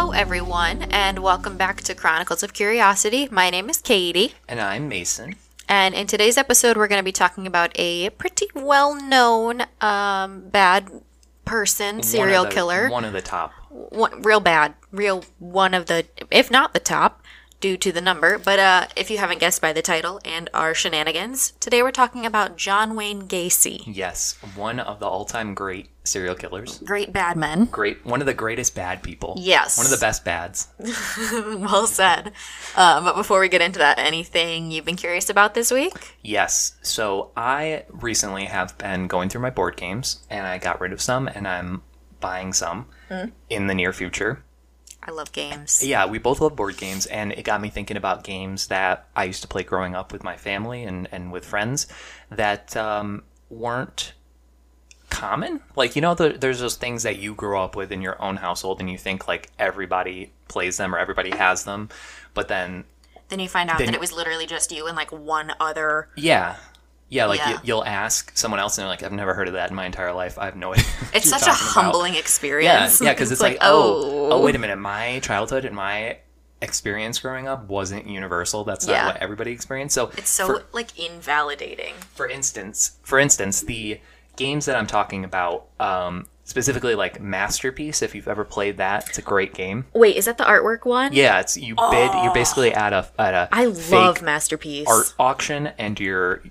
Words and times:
Hello, 0.00 0.12
everyone, 0.12 0.84
and 0.84 1.18
welcome 1.18 1.58
back 1.58 1.82
to 1.82 1.94
Chronicles 1.94 2.42
of 2.42 2.54
Curiosity. 2.54 3.28
My 3.30 3.50
name 3.50 3.68
is 3.68 3.82
Katie, 3.82 4.32
And 4.48 4.58
I'm 4.58 4.88
Mason. 4.88 5.34
and 5.68 5.94
in 5.94 6.06
today's 6.06 6.38
episode, 6.38 6.78
we're 6.78 6.88
going 6.88 6.98
to 7.00 7.04
be 7.04 7.12
talking 7.12 7.46
about 7.46 7.70
a 7.78 8.08
pretty 8.08 8.46
well 8.54 8.94
known 8.94 9.64
um, 9.82 10.48
bad 10.48 10.88
person, 11.44 12.02
serial 12.02 12.44
One 12.44 12.48
the- 12.48 12.54
killer. 12.54 12.88
One 12.88 13.04
of 13.04 13.12
the 13.12 13.20
top. 13.20 13.52
one, 13.68 14.22
real 14.22 14.40
bad, 14.40 14.72
real 14.90 15.22
one 15.38 15.74
of 15.74 15.84
the, 15.84 16.06
if 16.30 16.50
not 16.50 16.72
the 16.72 16.80
top, 16.80 17.22
due 17.60 17.76
to 17.76 17.92
the 17.92 18.00
number. 18.00 18.38
But 18.38 18.58
uh, 18.58 18.86
if 18.96 19.10
you 19.10 19.18
haven't 19.18 19.38
guessed 19.40 19.60
by 19.62 19.72
the 19.72 19.82
title 19.82 20.20
and 20.24 20.48
our 20.54 20.74
shenanigans, 20.74 21.52
today 21.60 21.82
we're 21.82 21.90
talking 21.92 22.24
about 22.26 22.56
John 22.56 22.96
Wayne 22.96 23.22
Gacy. 23.28 23.82
Yes, 23.86 24.38
one 24.54 24.80
of 24.80 24.98
the 24.98 25.06
all-time 25.06 25.54
great 25.54 25.88
serial 26.04 26.34
killers. 26.34 26.78
Great 26.78 27.12
bad 27.12 27.36
men. 27.36 27.66
Great, 27.66 28.04
one 28.04 28.20
of 28.20 28.26
the 28.26 28.34
greatest 28.34 28.74
bad 28.74 29.02
people. 29.02 29.34
Yes. 29.38 29.76
One 29.76 29.86
of 29.86 29.90
the 29.92 29.98
best 29.98 30.24
bads. 30.24 30.68
well 31.32 31.86
said. 31.86 32.32
Uh, 32.74 33.02
but 33.04 33.14
before 33.16 33.40
we 33.40 33.48
get 33.48 33.60
into 33.60 33.78
that, 33.78 33.98
anything 33.98 34.70
you've 34.70 34.84
been 34.86 34.96
curious 34.96 35.28
about 35.30 35.54
this 35.54 35.70
week? 35.70 36.16
Yes. 36.22 36.76
So 36.82 37.30
I 37.36 37.84
recently 37.90 38.46
have 38.46 38.76
been 38.78 39.06
going 39.06 39.28
through 39.28 39.42
my 39.42 39.50
board 39.50 39.76
games, 39.76 40.20
and 40.30 40.46
I 40.46 40.58
got 40.58 40.80
rid 40.80 40.92
of 40.92 41.00
some, 41.00 41.28
and 41.28 41.46
I'm 41.46 41.82
buying 42.20 42.52
some 42.52 42.86
Hmm. 43.08 43.26
in 43.48 43.66
the 43.66 43.74
near 43.74 43.92
future. 43.92 44.44
I 45.02 45.10
love 45.12 45.32
games. 45.32 45.82
Yeah, 45.84 46.06
we 46.06 46.18
both 46.18 46.40
love 46.40 46.54
board 46.56 46.76
games, 46.76 47.06
and 47.06 47.32
it 47.32 47.42
got 47.42 47.60
me 47.60 47.70
thinking 47.70 47.96
about 47.96 48.22
games 48.22 48.66
that 48.68 49.06
I 49.16 49.24
used 49.24 49.42
to 49.42 49.48
play 49.48 49.62
growing 49.62 49.94
up 49.94 50.12
with 50.12 50.22
my 50.22 50.36
family 50.36 50.84
and, 50.84 51.08
and 51.10 51.32
with 51.32 51.44
friends 51.44 51.86
that 52.30 52.76
um, 52.76 53.22
weren't 53.48 54.12
common. 55.08 55.60
Like, 55.74 55.96
you 55.96 56.02
know, 56.02 56.14
the, 56.14 56.30
there's 56.30 56.60
those 56.60 56.76
things 56.76 57.02
that 57.02 57.18
you 57.18 57.34
grow 57.34 57.62
up 57.64 57.76
with 57.76 57.90
in 57.92 58.02
your 58.02 58.20
own 58.22 58.36
household, 58.36 58.80
and 58.80 58.90
you 58.90 58.98
think 58.98 59.26
like 59.26 59.50
everybody 59.58 60.32
plays 60.48 60.76
them 60.76 60.94
or 60.94 60.98
everybody 60.98 61.30
has 61.30 61.64
them, 61.64 61.88
but 62.34 62.48
then, 62.48 62.84
Then 63.28 63.40
you 63.40 63.48
find 63.48 63.70
out 63.70 63.78
Then- 63.78 63.86
that 63.88 63.94
it 63.94 64.00
was 64.00 64.12
literally 64.12 64.46
just 64.46 64.70
you 64.70 64.86
and 64.86 64.96
like 64.96 65.10
one 65.12 65.52
other. 65.58 66.08
yeah. 66.16 66.56
Yeah, 67.10 67.26
like 67.26 67.40
Yeah. 67.40 67.50
You, 67.50 67.58
you'll 67.64 67.84
ask 67.84 68.30
someone 68.36 68.60
else, 68.60 68.78
and 68.78 68.82
they're 68.84 68.88
like, 68.88 69.02
"I've 69.02 69.12
never 69.12 69.34
heard 69.34 69.48
of 69.48 69.54
that 69.54 69.68
in 69.70 69.76
my 69.76 69.84
entire 69.84 70.12
life. 70.12 70.38
I 70.38 70.46
have 70.46 70.56
no 70.56 70.72
idea." 70.74 70.84
It's 71.12 71.28
such 71.28 71.42
a 71.42 71.46
talking 71.46 71.62
about." 71.72 71.72
humbling 71.84 72.14
Yeah, 72.14 72.20
experience. 72.20 73.00
yeah, 73.00 73.12
because 73.12 73.30
it's, 73.32 73.40
like, 73.40 73.58
oh, 73.60 74.30
oh, 74.32 74.40
wait 74.40 74.54
a 74.54 74.58
minute. 74.58 74.76
My 74.78 75.18
childhood 75.18 75.64
and 75.64 75.74
my 75.76 76.18
experience 76.62 77.18
growing 77.18 77.48
up 77.48 77.68
wasn't 77.68 78.06
universal. 78.06 78.64
That's 78.64 78.86
not 78.86 78.92
Yeah. 78.92 79.06
what 79.06 79.16
everybody 79.16 79.50
experienced. 79.50 79.94
So 79.94 80.10
It's 80.16 80.28
so 80.30 80.46
for, 80.46 80.64
like 80.72 80.96
invalidating. 80.98 81.94
for 82.14 82.28
instance, 82.28 82.98
for 83.02 83.18
instance, 83.18 83.62
the 83.62 84.00
games 84.36 84.66
that 84.66 84.76
I'm 84.76 84.86
talking 84.86 85.24
about, 85.24 85.66
um, 85.80 86.26
specifically 86.44 86.94
like 86.94 87.20
Masterpiece. 87.20 88.02
If 88.02 88.14
you've 88.14 88.28
ever 88.28 88.44
played 88.44 88.76
that, 88.78 89.08
it's 89.08 89.18
a 89.18 89.22
great 89.22 89.54
game. 89.54 89.86
Wait, 89.94 90.16
is 90.16 90.24
that 90.26 90.36
the 90.38 90.44
artwork 90.44 90.84
one? 90.84 91.12
Yeah, 91.12 91.40
it's 91.40 91.56
you 91.56 91.74
bid. 91.90 92.10
You're 92.22 92.34
basically 92.34 92.72
at 92.74 92.92
a 92.92 93.08
at 93.18 93.34
a 93.34 93.48
I 93.52 93.66
love 93.66 94.20
Masterpiece. 94.22 94.86
art 94.88 95.14
auction, 95.18 95.68
and 95.78 95.98
you're 96.00 96.42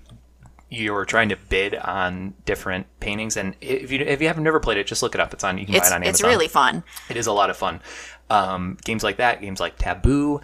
you're 0.69 1.05
trying 1.05 1.29
to 1.29 1.35
bid 1.49 1.75
on 1.75 2.33
different 2.45 2.85
paintings. 2.99 3.37
And 3.37 3.55
if 3.61 3.91
you 3.91 3.99
if 3.99 4.21
you 4.21 4.27
haven't 4.27 4.43
never 4.43 4.59
played 4.59 4.77
it, 4.77 4.87
just 4.87 5.01
look 5.01 5.15
it 5.15 5.21
up. 5.21 5.33
It's 5.33 5.43
on. 5.43 5.57
You 5.57 5.65
can 5.65 5.75
It's 5.75 5.89
buy 5.89 5.95
it 5.95 5.97
on 5.97 6.03
Amazon. 6.03 6.09
it's 6.09 6.23
really 6.23 6.47
fun. 6.47 6.83
It 7.09 7.17
is 7.17 7.27
a 7.27 7.31
lot 7.31 7.49
of 7.49 7.57
fun. 7.57 7.81
Um, 8.29 8.77
games 8.83 9.03
like 9.03 9.17
that, 9.17 9.41
games 9.41 9.59
like 9.59 9.77
Taboo, 9.77 10.41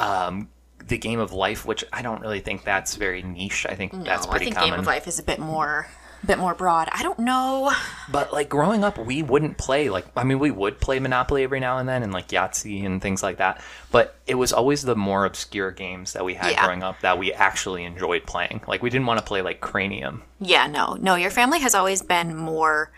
um, 0.00 0.48
the 0.88 0.96
Game 0.98 1.20
of 1.20 1.32
Life, 1.32 1.66
which 1.66 1.84
I 1.92 2.00
don't 2.02 2.20
really 2.22 2.40
think 2.40 2.64
that's 2.64 2.96
very 2.96 3.22
niche. 3.22 3.66
I 3.68 3.74
think 3.74 3.92
that's 4.04 4.24
No, 4.26 4.30
I 4.32 4.36
pretty 4.36 4.44
think 4.46 4.56
common. 4.56 4.70
Game 4.70 4.80
of 4.80 4.86
Life 4.86 5.06
is 5.06 5.18
a 5.18 5.22
bit 5.22 5.38
more, 5.38 5.86
bit 6.26 6.38
more 6.38 6.54
broad. 6.54 6.88
I 6.92 7.02
don't 7.02 7.18
know. 7.18 7.72
But 8.10 8.32
like 8.32 8.48
growing 8.48 8.84
up, 8.84 8.98
we 8.98 9.22
wouldn't 9.22 9.58
play 9.58 9.88
like 9.90 10.06
I 10.16 10.24
mean 10.24 10.38
we 10.38 10.50
would 10.50 10.80
play 10.80 10.98
Monopoly 11.00 11.42
every 11.44 11.60
now 11.60 11.78
and 11.78 11.88
then 11.88 12.02
and 12.02 12.12
like 12.12 12.28
Yahtzee 12.28 12.84
and 12.86 13.00
things 13.02 13.22
like 13.22 13.38
that. 13.38 13.60
But 13.90 14.16
it 14.26 14.34
was 14.36 14.52
always 14.52 14.82
the 14.82 14.96
more 14.96 15.24
obscure 15.24 15.70
games 15.70 16.12
that 16.12 16.24
we 16.24 16.34
had 16.34 16.52
Yeah. 16.52 16.64
growing 16.64 16.82
up 16.82 17.00
that 17.00 17.18
we 17.18 17.32
actually 17.32 17.84
enjoyed 17.84 18.24
playing. 18.26 18.60
Like 18.66 18.82
we 18.82 18.90
didn't 18.90 19.06
want 19.06 19.18
to 19.18 19.24
play 19.24 19.42
like 19.42 19.60
Cranium. 19.60 20.22
Yeah, 20.40 20.66
no, 20.66 20.94
no. 21.00 21.14
Your 21.14 21.30
family 21.30 21.60
has 21.60 21.74
always 21.74 22.02
been 22.02 22.36
more 22.36 22.92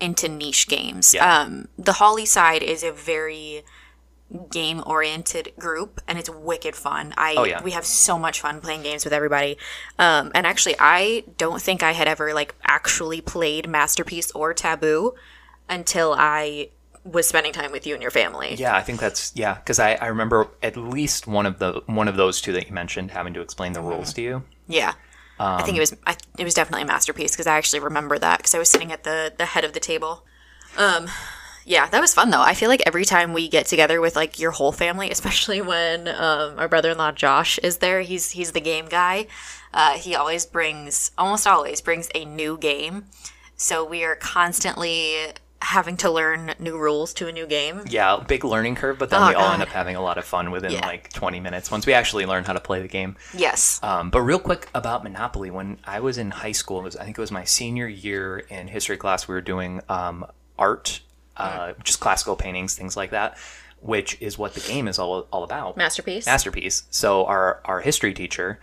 into 0.00 0.28
niche 0.28 0.68
games. 0.68 1.14
Yeah. 1.14 1.40
Um, 1.42 1.68
the 1.78 1.94
Holly 1.94 2.26
side 2.26 2.62
is 2.62 2.82
a 2.82 2.92
very 2.92 3.62
game 4.50 4.82
oriented 4.86 5.52
group 5.58 6.00
and 6.08 6.18
it's 6.18 6.28
wicked 6.28 6.74
fun. 6.74 7.14
I 7.16 7.34
Oh, 7.38 7.44
yeah. 7.44 7.62
we 7.62 7.70
have 7.72 7.86
so 7.86 8.18
much 8.18 8.40
fun 8.40 8.60
playing 8.60 8.82
games 8.82 9.04
with 9.04 9.12
everybody. 9.12 9.56
Um, 9.98 10.32
and 10.34 10.46
actually 10.46 10.74
I 10.80 11.24
don't 11.38 11.62
think 11.62 11.82
I 11.82 11.92
had 11.92 12.08
ever 12.08 12.34
like 12.34 12.54
actually 12.64 13.20
played 13.20 13.68
Masterpiece 13.68 14.30
or 14.32 14.52
Taboo 14.52 15.14
until 15.68 16.14
I 16.18 16.70
was 17.04 17.28
spending 17.28 17.52
time 17.52 17.70
with 17.70 17.86
you 17.86 17.94
and 17.94 18.02
your 18.02 18.10
family. 18.10 18.56
Yeah, 18.56 18.74
I 18.74 18.82
think 18.82 18.98
that's 18.98 19.30
yeah 19.36 19.54
because 19.54 19.78
I, 19.78 19.94
I 19.94 20.06
remember 20.08 20.48
at 20.62 20.76
least 20.76 21.26
one 21.28 21.46
of 21.46 21.58
the 21.60 21.82
one 21.86 22.08
of 22.08 22.16
those 22.16 22.40
two 22.40 22.52
that 22.52 22.66
you 22.66 22.74
mentioned 22.74 23.12
having 23.12 23.32
to 23.34 23.40
explain 23.40 23.72
the 23.74 23.80
rules 23.80 24.12
to 24.14 24.22
you. 24.22 24.42
Yeah. 24.66 24.94
I 25.38 25.60
Um, 25.60 25.64
think 25.64 25.76
it 25.76 25.80
was 25.80 25.94
I, 26.06 26.16
it 26.38 26.44
was 26.44 26.54
definitely 26.54 26.82
a 26.82 26.86
masterpiece 26.86 27.32
because 27.32 27.46
I 27.46 27.56
actually 27.58 27.80
remember 27.80 28.18
that 28.18 28.38
because 28.38 28.54
I 28.54 28.58
was 28.58 28.70
sitting 28.70 28.90
at 28.90 29.04
the 29.04 29.32
the 29.36 29.46
head 29.46 29.64
of 29.64 29.72
the 29.72 29.80
table. 29.80 30.24
Um, 30.76 31.08
yeah, 31.66 31.88
that 31.90 32.00
was 32.00 32.14
fun 32.14 32.30
though. 32.30 32.40
I 32.40 32.54
feel 32.54 32.68
like 32.70 32.82
every 32.86 33.04
time 33.04 33.32
we 33.34 33.48
get 33.48 33.66
together 33.66 34.00
with 34.00 34.16
like 34.16 34.38
your 34.38 34.52
whole 34.52 34.72
family, 34.72 35.10
especially 35.16 35.60
when 35.60 36.08
um, 36.08 36.58
our 36.58 36.68
brother-in-law 36.68 37.12
Josh 37.12 37.58
is 37.58 37.78
there, 37.78 38.00
he's 38.00 38.30
he's 38.30 38.52
the 38.52 38.60
game 38.60 38.86
guy. 38.86 39.26
Uh, 39.74 39.98
he 39.98 40.14
always 40.14 40.46
brings 40.46 41.10
almost 41.18 41.46
always 41.46 41.80
brings 41.82 42.08
a 42.14 42.24
new 42.24 42.56
game, 42.56 43.04
so 43.56 43.84
we 43.84 44.04
are 44.04 44.16
constantly 44.16 45.14
having 45.62 45.96
to 45.96 46.10
learn 46.10 46.54
new 46.60 46.78
rules 46.78 47.12
to 47.14 47.26
a 47.26 47.32
new 47.32 47.46
game. 47.46 47.82
Yeah, 47.88 48.22
big 48.28 48.44
learning 48.44 48.76
curve, 48.76 48.98
but 48.98 49.10
then 49.10 49.22
Oh, 49.22 49.28
we 49.28 49.34
all 49.34 49.46
God. 49.48 49.54
end 49.54 49.62
up 49.62 49.68
having 49.70 49.96
a 49.96 50.00
lot 50.02 50.16
of 50.18 50.24
fun 50.24 50.50
within 50.50 50.70
Yeah. 50.70 50.86
like 50.86 51.12
20 51.12 51.40
minutes 51.40 51.70
once 51.70 51.86
we 51.86 51.92
actually 51.94 52.24
learn 52.26 52.44
how 52.44 52.52
to 52.52 52.60
play 52.60 52.80
the 52.80 52.88
game. 52.88 53.16
Yes. 53.34 53.80
Um, 53.82 54.10
but 54.10 54.20
real 54.20 54.38
quick 54.38 54.68
about 54.74 55.02
Monopoly, 55.02 55.50
when 55.50 55.78
I 55.84 56.00
was 56.00 56.18
in 56.18 56.30
high 56.30 56.52
school, 56.52 56.80
it 56.80 56.84
was 56.84 56.96
I 56.96 57.04
think 57.04 57.18
it 57.18 57.20
was 57.20 57.32
my 57.32 57.44
senior 57.44 57.88
year 57.88 58.38
in 58.38 58.68
history 58.68 58.96
class. 58.96 59.26
We 59.26 59.34
were 59.34 59.40
doing 59.40 59.80
um, 59.88 60.26
art, 60.58 61.00
uh, 61.36 61.72
just 61.84 62.00
classical 62.00 62.36
paintings, 62.36 62.74
things 62.74 62.96
like 62.96 63.10
that, 63.10 63.36
which 63.80 64.20
is 64.20 64.38
what 64.38 64.54
the 64.54 64.60
game 64.60 64.88
is 64.88 64.98
all 64.98 65.26
all 65.32 65.44
about. 65.44 65.76
Masterpiece. 65.76 66.26
Masterpiece. 66.26 66.84
So 66.90 67.26
our 67.26 67.60
our 67.64 67.80
history 67.80 68.14
teacher 68.14 68.58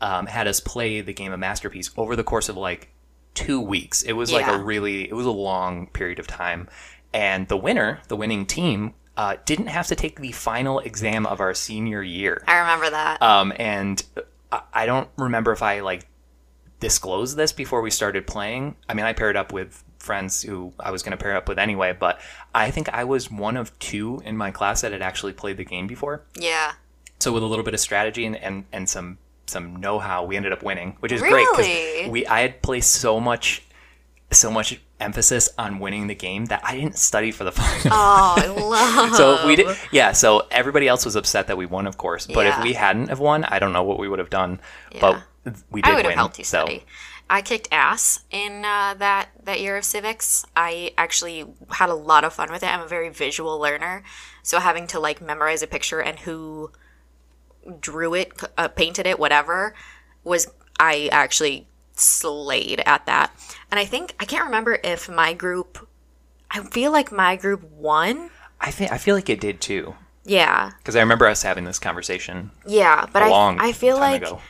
um, 0.00 0.26
had 0.26 0.46
us 0.46 0.60
play 0.60 1.00
the 1.00 1.12
game 1.12 1.32
of 1.32 1.38
Masterpiece 1.40 1.90
over 1.96 2.16
the 2.16 2.24
course 2.24 2.48
of 2.48 2.56
like 2.56 2.88
two 3.34 3.60
weeks. 3.60 4.02
It 4.02 4.12
was 4.12 4.32
like 4.32 4.46
a 4.46 4.58
really 4.58 5.08
it 5.08 5.14
was 5.14 5.26
a 5.26 5.30
long 5.30 5.86
period 5.88 6.18
of 6.18 6.26
time, 6.26 6.68
and 7.12 7.48
the 7.48 7.56
winner, 7.56 8.00
the 8.08 8.16
winning 8.16 8.46
team. 8.46 8.94
Uh, 9.16 9.36
didn't 9.44 9.66
have 9.66 9.86
to 9.88 9.94
take 9.94 10.18
the 10.20 10.32
final 10.32 10.78
exam 10.78 11.26
of 11.26 11.40
our 11.40 11.52
senior 11.52 12.02
year. 12.02 12.42
I 12.46 12.60
remember 12.60 12.88
that. 12.88 13.20
Um, 13.20 13.52
and 13.58 14.02
I- 14.50 14.62
I 14.72 14.86
don't 14.86 15.08
remember 15.18 15.52
if 15.52 15.62
I 15.62 15.80
like 15.80 16.06
disclosed 16.80 17.36
this 17.36 17.52
before 17.52 17.80
we 17.82 17.90
started 17.90 18.26
playing. 18.26 18.74
I 18.88 18.94
mean, 18.94 19.04
I 19.06 19.12
paired 19.12 19.36
up 19.36 19.52
with 19.52 19.84
friends 19.98 20.42
who 20.42 20.72
I 20.80 20.90
was 20.90 21.02
going 21.02 21.16
to 21.16 21.22
pair 21.22 21.36
up 21.36 21.48
with 21.48 21.58
anyway, 21.58 21.94
but 21.98 22.20
I 22.54 22.70
think 22.70 22.88
I 22.88 23.04
was 23.04 23.30
one 23.30 23.56
of 23.56 23.78
two 23.78 24.22
in 24.24 24.36
my 24.36 24.50
class 24.50 24.80
that 24.80 24.92
had 24.92 25.02
actually 25.02 25.34
played 25.34 25.56
the 25.58 25.64
game 25.64 25.86
before. 25.86 26.22
yeah. 26.34 26.72
So 27.20 27.32
with 27.34 27.42
a 27.42 27.46
little 27.46 27.64
bit 27.66 27.74
of 27.74 27.80
strategy 27.80 28.24
and, 28.24 28.34
and, 28.36 28.64
and 28.72 28.88
some 28.88 29.18
some 29.46 29.76
know-how, 29.76 30.24
we 30.24 30.36
ended 30.38 30.52
up 30.52 30.62
winning, 30.62 30.96
which 31.00 31.12
is 31.12 31.20
great 31.20 31.46
because 31.50 32.08
we 32.08 32.24
I 32.26 32.40
had 32.40 32.62
placed 32.62 32.92
so 32.92 33.20
much 33.20 33.62
so 34.30 34.50
much 34.50 34.80
emphasis 35.00 35.48
on 35.58 35.80
winning 35.80 36.06
the 36.06 36.14
game 36.14 36.46
that 36.46 36.62
I 36.64 36.76
didn't 36.76 36.96
study 36.96 37.30
for 37.32 37.44
the 37.44 37.52
final. 37.60 37.90
Oh, 37.92 38.34
I 38.38 38.46
love. 38.46 39.16
So 39.16 39.46
we 39.46 39.56
did, 39.56 39.76
yeah. 39.92 40.12
So 40.12 40.46
everybody 40.50 40.86
else 40.88 41.04
was 41.04 41.14
upset 41.16 41.48
that 41.48 41.56
we 41.58 41.66
won, 41.66 41.86
of 41.86 41.98
course. 41.98 42.26
But 42.26 42.46
Yeah. 42.46 42.56
if 42.58 42.64
we 42.64 42.72
hadn't 42.74 43.08
have 43.08 43.18
won, 43.18 43.44
I 43.44 43.58
don't 43.58 43.72
know 43.74 43.82
what 43.82 43.98
we 43.98 44.08
would 44.08 44.18
have 44.20 44.30
done. 44.30 44.60
But 45.00 45.20
we 45.70 45.82
did 45.82 45.92
I 45.92 45.96
would 45.96 46.04
win. 46.04 46.12
have 46.12 46.14
helped 46.14 46.38
you 46.38 46.44
so 46.44 46.64
study. 46.64 46.84
I 47.28 47.42
kicked 47.42 47.68
ass 47.70 48.20
in 48.30 48.64
uh, 48.64 48.94
that 48.98 49.28
that 49.44 49.60
year 49.60 49.76
of 49.76 49.84
civics. 49.84 50.44
I 50.56 50.92
actually 50.98 51.46
had 51.70 51.88
a 51.88 51.94
lot 51.94 52.24
of 52.24 52.32
fun 52.34 52.50
with 52.50 52.62
it. 52.62 52.66
I'm 52.72 52.80
a 52.82 52.88
very 52.88 53.08
visual 53.08 53.58
learner, 53.58 54.02
so 54.42 54.58
having 54.58 54.86
to 54.88 55.00
like 55.00 55.20
memorize 55.20 55.62
a 55.62 55.66
picture 55.66 56.00
and 56.00 56.18
who 56.20 56.72
drew 57.80 58.14
it, 58.14 58.32
uh, 58.56 58.68
painted 58.68 59.06
it, 59.06 59.18
whatever, 59.18 59.74
was 60.24 60.48
I 60.78 61.08
actually 61.12 61.66
slayed 61.94 62.80
at 62.86 63.06
that. 63.06 63.32
And 63.70 63.78
I 63.78 63.84
think 63.84 64.14
I 64.20 64.24
can't 64.24 64.44
remember 64.44 64.78
if 64.82 65.08
my 65.08 65.32
group. 65.34 65.86
I 66.50 66.62
feel 66.64 66.90
like 66.92 67.12
my 67.12 67.36
group 67.36 67.62
won. 67.72 68.30
I 68.60 68.70
think 68.70 68.92
I 68.92 68.98
feel 68.98 69.14
like 69.14 69.28
it 69.30 69.40
did 69.40 69.60
too 69.60 69.94
Yeah, 70.24 70.72
because 70.78 70.96
I 70.96 71.00
remember 71.00 71.26
us 71.26 71.42
having 71.42 71.64
this 71.64 71.78
conversation 71.78 72.50
yeah, 72.66 73.06
but 73.12 73.22
a 73.22 73.26
I 73.26 73.28
long 73.28 73.58
I 73.58 73.72
feel 73.72 73.96
time 73.96 74.12
like 74.12 74.22
ago. 74.22 74.40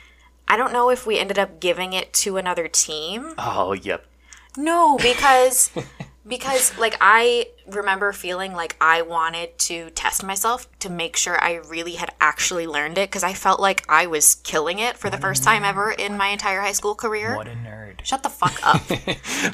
I 0.48 0.56
don't 0.56 0.72
know 0.72 0.90
if 0.90 1.06
we 1.06 1.19
ended 1.19 1.38
up 1.38 1.60
giving 1.60 1.92
it 1.92 2.12
to 2.14 2.37
another 2.37 2.69
team. 2.69 3.34
Oh, 3.38 3.72
yep. 3.72 4.04
No, 4.56 4.96
because 4.98 5.70
because 6.26 6.76
like 6.78 6.96
I 7.00 7.46
remember 7.75 8.12
feeling 8.12 8.52
like 8.52 8.76
I 8.81 9.02
wanted 9.02 9.58
to 9.61 9.90
test 9.90 10.22
myself 10.25 10.67
to 10.81 10.90
make 10.90 11.17
sure 11.17 11.43
I 11.43 11.55
really 11.55 11.93
had 11.94 12.12
actually 12.20 12.67
learned 12.67 12.99
it 12.99 13.08
because 13.11 13.22
I 13.22 13.32
felt 13.34 13.61
like 13.61 13.84
I 13.88 14.06
was 14.06 14.37
killing 14.37 14.78
it 14.78 14.96
for 14.96 15.11
the 15.11 15.19
first 15.19 15.43
time 15.44 15.64
ever 15.64 15.90
in 15.90 16.17
my 16.17 16.28
entire 16.28 16.61
high 16.61 16.72
school 16.72 16.94
career. 16.94 17.37
What 17.37 17.49
a 17.49 17.52
nerd. 17.52 18.05
Shut 18.05 18.22
the 18.22 18.31
fuck 18.31 18.58
up. 18.67 18.81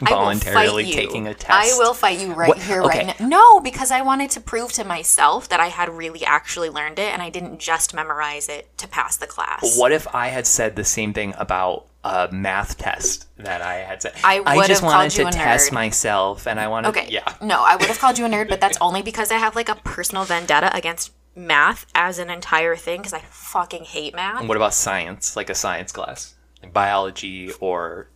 voluntarily 0.00 0.04
I 0.56 0.66
will 0.66 0.74
fight 0.76 0.86
you. 0.86 0.94
taking 0.94 1.26
a 1.28 1.34
test. 1.34 1.50
I 1.50 1.78
will 1.78 1.94
fight 1.94 2.20
you 2.20 2.32
right 2.32 2.48
What- 2.48 2.58
here, 2.58 2.82
okay. 2.82 3.06
right 3.06 3.20
now. 3.20 3.26
No, 3.26 3.60
because 3.60 3.90
I 3.90 4.02
wanted 4.02 4.30
to 4.30 4.40
prove 4.40 4.72
to 4.74 4.84
myself 4.84 5.48
that 5.48 5.60
I 5.60 5.66
had 5.68 5.88
really 5.88 6.24
actually 6.24 6.70
learned 6.70 6.98
it 6.98 7.12
and 7.12 7.22
I 7.22 7.30
didn't 7.30 7.58
just 7.58 7.94
memorize 7.94 8.48
it 8.48 8.76
to 8.78 8.88
pass 8.88 9.16
the 9.16 9.26
class. 9.26 9.76
What 9.78 9.92
if 9.92 10.12
I 10.14 10.28
had 10.28 10.46
said 10.46 10.76
the 10.76 10.84
same 10.84 11.12
thing 11.12 11.34
about 11.38 11.86
a 12.04 12.28
math 12.30 12.78
test 12.78 13.26
that 13.38 13.62
I 13.62 13.74
had 13.78 14.00
said? 14.00 14.12
I 14.22 14.38
would 14.40 14.66
just 14.68 14.80
have 14.82 14.86
wanted 14.88 15.12
called 15.12 15.18
you 15.18 15.24
to 15.24 15.30
test 15.32 15.72
myself, 15.72 16.46
and 16.46 16.60
I 16.60 16.68
wanted. 16.68 16.90
Okay. 16.90 17.08
Yeah. 17.10 17.34
No, 17.42 17.64
I 17.64 17.74
would 17.74 17.86
have 17.86 17.98
called 18.06 18.18
you 18.18 18.24
a 18.24 18.28
nerd, 18.28 18.48
but 18.48 18.60
that's 18.60 18.78
only 18.80 19.02
because 19.02 19.32
I 19.32 19.38
have 19.38 19.56
like 19.56 19.68
a 19.68 19.74
personal 19.74 20.24
vendetta 20.24 20.74
against 20.74 21.12
math 21.34 21.86
as 21.94 22.18
an 22.20 22.30
entire 22.30 22.76
thing 22.76 23.00
because 23.00 23.12
I 23.12 23.18
fucking 23.18 23.84
hate 23.84 24.14
math. 24.14 24.38
And 24.38 24.48
what 24.48 24.56
about 24.56 24.74
science? 24.74 25.34
Like 25.34 25.50
a 25.50 25.56
science 25.56 25.90
class, 25.90 26.34
like 26.62 26.72
biology 26.72 27.50
or 27.58 28.06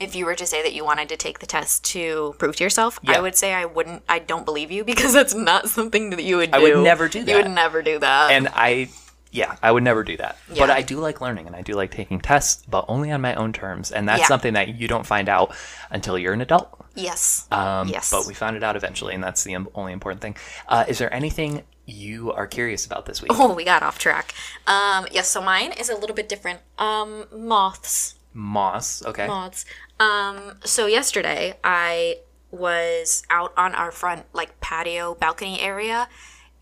If 0.00 0.16
you 0.16 0.24
were 0.24 0.34
to 0.34 0.46
say 0.46 0.62
that 0.62 0.72
you 0.72 0.82
wanted 0.82 1.10
to 1.10 1.18
take 1.18 1.40
the 1.40 1.46
test 1.46 1.84
to 1.92 2.34
prove 2.38 2.56
to 2.56 2.64
yourself, 2.64 2.98
Yeah. 3.02 3.18
I 3.18 3.20
would 3.20 3.36
say 3.36 3.52
I 3.52 3.66
wouldn't. 3.66 4.02
I 4.08 4.18
don't 4.18 4.46
believe 4.46 4.70
you 4.70 4.82
because 4.92 5.12
that's 5.12 5.34
not 5.34 5.68
something 5.68 6.08
that 6.10 6.22
you 6.22 6.38
would 6.38 6.52
do. 6.52 6.58
I 6.58 6.62
would 6.62 6.82
never 6.82 7.06
do 7.06 7.22
that. 7.22 7.30
You 7.30 7.36
would 7.36 7.50
never 7.50 7.82
do 7.82 7.98
that. 7.98 8.30
and 8.32 8.48
I 8.54 8.88
yeah, 9.32 9.56
I 9.62 9.70
would 9.70 9.82
never 9.82 10.02
do 10.02 10.16
that. 10.16 10.36
But 10.48 10.70
I 10.70 10.82
do 10.82 10.98
like 10.98 11.20
learning 11.20 11.46
and 11.46 11.54
I 11.54 11.62
do 11.62 11.74
like 11.74 11.90
taking 11.90 12.20
tests, 12.20 12.64
but 12.68 12.84
only 12.88 13.10
on 13.12 13.20
my 13.20 13.34
own 13.34 13.52
terms. 13.52 13.92
And 13.92 14.08
that's 14.08 14.20
Yeah. 14.22 14.26
something 14.26 14.54
that 14.54 14.74
you 14.74 14.88
don't 14.88 15.06
find 15.06 15.28
out 15.28 15.54
until 15.90 16.18
you're 16.18 16.32
an 16.32 16.40
adult. 16.40 16.68
yes. 16.96 17.46
Um, 17.52 17.88
yes. 17.88 18.10
But 18.10 18.26
we 18.26 18.34
found 18.34 18.56
it 18.56 18.62
out 18.64 18.74
eventually, 18.76 19.14
and 19.14 19.22
that's 19.22 19.44
the 19.44 19.56
only 19.74 19.92
important 19.92 20.20
thing. 20.20 20.36
Uh, 20.68 20.84
is 20.88 20.98
there 20.98 21.12
anything 21.14 21.62
you 21.86 22.32
are 22.32 22.46
curious 22.46 22.84
about 22.86 23.06
this 23.06 23.22
week? 23.22 23.30
Oh, 23.34 23.54
we 23.54 23.64
got 23.64 23.82
off 23.82 23.98
track. 23.98 24.34
Um, 24.66 25.06
yes, 25.12 25.28
so 25.28 25.40
mine 25.40 25.72
is 25.72 25.88
a 25.88 25.94
little 25.96 26.14
bit 26.16 26.28
different. 26.28 26.60
Um, 26.78 27.26
moths. 27.32 28.16
Moss. 28.34 29.04
Okay. 29.04 29.26
Moths. 29.26 29.64
Um, 30.00 30.58
so 30.64 30.86
yesterday 30.86 31.58
I 31.64 32.18
was 32.50 33.22
out 33.30 33.52
on 33.56 33.74
our 33.76 33.92
front 33.92 34.24
like 34.32 34.60
patio 34.60 35.14
balcony 35.14 35.60
area 35.60 36.08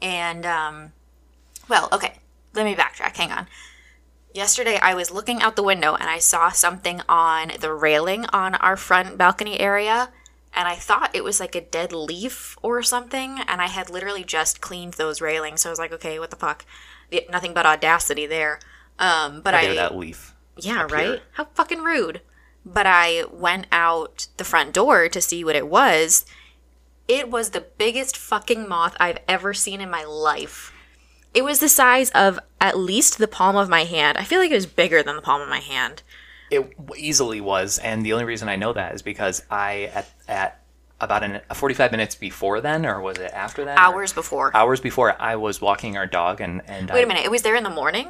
and 0.03 0.45
um 0.45 0.93
well, 1.69 1.89
okay. 1.93 2.15
Let 2.59 2.65
me 2.65 2.75
backtrack. 2.75 3.17
Hang 3.17 3.31
on. 3.31 3.47
Yesterday 4.35 4.81
I 4.83 4.93
was 4.93 5.13
looking 5.13 5.41
out 5.41 5.55
the 5.55 5.63
window 5.63 5.95
and 5.95 6.11
I 6.11 6.19
saw 6.19 6.51
something 6.51 7.03
on 7.09 7.53
the 7.61 7.73
railing 7.73 8.27
on 8.33 8.57
our 8.57 8.77
front 8.77 9.17
balcony 9.17 9.61
area 9.61 10.11
and 10.53 10.67
I 10.67 10.75
thought 10.75 11.15
it 11.15 11.23
was 11.23 11.39
like 11.39 11.55
a 11.55 11.61
dead 11.61 11.93
leaf 11.93 12.59
or 12.61 12.83
something 12.83 13.39
and 13.47 13.61
I 13.63 13.69
had 13.69 13.91
literally 13.91 14.25
just 14.25 14.61
cleaned 14.61 14.95
those 14.95 15.21
railings. 15.21 15.61
So 15.61 15.69
I 15.69 15.73
was 15.73 15.79
like, 15.79 15.93
okay, 15.93 16.19
what 16.19 16.31
the 16.31 16.37
fuck? 16.37 16.67
Nothing 17.31 17.55
but 17.55 17.65
audacity 17.65 18.27
there. 18.27 18.59
Um, 18.99 19.41
but 19.41 19.55
How 19.55 19.61
I 19.61 19.75
that 19.77 19.97
leaf. 19.97 20.35
yeah, 20.57 20.83
right? 20.91 21.07
here. 21.07 21.21
How 21.35 21.45
fucking 21.55 21.85
rude. 21.85 22.23
But 22.67 22.87
I 22.87 23.23
went 23.31 23.69
out 23.71 24.27
the 24.37 24.43
front 24.43 24.75
door 24.75 25.09
to 25.09 25.21
see 25.21 25.45
what 25.45 25.55
it 25.55 25.69
was. 25.69 26.27
It 27.07 27.31
was 27.31 27.51
the 27.51 27.67
biggest 27.79 28.17
fucking 28.17 28.69
moth 28.69 28.97
I've 28.99 29.21
ever 29.29 29.55
seen 29.55 29.81
in 29.81 29.91
my 29.91 30.03
life. 30.03 30.73
It 31.35 31.45
was 31.45 31.61
the 31.61 31.69
size 31.69 32.11
of 32.11 32.39
at 32.61 32.77
least 32.79 33.19
the 33.19 33.29
palm 33.29 33.57
of 33.57 33.69
my 33.69 33.85
hand. 33.85 34.19
I 34.19 34.25
feel 34.25 34.39
like 34.41 34.51
it 34.51 34.55
was 34.55 34.67
bigger 34.67 35.03
than 35.03 35.17
the 35.17 35.23
palm 35.23 35.41
of 35.41 35.49
my 35.49 35.61
hand. 35.61 36.03
It 36.51 36.73
easily 36.97 37.41
was, 37.41 37.79
and 37.79 38.05
the 38.05 38.15
only 38.15 38.25
reason 38.25 38.49
I 38.49 38.57
know 38.57 38.73
that 38.73 38.95
is 38.95 39.03
because 39.03 39.43
I 39.51 39.91
at 39.95 40.09
at 40.27 40.61
about 41.01 41.23
an, 41.23 41.41
45 41.55 41.93
minutes 41.93 42.15
before 42.17 42.61
then, 42.61 42.85
or 42.87 43.01
was 43.01 43.19
it 43.19 43.31
after 43.33 43.65
that? 43.67 43.79
Hours 43.79 44.13
before. 44.13 44.51
hours 44.57 44.81
before, 44.81 45.15
I 45.21 45.37
was 45.37 45.61
walking 45.61 45.97
our 45.97 46.07
dog, 46.07 46.41
and 46.41 46.63
and 46.67 46.91
Wait 46.91 47.01
I- 47.01 47.03
a 47.03 47.07
minute, 47.07 47.25
it 47.25 47.31
was 47.31 47.43
there 47.43 47.55
in 47.57 47.65
the 47.65 47.71
morning? 47.71 48.09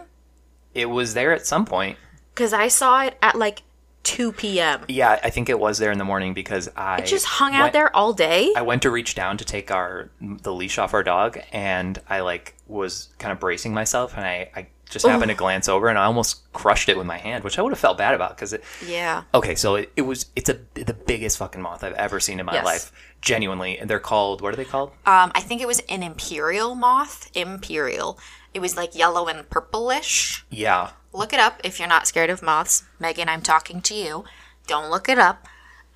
it 0.75 0.87
was 0.87 1.15
there 1.15 1.33
at 1.33 1.45
some 1.47 1.65
point. 1.65 1.99
Because 2.35 2.53
I 2.53 2.69
saw 2.69 3.03
it 3.03 3.17
at 3.21 3.35
like 3.37 3.63
2 4.05 4.31
p.m. 4.33 4.85
Yeah, 4.87 5.19
I 5.25 5.31
think 5.31 5.49
it 5.49 5.59
was 5.59 5.79
there 5.79 5.91
in 5.91 5.99
the 5.99 6.05
morning 6.05 6.35
because 6.35 6.69
I 6.77 6.99
It 6.99 7.07
just 7.07 7.25
hung 7.27 7.55
out 7.55 7.73
there 7.73 7.95
all 7.97 8.13
day? 8.13 8.53
I 8.57 8.63
went 8.63 8.83
to 8.83 8.91
reach 8.91 9.15
down 9.17 9.37
to 9.39 9.45
take 9.45 9.73
our 9.73 10.11
the 10.21 10.53
leash 10.55 10.79
off 10.79 10.95
our 10.95 11.03
dog, 11.03 11.41
and 11.53 12.01
I 12.09 12.21
like 12.21 12.55
was 12.69 13.09
kind 13.19 13.33
of 13.33 13.41
bracing 13.41 13.75
myself, 13.75 14.15
and 14.17 14.25
I, 14.25 14.51
I 14.55 14.67
just 14.91 15.07
happened 15.07 15.31
to 15.31 15.37
glance 15.37 15.69
over, 15.69 15.89
and 15.89 15.99
I 15.99 16.05
almost 16.05 16.51
crushed 16.53 16.89
it 16.89 16.97
with 16.97 17.07
my 17.07 17.19
hand, 17.19 17.45
which 17.45 17.59
I 17.59 17.63
would 17.63 17.73
have 17.73 17.79
felt 17.79 17.99
bad 17.99 18.15
about 18.15 18.31
because 18.37 18.53
it. 18.53 18.63
yeah. 18.87 19.25
Okay, 19.35 19.55
so 19.55 19.75
it, 19.77 19.93
it 19.97 20.03
was 20.03 20.27
it's 20.37 20.49
a 20.49 20.59
the 20.75 20.95
biggest 20.95 21.39
fucking 21.39 21.61
moth 21.61 21.83
I've 21.85 21.93
ever 21.95 22.21
seen 22.21 22.41
in 22.41 22.47
my 22.47 22.55
Yes. 22.55 22.65
life, 22.65 22.93
genuinely. 23.21 23.79
And 23.79 23.89
they're 23.91 23.99
called 24.01 24.41
what 24.41 24.53
are 24.55 24.57
they 24.57 24.65
called? 24.65 24.91
Um, 25.07 25.33
I 25.35 25.41
think 25.41 25.61
it 25.61 25.67
was 25.67 25.81
an 25.89 26.03
imperial 26.03 26.75
moth. 26.75 27.31
Imperial. 27.37 28.19
It 28.55 28.61
was 28.61 28.77
like 28.77 28.95
yellow 28.97 29.27
and 29.29 29.49
purplish. 29.51 30.45
Yeah, 30.51 30.91
Look 31.13 31.33
it 31.33 31.41
up 31.41 31.61
if 31.65 31.79
you're 31.79 31.89
not 31.89 32.07
scared 32.07 32.31
of 32.31 32.43
moths. 32.43 32.85
Megan, 32.99 33.29
I'm 33.29 33.43
talking 33.43 33.81
to 33.83 33.95
you. 33.95 34.25
Don't 34.67 34.91
look 34.91 35.09
it 35.09 35.19
up. 35.19 35.47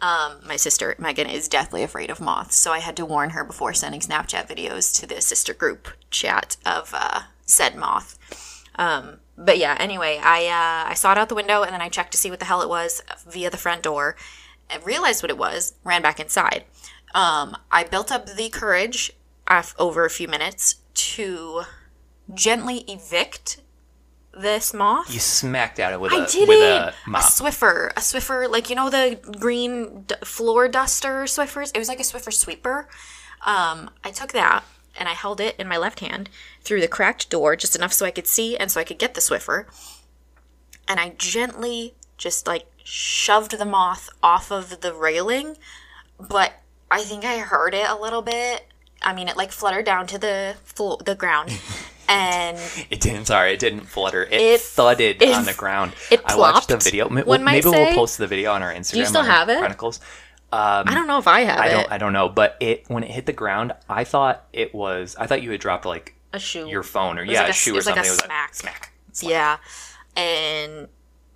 Um, 0.03 0.41
my 0.45 0.57
sister, 0.57 0.97
Megan, 0.99 1.29
is 1.31 1.47
deathly 1.47 1.85
afraid 1.85 2.11
of 2.11 2.21
moths, 2.21 2.57
so 2.57 2.73
I 2.73 2.81
had 2.81 2.97
to 2.97 3.07
warn 3.07 3.31
her 3.31 3.45
before 3.45 3.73
sending 3.73 4.01
Snapchat 4.01 4.49
videos 4.49 4.93
to 4.99 5.07
the 5.07 5.21
sister 5.21 5.55
group 5.55 5.89
chat 6.11 6.57
of 6.67 6.91
uh, 6.93 7.23
said 7.47 7.77
moth. 7.77 8.19
Um, 8.75 9.21
but 9.39 9.59
yeah, 9.59 9.77
anyway, 9.79 10.21
I 10.21 10.47
uh, 10.47 10.91
I 10.91 10.95
saw 10.95 11.13
it 11.13 11.19
out 11.19 11.29
the 11.29 11.37
window 11.37 11.63
and 11.63 11.73
then 11.73 11.81
I 11.81 11.89
checked 11.89 12.11
to 12.13 12.19
see 12.19 12.31
what 12.31 12.41
the 12.41 12.47
hell 12.47 12.63
it 12.63 12.69
was 12.69 13.01
via 13.29 13.49
the 13.49 13.57
front 13.57 13.83
door, 13.83 14.17
and 14.69 14.85
realized 14.85 15.23
what 15.23 15.31
it 15.31 15.39
was. 15.39 15.75
Ran 15.85 16.03
back 16.03 16.19
inside. 16.19 16.65
Um, 17.15 17.57
I 17.71 17.85
built 17.85 18.11
up 18.11 18.27
the 18.27 18.49
courage 18.49 19.13
over 19.79 20.05
a 20.05 20.11
few 20.11 20.27
minutes 20.27 20.77
to 20.95 21.63
gently 22.35 22.79
evict 22.89 23.61
this 24.35 24.73
moth. 24.73 25.13
you 25.13 25.21
smacked 25.21 25.79
at 25.79 25.93
it 25.93 26.01
with 26.01 26.13
I 26.13 26.25
a 26.25 26.27
did 26.27 26.49
with 26.49 26.59
it. 26.59 26.63
a 26.63 26.89
A. 26.89 27.19
Swiffer, 27.21 27.91
a 27.93 28.01
Swiffer, 28.01 28.49
like 28.51 28.71
you 28.71 28.77
know 28.77 28.89
the 28.91 29.19
green 29.39 30.03
d- 30.03 30.15
floor 30.25 30.69
duster 30.69 31.25
Swiffers. 31.25 31.71
It 31.75 31.79
was 31.79 31.89
like 31.89 32.01
a 32.01 32.05
Swiffer 32.05 32.33
sweeper. 32.33 32.89
Um, 33.45 33.91
I 34.05 34.11
took 34.11 34.33
that 34.33 34.65
and 34.99 35.09
I 35.09 35.13
held 35.13 35.41
it 35.41 35.57
in 35.59 35.69
my 35.69 35.77
left 35.77 36.01
hand 36.01 36.31
through 36.63 36.81
the 36.81 36.89
cracked 36.89 37.29
door 37.29 37.57
just 37.57 37.75
enough 37.77 37.93
so 37.93 38.07
I 38.07 38.11
could 38.11 38.27
see 38.27 38.57
and 38.57 38.71
so 38.71 38.81
I 38.81 38.85
could 38.85 38.99
get 38.99 39.15
the 39.15 39.21
Swiffer. 39.21 39.67
And 40.89 40.99
I 41.01 41.11
gently 41.19 41.95
just 42.17 42.47
like 42.47 42.67
shoved 42.85 43.59
the 43.59 43.65
moth 43.65 44.09
off 44.23 44.51
of 44.51 44.81
the 44.81 44.93
railing, 44.95 45.57
but 46.19 46.53
I 46.91 47.03
think 47.03 47.25
I 47.25 47.39
heard 47.39 47.75
it 47.75 47.89
a 47.89 47.97
little 48.01 48.23
bit. 48.23 48.67
I 49.03 49.13
mean, 49.15 49.29
it 49.29 49.37
like 49.37 49.51
fluttered 49.53 49.85
down 49.85 50.07
to 50.09 50.19
the 50.19 50.57
flo- 50.65 50.99
the 51.05 51.15
ground, 51.15 51.51
and 52.09 52.59
It 52.91 53.01
didn't. 53.01 53.27
Sorry, 53.27 53.53
it 53.53 53.59
didn't 53.59 53.83
flutter. 53.87 54.25
It, 54.25 54.33
It- 54.41 54.61
thudded 54.61 55.23
it- 55.23 55.35
on 55.35 55.45
the 55.45 55.55
ground. 55.55 55.93
it 56.11 56.21
I 56.25 56.37
watched 56.37 56.69
the 56.69 56.77
video. 56.77 57.09
M- 57.09 57.25
one 57.27 57.43
might 57.45 57.53
Maybe 57.65 57.69
we'll 57.69 57.95
post 57.95 58.19
the 58.19 58.27
video 58.27 58.53
on 58.53 58.63
our 58.63 58.73
Instagram. 58.73 58.93
Do 58.93 58.99
You 59.01 59.07
still 59.07 59.23
have 59.23 59.49
it? 59.49 59.59
Chronicles. 59.59 60.01
I 60.53 60.81
um, 60.81 60.87
don't 60.87 61.07
know 61.07 61.19
if 61.19 61.27
I 61.27 61.41
have 61.45 61.59
I 61.59 61.67
it. 61.69 61.73
don't. 61.73 61.93
I 61.93 61.99
don't 61.99 62.13
know. 62.13 62.29
But 62.29 62.57
it 62.61 62.85
when 62.89 63.05
it 63.05 63.11
hit 63.11 63.25
the 63.27 63.33
ground, 63.33 63.73
I 63.89 64.05
thought 64.05 64.45
it 64.53 64.75
was. 64.75 65.17
I 65.19 65.27
thought 65.27 65.43
you 65.43 65.51
had 65.51 65.61
dropped 65.61 65.87
like 65.87 66.15
a 66.35 66.39
shoe. 66.39 66.69
your 66.69 66.83
phone 66.83 67.19
or 67.19 67.25
yeah, 67.25 67.41
like 67.41 67.49
a 67.49 67.51
a- 67.51 67.55
shoe 67.55 67.71
it 67.71 67.75
or 67.75 67.77
was 67.77 67.87
like 67.87 67.97
a 67.97 68.05
something. 68.05 68.31
it 68.31 68.51
was 68.51 68.59
smack. 68.59 68.93
a 69.11 69.15
smack. 69.15 69.31
Yeah. 69.31 69.57
And 70.17 70.89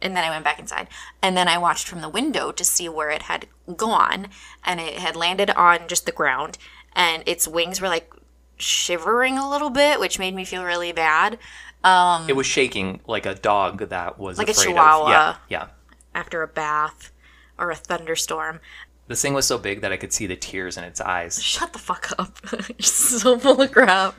and 0.02 0.14
then 0.16 0.22
I 0.24 0.30
went 0.30 0.44
back 0.44 0.58
inside. 0.58 0.88
And 1.22 1.36
then 1.36 1.48
I 1.48 1.56
watched 1.58 1.88
from 1.88 2.02
the 2.02 2.08
window 2.08 2.52
to 2.52 2.64
see 2.64 2.88
where 2.88 3.10
it 3.10 3.22
had 3.22 3.46
gone 3.76 4.28
and 4.64 4.78
it 4.80 4.94
had 4.98 5.16
landed 5.16 5.50
on 5.50 5.88
just 5.88 6.04
the 6.06 6.12
ground 6.12 6.58
and 6.94 7.22
its 7.26 7.48
wings 7.48 7.80
were 7.80 7.88
like 7.88 8.12
shivering 8.56 9.38
a 9.38 9.48
little 9.48 9.70
bit, 9.70 10.00
which 10.00 10.18
made 10.18 10.34
me 10.34 10.44
feel 10.44 10.64
really 10.64 10.92
bad 10.92 11.38
Um, 11.84 12.28
It 12.28 12.34
was 12.36 12.46
shaking 12.46 13.00
like 13.06 13.26
a 13.26 13.34
dog 13.34 13.78
that 13.90 14.18
was 14.18 14.38
Like 14.38 14.48
a 14.48 14.54
chihuahua. 14.54 15.04
Of, 15.04 15.10
yeah, 15.10 15.36
yeah. 15.48 15.66
after 16.14 16.42
a 16.42 16.48
bath 16.48 17.12
or 17.58 17.70
a 17.70 17.76
thunderstorm. 17.76 18.60
This 19.08 19.22
thing 19.22 19.34
was 19.34 19.46
so 19.46 19.56
big 19.56 19.82
that 19.82 19.92
I 19.92 19.96
could 19.96 20.12
see 20.12 20.26
the 20.26 20.34
tears 20.34 20.76
in 20.76 20.82
its 20.82 21.00
eyes. 21.00 21.40
Shut 21.40 21.72
the 21.72 21.78
fuck 21.78 22.10
up. 22.18 22.38
You're 22.52 22.80
so 22.80 23.38
full 23.38 23.62
of 23.62 23.70
crap. 23.70 24.16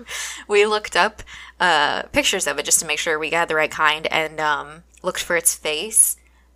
We 0.47 0.65
looked 0.65 0.95
up 0.95 1.23
uh, 1.59 2.03
pictures 2.03 2.47
of 2.47 2.57
it 2.57 2.63
just 2.63 2.79
to 2.79 2.85
make 2.85 2.99
sure 2.99 3.19
we 3.19 3.29
got 3.29 3.49
the 3.49 3.55
right 3.55 3.71
kind 3.71 4.07
and 4.07 4.39
um, 4.39 4.83
looked 5.03 5.21
for 5.21 5.35
its 5.35 5.53
face. 5.53 6.15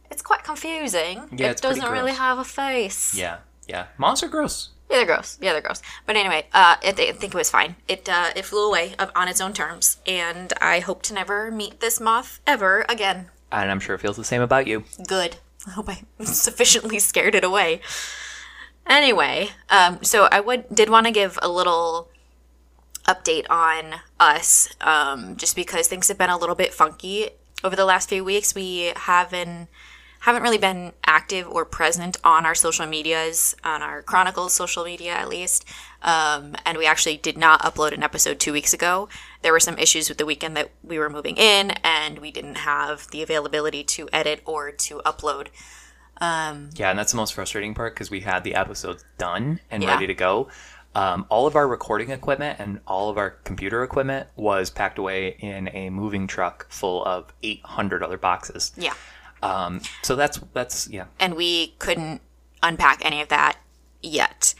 It's 0.10 0.22
quite 0.22 0.44
confusing. 0.44 1.24
Yeah, 1.32 1.52
it 1.52 1.62
doesn't 1.62 1.92
really 1.92 2.14
have 2.14 2.38
a 2.38 2.44
face. 2.46 3.14
Yeah, 3.14 3.40
yeah. 3.68 3.88
Are 4.00 4.28
gross. 4.28 4.70
Yeah, 4.91 4.98
they're 4.98 5.05
gross. 5.05 5.38
Yeah, 5.41 5.53
they're 5.53 5.62
gross. 5.62 5.81
But 6.05 6.17
anyway, 6.17 6.48
uh, 6.53 6.75
it, 6.83 7.00
I 7.00 7.13
think 7.13 7.33
it 7.33 7.38
was 7.38 7.50
fine. 7.50 7.77
It 7.88 8.10
uh, 8.10 8.31
it 8.36 8.43
flew 8.43 8.67
away 8.67 8.93
of, 9.00 9.10
on 9.15 9.29
its 9.29 9.39
own 9.39 9.53
terms, 9.53 9.98
and 10.05 10.51
I 10.60 10.79
hope 10.79 11.01
to 11.03 11.13
never 11.13 11.50
meet 11.50 11.79
this 11.79 12.01
moth 12.01 12.41
ever 12.45 12.86
again. 12.89 13.29
And 13.53 13.71
I'm 13.71 13.79
sure 13.79 13.95
it 13.95 14.00
feels 14.00 14.17
the 14.17 14.25
same 14.25 14.41
about 14.41 14.67
you. 14.67 14.83
Good. 15.07 15.38
I 15.65 15.71
hope 15.71 15.88
I 15.88 16.03
sufficiently 16.25 17.00
scared 17.00 17.36
it 17.36 17.45
away. 17.45 17.79
Anyway, 18.86 19.51
um, 19.69 20.03
so 20.03 20.27
I 20.29 20.41
would 20.41 20.65
did 20.74 20.89
want 20.89 21.05
to 21.05 21.13
give 21.13 21.39
a 21.41 21.48
little 21.48 22.10
update 23.07 23.45
on 23.50 24.01
us, 24.19 24.67
um, 24.81 25.38
just 25.38 25.55
because 25.55 25.88
things 25.88 26.10
have 26.10 26.17
been 26.17 26.29
a 26.29 26.38
little 26.38 26.55
bit 26.55 26.74
funky 26.74 27.29
over 27.63 27.77
the 27.77 27.86
last 27.86 28.10
few 28.10 28.25
weeks. 28.25 28.53
We 28.53 28.91
haven't 28.98 29.69
haven't 30.22 30.42
really 30.42 30.58
been 30.58 30.94
active 31.06 31.48
or 31.48 31.66
present 31.66 32.18
on 32.24 32.46
our 32.46 32.56
social 32.56 32.88
medias, 32.88 33.56
on 33.63 33.82
our 33.82 34.01
Chronicles 34.01 34.54
social 34.54 34.84
media 34.84 35.12
at 35.13 35.30
least. 35.30 35.66
Um, 36.01 36.56
and 36.66 36.78
we 36.78 36.86
actually 36.88 37.18
did 37.18 37.38
not 37.38 37.62
upload 37.62 37.92
an 37.94 38.01
episode 38.01 38.40
two 38.40 38.54
weeks 38.54 38.74
ago. 38.74 39.08
There 39.44 39.51
were 39.51 39.60
some 39.60 39.78
issues 39.78 40.10
with 40.10 40.18
the 40.18 40.25
weekend 40.25 40.58
that 40.58 40.72
we 40.84 40.98
were 40.98 41.10
moving 41.10 41.38
in, 41.38 41.72
and 41.84 42.20
we 42.20 42.32
didn't 42.32 42.56
have 42.56 43.08
the 43.12 43.22
availability 43.22 43.84
to 43.84 44.10
edit 44.12 44.42
or 44.46 44.72
to 44.72 45.01
upload 45.06 45.48
yeah, 46.22 46.90
and 46.90 47.00
that's 47.00 47.12
the 47.12 47.18
most 47.18 47.34
frustrating 47.34 47.74
part 47.74 47.96
because 47.96 48.12
we 48.12 48.22
had 48.22 48.44
the 48.44 48.56
episodes 48.56 49.04
done 49.18 49.60
and 49.70 49.84
Yeah. 49.84 49.90
ready 49.94 50.08
to 50.08 50.13
go. 50.13 50.50
Um, 50.94 51.25
all 51.30 51.48
of 51.48 51.56
our 51.56 51.68
recording 51.68 52.12
equipment 52.12 52.60
and 52.60 52.80
all 52.86 53.10
of 53.10 53.18
our 53.18 53.30
computer 53.32 53.82
equipment 53.84 54.28
was 54.36 54.70
packed 54.70 54.98
away 54.98 55.38
in 55.40 55.70
a 55.74 55.90
moving 55.90 56.28
truck 56.28 56.68
full 56.70 57.04
of 57.06 57.34
800 57.42 58.04
other 58.04 58.18
boxes. 58.18 58.72
Yeah. 58.75 58.94
Um, 59.41 59.81
so 60.01 60.15
that's 60.15 60.39
that's 60.53 60.88
yeah. 60.88 61.05
and 61.19 61.36
we 61.36 61.74
couldn't 61.79 62.21
unpack 62.62 63.03
any 63.03 63.21
of 63.21 63.29
that 63.29 63.57
yet 64.01 64.53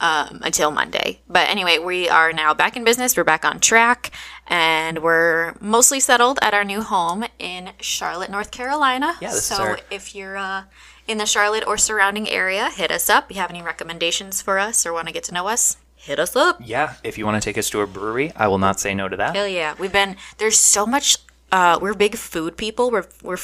um, 0.00 0.40
until 0.42 0.70
Monday. 0.70 1.20
But 1.28 1.48
anyway, 1.48 1.78
we 1.78 2.08
are 2.08 2.32
now 2.32 2.54
back 2.54 2.76
in 2.76 2.84
business. 2.84 3.16
We're 3.16 3.24
back 3.24 3.44
on 3.44 3.60
track, 3.60 4.12
and 4.46 5.02
we're 5.02 5.54
mostly 5.60 6.00
settled 6.00 6.38
at 6.42 6.54
our 6.54 6.64
new 6.64 6.82
home 6.82 7.24
in 7.38 7.70
Charlotte, 7.80 8.30
North 8.30 8.50
Carolina. 8.50 9.16
Yeah, 9.20 9.28
this 9.28 9.38
is 9.38 9.44
so 9.44 9.62
our- 9.62 9.80
if 9.90 10.14
you're 10.14 10.36
uh, 10.36 10.64
in 11.06 11.18
the 11.18 11.26
Charlotte 11.26 11.66
or 11.66 11.76
surrounding 11.76 12.28
area, 12.28 12.70
hit 12.70 12.90
us 12.90 13.08
up. 13.10 13.30
If 13.30 13.36
you 13.36 13.42
have 13.42 13.50
any 13.50 13.62
recommendations 13.62 14.42
for 14.42 14.58
us 14.58 14.86
or 14.86 14.92
want 14.92 15.06
to 15.08 15.12
get 15.12 15.24
to 15.24 15.34
know 15.34 15.48
us, 15.48 15.76
hit 15.96 16.18
us 16.18 16.36
up. 16.36 16.60
Yeah, 16.64 16.94
if 17.02 17.18
you 17.18 17.24
want 17.26 17.42
to 17.42 17.44
take 17.44 17.58
us 17.58 17.68
to 17.70 17.80
a 17.80 17.86
brewery, 17.86 18.32
I 18.36 18.48
will 18.48 18.58
not 18.58 18.78
say 18.78 18.94
no 18.94 19.08
to 19.08 19.16
that. 19.16 19.34
Hell 19.34 19.48
yeah, 19.48 19.74
we've 19.78 19.92
been 19.92 20.16
there's 20.38 20.58
so 20.58 20.86
much. 20.86 21.18
Uh, 21.50 21.78
we're 21.80 21.94
big 21.94 22.14
food 22.16 22.56
people. 22.56 22.90
We're 22.90 23.06
we're 23.22 23.38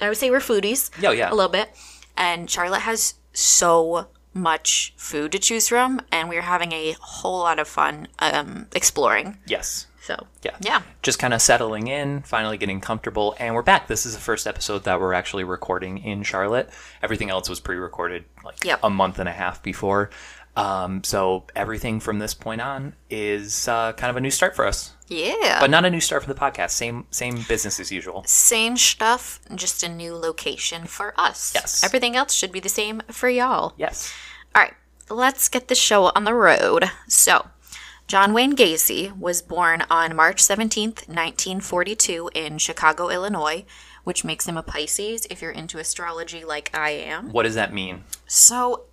I 0.00 0.08
would 0.08 0.16
say 0.18 0.30
we're 0.30 0.40
foodies. 0.40 0.90
Yeah, 1.00 1.12
yeah. 1.12 1.30
a 1.30 1.34
little 1.34 1.50
bit. 1.50 1.70
And 2.16 2.50
Charlotte 2.50 2.80
has 2.80 3.14
so 3.32 4.08
much 4.34 4.92
food 4.96 5.32
to 5.32 5.38
choose 5.38 5.68
from, 5.68 6.00
and 6.12 6.28
we're 6.28 6.42
having 6.42 6.72
a 6.72 6.94
whole 7.00 7.40
lot 7.40 7.58
of 7.58 7.66
fun 7.68 8.08
um, 8.20 8.66
exploring. 8.74 9.38
Yes. 9.46 9.86
So 10.02 10.26
Yeah. 10.42 10.56
yeah, 10.60 10.82
Just 11.02 11.18
kind 11.18 11.34
of 11.34 11.42
settling 11.42 11.86
in, 11.86 12.22
finally 12.22 12.56
getting 12.56 12.80
comfortable, 12.80 13.36
and 13.38 13.54
we're 13.54 13.62
back. 13.62 13.86
This 13.86 14.06
is 14.06 14.14
the 14.14 14.20
first 14.20 14.46
episode 14.46 14.84
that 14.84 14.98
we're 15.00 15.12
actually 15.12 15.44
recording 15.44 15.98
in 15.98 16.22
Charlotte. 16.22 16.70
Everything 17.02 17.28
else 17.30 17.48
was 17.48 17.60
pre-recorded 17.60 18.24
like 18.44 18.64
Yep. 18.64 18.80
a 18.82 18.90
month 18.90 19.18
and 19.18 19.28
a 19.28 19.32
half 19.32 19.62
before. 19.62 20.10
Um, 20.60 21.02
so 21.04 21.44
everything 21.56 22.00
from 22.00 22.18
this 22.18 22.34
point 22.34 22.60
on 22.60 22.94
is 23.08 23.66
uh, 23.66 23.92
kind 23.94 24.10
of 24.10 24.16
a 24.16 24.20
new 24.20 24.30
start 24.30 24.54
for 24.54 24.66
us, 24.66 24.92
yeah. 25.08 25.58
but 25.60 25.70
not 25.70 25.84
a 25.84 25.90
new 25.90 26.00
start 26.00 26.22
for 26.22 26.32
the 26.32 26.38
podcast. 26.38 26.70
Same 26.70 27.06
same 27.10 27.44
business 27.48 27.80
as 27.80 27.90
usual. 27.90 28.24
Same 28.26 28.76
stuff, 28.76 29.40
just 29.54 29.82
a 29.82 29.88
new 29.88 30.14
location 30.14 30.86
for 30.86 31.14
us. 31.18 31.52
Yes. 31.54 31.82
Everything 31.82 32.14
else 32.14 32.34
should 32.34 32.52
be 32.52 32.60
the 32.60 32.68
same 32.68 33.02
for 33.10 33.28
y'all. 33.28 33.74
Yes. 33.78 34.12
All 34.54 34.62
right, 34.62 34.74
let's 35.08 35.48
get 35.48 35.68
the 35.68 35.74
show 35.74 36.12
on 36.14 36.24
the 36.24 36.34
road. 36.34 36.90
So, 37.08 37.46
John 38.06 38.32
Wayne 38.32 38.56
Gacy 38.56 39.16
was 39.16 39.40
born 39.40 39.84
on 39.88 40.16
March 40.16 40.42
17th, 40.42 41.08
1942, 41.08 42.30
in 42.34 42.58
Chicago, 42.58 43.08
Illinois, 43.08 43.64
which 44.04 44.24
makes 44.24 44.46
him 44.46 44.56
a 44.56 44.62
Pisces 44.62 45.26
if 45.30 45.42
you're 45.42 45.50
into 45.50 45.78
astrology 45.78 46.44
like 46.44 46.70
I 46.74 46.90
am. 46.90 47.30
What 47.30 47.44
does 47.44 47.54
that 47.54 47.72
mean? 47.72 48.04
So, 48.26 48.84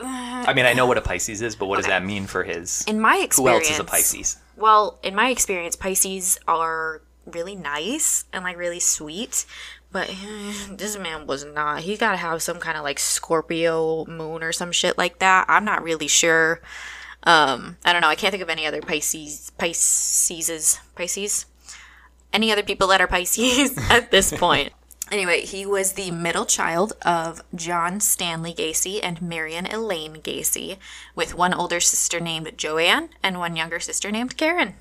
I 0.00 0.52
mean, 0.54 0.66
I 0.66 0.72
know 0.72 0.86
what 0.86 0.98
a 0.98 1.02
Pisces 1.02 1.42
is, 1.42 1.56
but 1.56 1.66
what 1.66 1.76
does 1.76 1.86
that 1.86 2.04
mean 2.04 2.26
for 2.26 2.44
his? 2.44 2.84
in 2.86 3.00
my 3.00 3.18
experience, 3.18 3.66
Who 3.68 3.70
else 3.70 3.70
is 3.70 3.80
a 3.80 3.84
Pisces? 3.84 4.36
Well, 4.56 4.98
in 5.02 5.14
my 5.14 5.30
experience, 5.30 5.76
Pisces 5.76 6.38
are 6.48 7.02
really 7.26 7.54
nice 7.56 8.24
and 8.32 8.44
like 8.44 8.56
really 8.56 8.80
sweet. 8.80 9.46
But 9.90 10.08
this 10.70 10.98
man 10.98 11.26
was 11.26 11.44
not. 11.44 11.80
He's 11.80 11.98
got 11.98 12.12
to 12.12 12.16
have 12.16 12.42
some 12.42 12.58
kind 12.58 12.76
of 12.76 12.84
like 12.84 12.98
Scorpio 12.98 14.04
moon 14.06 14.42
or 14.42 14.52
some 14.52 14.72
shit 14.72 14.98
like 14.98 15.18
that. 15.20 15.46
I'm 15.48 15.64
not 15.64 15.82
really 15.82 16.08
sure. 16.08 16.60
Um, 17.24 17.76
I 17.84 17.92
don't 17.92 18.02
know. 18.02 18.08
I 18.08 18.14
can't 18.14 18.30
think 18.30 18.42
of 18.42 18.50
any 18.50 18.66
other 18.66 18.80
Pisces, 18.80 19.50
Pisceses, 19.58 20.78
Pisces. 20.94 21.46
Any 22.32 22.52
other 22.52 22.62
people 22.62 22.88
that 22.88 23.00
are 23.00 23.06
Pisces 23.06 23.76
at 23.90 24.10
this 24.10 24.32
point. 24.32 24.72
Anyway, 25.10 25.40
he 25.40 25.64
was 25.64 25.92
the 25.92 26.10
middle 26.10 26.44
child 26.44 26.92
of 27.02 27.40
John 27.54 27.98
Stanley 27.98 28.52
Gacy 28.52 29.00
and 29.02 29.22
Marion 29.22 29.66
Elaine 29.66 30.16
Gacy, 30.16 30.76
with 31.14 31.34
one 31.34 31.54
older 31.54 31.80
sister 31.80 32.20
named 32.20 32.52
Joanne 32.58 33.08
and 33.22 33.38
one 33.38 33.56
younger 33.56 33.80
sister 33.80 34.10
named 34.10 34.36
Karen. 34.36 34.74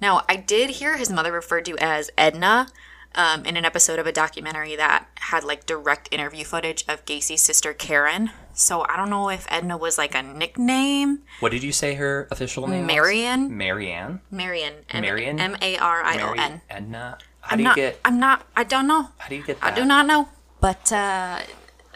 Now, 0.00 0.24
I 0.28 0.36
did 0.36 0.70
hear 0.70 0.96
his 0.96 1.10
mother 1.10 1.32
referred 1.32 1.66
to 1.66 1.76
as 1.78 2.10
Edna 2.16 2.68
um, 3.14 3.44
in 3.44 3.56
an 3.56 3.64
episode 3.64 3.98
of 3.98 4.06
a 4.06 4.12
documentary 4.12 4.76
that 4.76 5.06
had 5.16 5.44
like 5.44 5.66
direct 5.66 6.08
interview 6.12 6.44
footage 6.44 6.84
of 6.88 7.04
Gacy's 7.04 7.42
sister 7.42 7.72
Karen. 7.72 8.30
So 8.54 8.84
I 8.88 8.96
don't 8.96 9.10
know 9.10 9.30
if 9.30 9.46
Edna 9.50 9.76
was 9.76 9.96
like 9.98 10.14
a 10.14 10.22
nickname. 10.22 11.20
What 11.40 11.52
did 11.52 11.62
you 11.62 11.72
say 11.72 11.94
her 11.94 12.28
official 12.30 12.66
name? 12.68 12.86
was? 12.86 12.94
Marion? 12.94 13.56
Marianne. 13.56 14.20
Marion. 14.30 14.74
M- 14.90 15.02
Marion? 15.02 15.40
M 15.40 15.56
A 15.62 15.78
R 15.78 16.02
I 16.02 16.14
O 16.14 16.26
Mary 16.26 16.38
N. 16.38 16.60
Edna. 16.68 17.18
How 17.40 17.52
I'm 17.52 17.58
do 17.58 17.62
you 17.62 17.68
not. 17.68 17.76
get? 17.76 18.00
I'm 18.04 18.20
not. 18.20 18.46
I 18.56 18.64
don't 18.64 18.86
know. 18.86 19.08
How 19.18 19.28
do 19.28 19.34
you 19.36 19.42
get 19.44 19.60
that? 19.60 19.72
I 19.72 19.74
do 19.74 19.84
not 19.84 20.06
know. 20.06 20.28
But 20.60 20.92
uh, 20.92 21.40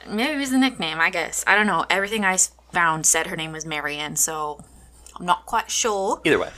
maybe 0.08 0.32
it 0.32 0.38
was 0.38 0.52
a 0.52 0.58
nickname. 0.58 0.98
I 1.00 1.10
guess 1.10 1.44
I 1.46 1.54
don't 1.54 1.66
know. 1.66 1.84
Everything 1.90 2.24
I 2.24 2.32
s- 2.34 2.50
found 2.72 3.06
said 3.06 3.28
her 3.28 3.36
name 3.36 3.52
was 3.52 3.64
Marion, 3.64 4.16
so 4.16 4.58
I'm 5.14 5.24
not 5.26 5.46
quite 5.46 5.70
sure. 5.70 6.20
Either 6.24 6.38
way. 6.38 6.50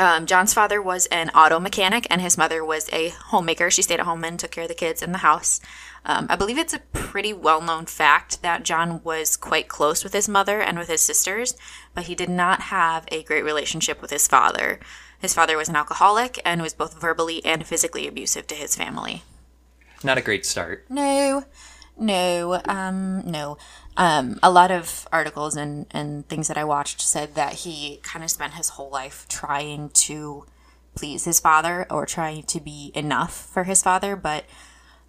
Um, 0.00 0.24
John's 0.24 0.54
father 0.54 0.80
was 0.80 1.04
an 1.06 1.28
auto 1.34 1.60
mechanic, 1.60 2.06
and 2.08 2.22
his 2.22 2.38
mother 2.38 2.64
was 2.64 2.88
a 2.90 3.10
homemaker. 3.10 3.70
She 3.70 3.82
stayed 3.82 4.00
at 4.00 4.06
home 4.06 4.24
and 4.24 4.40
took 4.40 4.50
care 4.50 4.62
of 4.62 4.68
the 4.68 4.74
kids 4.74 5.02
in 5.02 5.12
the 5.12 5.18
house. 5.18 5.60
Um, 6.06 6.26
I 6.30 6.36
believe 6.36 6.56
it's 6.56 6.72
a 6.72 6.78
pretty 6.78 7.34
well 7.34 7.60
known 7.60 7.84
fact 7.84 8.40
that 8.40 8.62
John 8.62 9.02
was 9.04 9.36
quite 9.36 9.68
close 9.68 10.02
with 10.02 10.14
his 10.14 10.26
mother 10.26 10.62
and 10.62 10.78
with 10.78 10.88
his 10.88 11.02
sisters, 11.02 11.54
but 11.94 12.04
he 12.04 12.14
did 12.14 12.30
not 12.30 12.62
have 12.62 13.04
a 13.08 13.24
great 13.24 13.44
relationship 13.44 14.00
with 14.00 14.10
his 14.10 14.26
father. 14.26 14.80
His 15.18 15.34
father 15.34 15.58
was 15.58 15.68
an 15.68 15.76
alcoholic 15.76 16.40
and 16.46 16.62
was 16.62 16.72
both 16.72 16.98
verbally 16.98 17.44
and 17.44 17.66
physically 17.66 18.08
abusive 18.08 18.46
to 18.46 18.54
his 18.54 18.74
family. 18.74 19.22
Not 20.02 20.16
a 20.16 20.22
great 20.22 20.46
start. 20.46 20.86
No, 20.88 21.44
no, 21.98 22.62
um, 22.64 23.30
no. 23.30 23.58
Um, 23.96 24.38
a 24.42 24.50
lot 24.50 24.70
of 24.70 25.06
articles 25.12 25.56
and, 25.56 25.86
and 25.90 26.26
things 26.28 26.48
that 26.48 26.56
I 26.56 26.64
watched 26.64 27.00
said 27.00 27.34
that 27.34 27.52
he 27.52 28.00
kind 28.02 28.24
of 28.24 28.30
spent 28.30 28.54
his 28.54 28.70
whole 28.70 28.90
life 28.90 29.26
trying 29.28 29.90
to 29.90 30.46
please 30.94 31.24
his 31.24 31.40
father 31.40 31.86
or 31.90 32.06
trying 32.06 32.44
to 32.44 32.60
be 32.60 32.92
enough 32.94 33.34
for 33.34 33.64
his 33.64 33.82
father, 33.82 34.16
but 34.16 34.44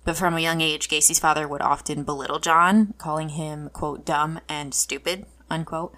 but 0.03 0.17
from 0.17 0.33
a 0.33 0.39
young 0.39 0.61
age, 0.61 0.89
Gacy's 0.89 1.19
father 1.19 1.47
would 1.47 1.61
often 1.61 2.03
belittle 2.03 2.39
John, 2.39 2.95
calling 2.97 3.29
him 3.29 3.69
quote 3.69 4.03
dumb 4.03 4.39
and 4.49 4.73
stupid 4.73 5.25
unquote. 5.49 5.93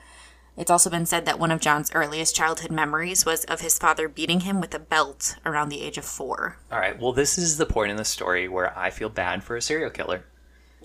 It's 0.56 0.70
also 0.70 0.90
been 0.90 1.06
said 1.06 1.25
that 1.25 1.40
one 1.40 1.52
of 1.52 1.62
John's 1.62 1.92
earliest 1.96 2.36
childhood 2.36 2.70
memories 2.70 3.25
was 3.25 3.44
of 3.46 3.62
his 3.62 3.80
father 3.80 4.08
beating 4.08 4.42
him 4.42 4.62
with 4.62 4.75
a 4.75 4.80
belt 4.80 5.36
around 5.46 5.70
the 5.70 5.82
age 5.82 5.98
of 5.98 6.06
four. 6.06 6.58
All 6.72 6.80
right. 6.80 7.00
Well, 7.00 7.13
this 7.13 7.40
is 7.40 7.58
the 7.58 7.66
point 7.66 7.90
in 7.90 7.98
the 7.98 8.06
story 8.06 8.48
where 8.48 8.78
I 8.78 8.92
feel 8.92 9.10
bad 9.10 9.44
for 9.44 9.56
a 9.56 9.62
serial 9.62 9.90
killer. 9.90 10.25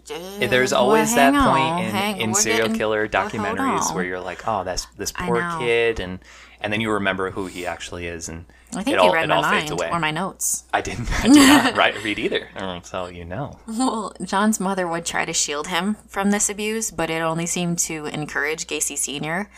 There's 0.09 0.73
always 0.73 1.13
hang 1.15 1.33
that 1.35 1.45
point 1.51 1.63
on, 1.63 1.83
in, 1.85 1.91
hang- 1.91 2.21
in 2.21 2.35
serial 2.35 2.63
getting- 2.69 2.79
killer 2.79 3.09
documentaries 3.09 3.89
on. 3.91 3.95
where 3.95 4.05
you're 4.05 4.21
like, 4.21 4.47
oh, 4.47 4.65
that's 4.65 4.87
this 4.97 5.13
poor 5.13 5.47
kid, 5.59 6.01
and 6.01 6.19
and 6.61 6.73
then 6.73 6.81
you 6.81 6.91
remember 6.93 7.31
who 7.31 7.47
he 7.47 7.67
actually 7.67 8.07
is, 8.07 8.29
and 8.29 8.45
I 8.73 8.83
think 8.83 8.89
it 8.89 8.91
you 8.95 8.99
all, 9.01 9.13
read 9.13 9.25
it 9.25 9.29
my 9.29 9.41
mind 9.41 9.71
or 9.71 10.01
my 10.01 10.11
notes. 10.11 10.65
I 10.73 10.81
didn't. 10.81 11.09
I 11.25 11.29
did 11.29 11.37
not 11.37 11.77
write, 11.77 12.03
read 12.03 12.19
either. 12.19 12.49
So 12.83 13.07
you 13.07 13.25
know. 13.25 13.59
Well, 13.67 14.13
John's 14.25 14.59
mother 14.59 14.87
would 14.89 15.05
try 15.07 15.25
to 15.25 15.33
shield 15.33 15.69
him 15.69 15.97
from 16.09 16.31
this 16.31 16.49
abuse, 16.51 16.91
but 16.91 17.11
it 17.11 17.21
only 17.21 17.47
seemed 17.47 17.79
to 17.81 18.07
encourage 18.07 18.67
Gacy 18.67 18.97
Sr. 18.99 19.51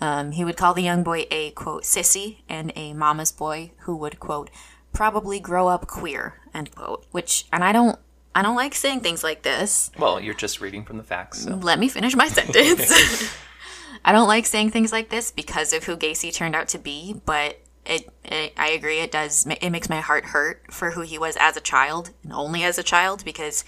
Um, 0.00 0.32
he 0.32 0.44
would 0.44 0.56
call 0.56 0.74
the 0.74 0.82
young 0.82 1.02
boy 1.02 1.26
a, 1.30 1.50
quote, 1.52 1.84
sissy 1.84 2.38
and 2.48 2.72
a 2.76 2.92
mama's 2.94 3.30
boy 3.32 3.70
who 3.80 3.96
would, 3.96 4.18
quote, 4.18 4.50
probably 4.92 5.38
grow 5.40 5.68
up 5.68 5.86
queer, 5.86 6.40
end 6.52 6.74
quote. 6.74 7.06
Which, 7.12 7.46
and 7.52 7.62
I 7.64 7.72
don't, 7.72 7.98
I 8.34 8.42
don't 8.42 8.56
like 8.56 8.74
saying 8.74 9.00
things 9.00 9.22
like 9.22 9.42
this. 9.42 9.90
Well, 9.98 10.20
you're 10.20 10.34
just 10.34 10.60
reading 10.60 10.84
from 10.84 10.96
the 10.96 11.04
facts. 11.04 11.42
So. 11.42 11.54
Let 11.54 11.78
me 11.78 11.88
finish 11.88 12.16
my 12.16 12.28
sentence. 12.28 12.90
I 14.04 14.12
don't 14.12 14.28
like 14.28 14.46
saying 14.46 14.70
things 14.70 14.92
like 14.92 15.08
this 15.08 15.30
because 15.30 15.72
of 15.72 15.84
who 15.84 15.96
Gacy 15.96 16.32
turned 16.32 16.56
out 16.56 16.68
to 16.68 16.78
be, 16.78 17.20
but 17.24 17.60
it, 17.86 18.08
it 18.24 18.52
I 18.56 18.70
agree 18.70 19.00
it 19.00 19.12
does 19.12 19.46
it 19.46 19.70
makes 19.70 19.88
my 19.88 20.00
heart 20.00 20.26
hurt 20.26 20.72
for 20.72 20.92
who 20.92 21.02
he 21.02 21.18
was 21.18 21.36
as 21.38 21.56
a 21.56 21.60
child 21.60 22.10
and 22.22 22.32
only 22.32 22.64
as 22.64 22.78
a 22.78 22.82
child 22.82 23.24
because 23.24 23.64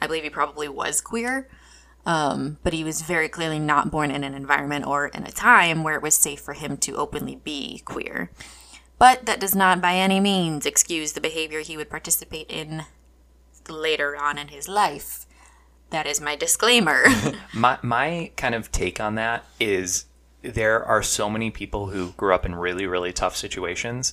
I 0.00 0.06
believe 0.06 0.24
he 0.24 0.30
probably 0.30 0.68
was 0.68 1.00
queer. 1.00 1.48
Um, 2.06 2.58
but 2.62 2.72
he 2.72 2.82
was 2.82 3.02
very 3.02 3.28
clearly 3.28 3.58
not 3.58 3.90
born 3.90 4.10
in 4.10 4.24
an 4.24 4.34
environment 4.34 4.86
or 4.86 5.08
in 5.08 5.24
a 5.24 5.30
time 5.30 5.84
where 5.84 5.94
it 5.94 6.02
was 6.02 6.14
safe 6.14 6.40
for 6.40 6.54
him 6.54 6.78
to 6.78 6.96
openly 6.96 7.36
be 7.36 7.82
queer. 7.84 8.30
But 8.98 9.26
that 9.26 9.40
does 9.40 9.54
not 9.54 9.82
by 9.82 9.94
any 9.94 10.18
means 10.18 10.66
excuse 10.66 11.12
the 11.12 11.20
behavior 11.20 11.60
he 11.60 11.76
would 11.76 11.90
participate 11.90 12.50
in 12.50 12.84
later 13.70 14.16
on 14.16 14.38
in 14.38 14.48
his 14.48 14.68
life. 14.68 15.26
That 15.90 16.06
is 16.06 16.20
my 16.20 16.36
disclaimer. 16.36 17.04
My 17.54 17.78
my 17.82 18.30
kind 18.36 18.54
of 18.54 18.70
take 18.70 19.00
on 19.00 19.16
that 19.16 19.44
is 19.58 20.04
there 20.42 20.84
are 20.84 21.02
so 21.02 21.28
many 21.28 21.50
people 21.50 21.88
who 21.88 22.12
grew 22.12 22.32
up 22.34 22.46
in 22.46 22.54
really 22.54 22.86
really 22.86 23.12
tough 23.12 23.36
situations 23.36 24.12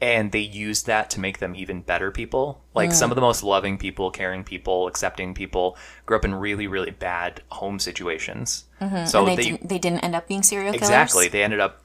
and 0.00 0.30
they 0.30 0.40
use 0.40 0.82
that 0.84 1.08
to 1.10 1.20
make 1.20 1.38
them 1.38 1.54
even 1.56 1.80
better 1.80 2.10
people. 2.10 2.60
Like 2.74 2.92
some 2.92 3.10
of 3.10 3.14
the 3.16 3.22
most 3.22 3.42
loving 3.42 3.76
people, 3.78 4.10
caring 4.10 4.44
people, 4.44 4.86
accepting 4.86 5.32
people 5.34 5.76
grew 6.04 6.16
up 6.16 6.24
in 6.24 6.34
really 6.34 6.66
really 6.66 6.90
bad 6.92 7.42
home 7.50 7.78
situations. 7.80 8.64
So 8.78 8.86
Mm-hmm. 8.86 9.16
and 9.16 9.28
they, 9.28 9.36
they 9.36 9.42
didn't, 9.42 9.68
they 9.68 9.78
didn't 9.78 10.00
end 10.04 10.14
up 10.14 10.28
being 10.28 10.42
serial 10.42 10.72
killers. 10.72 10.82
exactly 10.88 11.28
they 11.28 11.42
ended 11.42 11.60
up 11.60 11.82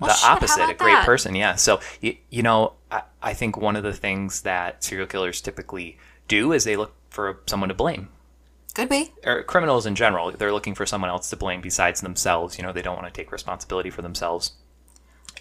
Well, 0.00 0.08
the 0.08 0.14
shit, 0.14 0.30
opposite, 0.30 0.68
a 0.70 0.74
great 0.74 0.92
that? 0.92 1.06
person. 1.06 1.34
Yeah. 1.34 1.54
So 1.54 1.80
you, 2.00 2.16
you 2.30 2.42
know, 2.42 2.74
I, 2.90 3.02
I 3.22 3.32
think 3.32 3.56
one 3.56 3.76
of 3.76 3.84
the 3.84 3.92
things 3.92 4.42
that 4.42 4.84
serial 4.84 5.06
killers 5.06 5.40
typically 5.40 5.98
do 6.32 6.52
is 6.52 6.64
they 6.64 6.76
look 6.76 6.94
for 7.10 7.40
someone 7.46 7.68
to 7.68 7.74
blame. 7.74 8.08
Could 8.74 8.88
be. 8.88 9.12
or 9.26 9.42
criminals 9.42 9.84
in 9.84 9.94
general, 9.94 10.30
they're 10.30 10.52
looking 10.52 10.74
for 10.74 10.86
someone 10.86 11.10
else 11.10 11.28
to 11.28 11.36
blame 11.36 11.60
besides 11.60 12.00
themselves. 12.00 12.56
You 12.56 12.64
know, 12.64 12.72
they 12.72 12.80
don't 12.80 12.96
want 12.96 13.12
to 13.12 13.20
take 13.20 13.30
responsibility 13.30 13.90
for 13.90 14.00
themselves. 14.00 14.52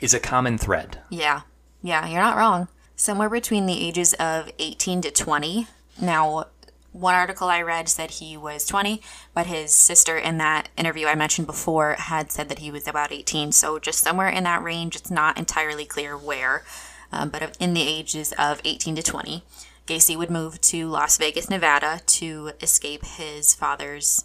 Is 0.02 0.14
a 0.14 0.20
common 0.20 0.58
thread. 0.58 1.00
Yeah. 1.10 1.42
Yeah, 1.82 2.08
you're 2.08 2.22
not 2.22 2.36
wrong. 2.36 2.68
Somewhere 2.96 3.30
between 3.30 3.68
the 3.68 3.88
ages 3.88 4.14
of 4.16 4.52
18 4.60 5.02
to 5.04 5.12
20. 5.12 5.68
Now, 6.02 6.48
one 6.92 7.16
article 7.16 7.48
I 7.48 7.62
read 7.62 7.88
said 7.88 8.12
he 8.12 8.36
was 8.36 8.66
20, 8.66 9.02
but 9.34 9.48
his 9.48 9.74
sister 9.74 10.18
in 10.18 10.38
that 10.40 10.68
interview 10.76 11.08
I 11.08 11.16
mentioned 11.16 11.48
before 11.48 11.94
had 11.94 12.34
said 12.34 12.50
that 12.50 12.60
he 12.60 12.70
was 12.70 12.86
about 12.86 13.14
18. 13.14 13.54
So 13.54 13.80
just 13.80 14.00
somewhere 14.00 14.28
in 14.28 14.44
that 14.44 14.62
range. 14.62 14.98
It's 14.98 15.10
not 15.12 15.38
entirely 15.38 15.86
clear 15.86 16.18
where, 16.18 16.66
um, 17.14 17.30
but 17.30 17.56
in 17.62 17.74
the 17.74 17.88
ages 17.88 18.34
of 18.38 18.60
18 18.66 18.98
to 18.98 19.04
20. 19.04 19.44
Gacy 19.92 20.16
would 20.16 20.32
move 20.32 20.62
to 20.62 20.88
Las 20.88 21.18
Vegas, 21.18 21.50
Nevada 21.50 22.00
to 22.06 22.54
escape 22.62 23.04
his 23.04 23.54
father's 23.54 24.24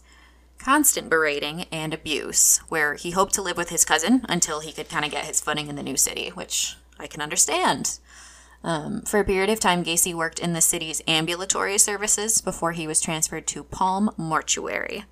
constant 0.59 1.11
berating 1.11 1.65
and 1.73 1.93
abuse, 1.93 2.59
where 2.69 2.95
he 2.95 3.11
hoped 3.11 3.35
to 3.35 3.43
live 3.43 3.57
with 3.57 3.71
his 3.71 3.85
cousin 3.85 4.25
until 4.29 4.61
he 4.61 4.71
could 4.73 4.89
kind 4.89 5.05
of 5.05 5.11
get 5.11 5.25
his 5.25 5.41
footing 5.41 5.67
in 5.67 5.75
the 5.75 5.83
new 5.83 5.97
city, 5.97 6.29
which 6.29 6.77
I 7.01 7.09
can 7.09 7.21
understand. 7.21 7.99
Um, 8.63 9.03
for 9.03 9.19
a 9.19 9.25
period 9.25 9.51
of 9.51 9.59
time, 9.59 9.83
Gacy 9.83 10.15
worked 10.15 10.39
in 10.39 10.53
the 10.53 10.61
city's 10.61 11.03
ambulatory 11.09 11.79
services 11.79 12.41
before 12.41 12.71
he 12.71 12.87
was 12.87 13.01
transferred 13.01 13.49
to 13.49 13.65
Palm 13.65 14.13
Mortuary. 14.17 15.03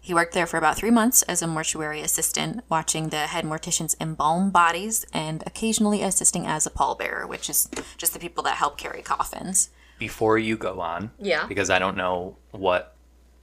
He 0.00 0.14
worked 0.14 0.34
there 0.34 0.46
for 0.48 0.56
about 0.56 0.76
three 0.76 0.90
months 0.90 1.22
as 1.22 1.42
a 1.42 1.46
mortuary 1.46 2.00
assistant, 2.00 2.64
watching 2.68 3.10
the 3.10 3.28
head 3.28 3.44
morticians 3.44 3.94
embalm 4.00 4.50
bodies 4.50 5.06
and 5.12 5.44
occasionally 5.46 6.02
assisting 6.02 6.44
as 6.44 6.66
a 6.66 6.70
pallbearer, 6.70 7.28
which 7.28 7.48
is 7.48 7.68
just 7.96 8.14
the 8.14 8.18
people 8.18 8.42
that 8.42 8.56
help 8.56 8.78
carry 8.78 9.00
coffins. 9.00 9.70
Before 9.98 10.36
you 10.38 10.56
go 10.56 10.80
on, 10.80 11.10
Yeah. 11.18 11.46
because 11.46 11.70
I 11.70 11.78
don't 11.78 11.96
know 11.96 12.36
what 12.50 12.94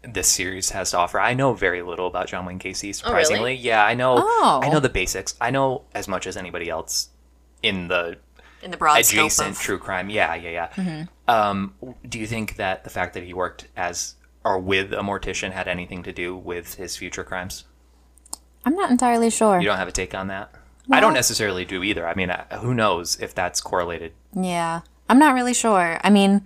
this 0.04 0.28
series 0.28 0.70
has 0.72 0.92
to 0.92 0.98
offer. 0.98 1.20
I 1.20 1.34
know 1.34 1.54
very 1.54 1.82
little 1.82 2.08
about 2.08 2.28
John 2.28 2.46
Wayne 2.46 2.60
Gacy. 2.60 2.94
Surprisingly, 2.94 3.54
yeah, 3.56 3.84
I 3.86 3.94
know. 3.96 4.16
Oh. 4.20 4.60
I 4.62 4.70
know 4.70 4.80
the 4.80 4.90
basics. 4.90 5.36
I 5.42 5.50
know 5.50 5.84
as 5.96 6.08
much 6.08 6.28
as 6.28 6.36
anybody 6.38 6.70
else 6.70 7.10
in 7.64 7.88
the 7.88 8.18
In 8.62 8.70
the 8.72 8.78
broad 8.78 9.00
adjacent 9.00 9.50
of, 9.50 9.56
Mm-hmm. 9.56 9.64
true 9.64 9.78
crime. 9.80 10.10
Yeah, 10.10 10.36
yeah, 10.36 10.70
yeah. 10.78 11.06
Um, 11.28 11.74
do 12.08 12.20
you 12.20 12.28
think 12.28 12.58
that 12.58 12.84
the 12.84 12.90
fact 12.90 13.14
that 13.14 13.24
he 13.24 13.34
worked 13.34 13.68
as 13.78 14.16
or 14.44 14.60
with 14.60 14.92
a 14.94 14.98
mortician 14.98 15.52
had 15.54 15.68
anything 15.70 16.04
to 16.04 16.12
do 16.12 16.36
with 16.36 16.76
his 16.76 16.98
future 16.98 17.24
crimes? 17.24 17.64
I'm 18.66 18.76
not 18.76 18.92
entirely 18.92 19.30
sure. 19.30 19.60
You 19.60 19.68
don't 19.68 19.78
have 19.78 19.88
a 19.88 19.92
take 19.94 20.14
on 20.14 20.28
that? 20.28 20.54
I 20.92 21.00
don't 21.00 21.14
necessarily 21.14 21.64
do 21.64 21.82
either. 21.82 22.06
I 22.06 22.14
mean, 22.14 22.30
uh, 22.30 22.44
who 22.60 22.74
knows 22.74 23.18
if 23.22 23.34
that's 23.34 23.62
correlated? 23.62 24.12
Yeah. 24.36 24.82
I'm 25.10 25.20
not 25.20 25.34
really 25.34 25.54
sure. 25.54 26.00
I 26.04 26.10
mean, 26.10 26.46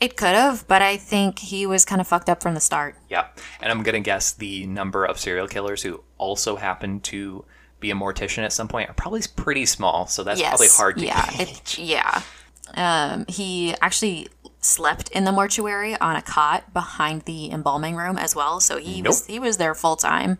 it 0.00 0.16
could 0.16 0.34
have, 0.34 0.66
but 0.68 0.82
I 0.82 0.96
think 0.96 1.38
he 1.38 1.66
was 1.66 1.84
kind 1.84 2.00
of 2.00 2.06
fucked 2.06 2.28
up 2.28 2.42
from 2.42 2.54
the 2.54 2.60
start. 2.60 2.96
Yeah. 3.08 3.26
And 3.60 3.70
I'm 3.70 3.82
going 3.82 3.94
to 3.94 4.00
guess 4.00 4.32
the 4.32 4.66
number 4.66 5.04
of 5.04 5.18
serial 5.18 5.48
killers 5.48 5.82
who 5.82 6.02
also 6.18 6.56
happen 6.56 7.00
to 7.00 7.44
be 7.80 7.90
a 7.90 7.94
mortician 7.94 8.44
at 8.44 8.52
some 8.52 8.68
point 8.68 8.90
are 8.90 8.94
probably 8.94 9.22
pretty 9.36 9.66
small. 9.66 10.06
So 10.06 10.24
that's 10.24 10.40
yes. 10.40 10.50
probably 10.50 10.68
hard 10.68 10.98
to 10.98 11.06
yeah, 11.06 11.30
it, 11.34 11.78
yeah. 11.78 12.22
Um, 12.74 13.24
he 13.28 13.74
actually 13.80 14.28
slept 14.60 15.10
in 15.10 15.24
the 15.24 15.32
mortuary 15.32 15.96
on 15.98 16.16
a 16.16 16.22
cot 16.22 16.72
behind 16.72 17.22
the 17.22 17.50
embalming 17.50 17.94
room 17.94 18.16
as 18.16 18.34
well, 18.34 18.58
so 18.60 18.78
he 18.78 19.02
was 19.02 19.26
he 19.26 19.38
was 19.38 19.58
there 19.58 19.74
full 19.74 19.96
time. 19.96 20.38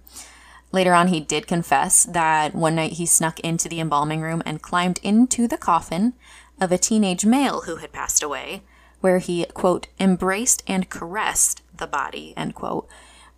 Later 0.73 0.95
on, 0.95 1.09
he 1.09 1.21
did 1.21 1.47
confess 1.47 2.05
that 2.05 2.55
one 2.55 2.75
night 2.75 2.95
he 2.95 3.07
snuck 3.07 3.39
into 3.41 3.69
the 3.69 3.79
embalming 3.79 4.21
room 4.21 4.43
and 4.45 4.61
climbed 4.61 4.99
into 5.05 5.47
the 5.47 5.59
coffin 5.59 6.15
of 6.61 6.73
a 6.73 6.79
teenage 6.79 7.25
male 7.27 7.63
who 7.63 7.77
had 7.77 7.93
passed 7.93 8.23
away, 8.23 8.63
where 9.01 9.19
he 9.19 9.45
quote 9.47 9.87
embraced 10.01 10.63
and 10.67 10.89
caressed 10.91 11.63
the 11.77 11.87
body 11.87 12.33
end 12.37 12.55
quote 12.55 12.89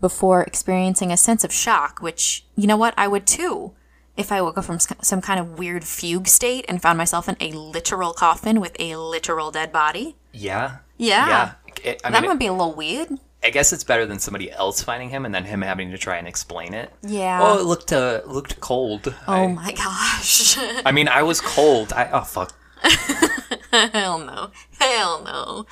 before 0.00 0.42
experiencing 0.42 1.11
a 1.11 1.16
sense 1.16 1.42
of 1.44 1.52
shock, 1.52 2.00
which 2.00 2.44
you 2.55 2.66
know 2.66 2.76
what 2.76 2.94
I 2.96 3.09
would 3.09 3.26
too 3.26 3.72
if 4.16 4.33
I 4.33 4.40
woke 4.40 4.57
up 4.59 4.64
from 4.64 4.79
some 4.79 5.20
kind 5.20 5.38
of 5.38 5.59
weird 5.59 5.85
fugue 5.85 6.26
state 6.26 6.64
and 6.68 6.81
found 6.81 6.96
myself 6.98 7.29
in 7.29 7.37
a 7.40 7.52
literal 7.52 8.12
coffin 8.12 8.61
with 8.61 8.74
a 8.79 8.96
literal 8.96 9.50
dead 9.50 9.72
body. 9.72 10.16
Yeah. 10.33 10.79
Yeah. 10.96 11.26
Yeah. 11.29 11.52
It- 11.85 12.00
I 12.05 12.11
that 12.11 12.22
mean, 12.22 12.31
would 12.31 12.38
be 12.38 12.46
a 12.46 12.52
little 12.52 12.74
weird. 12.74 13.11
I 13.44 13.50
guess 13.50 13.72
it's 13.72 13.85
better 13.85 14.07
than 14.07 14.18
somebody 14.18 14.50
else 14.50 14.83
finding 14.83 15.11
him 15.11 15.24
and 15.26 15.35
then 15.35 15.44
him 15.44 15.61
having 15.62 15.90
to 15.90 15.98
try 15.98 16.16
and 16.16 16.26
explain 16.26 16.72
it. 16.74 16.90
Yeah. 17.02 17.40
Oh, 17.42 17.59
it 17.59 17.64
looked 17.64 17.92
uh, 17.92 18.22
looked 18.26 18.59
cold. 18.61 19.14
Oh 19.29 19.33
I, 19.33 19.46
my 19.48 19.72
gosh. 19.72 20.57
I 20.85 20.90
mean, 20.92 21.09
I 21.09 21.22
was 21.22 21.40
cold. 21.40 21.92
I 21.92 22.09
oh 22.12 22.22
fuck. 22.22 22.55
Hell 23.72 24.18
no. 24.18 24.50
Hell 24.78 25.22
no. 25.24 25.66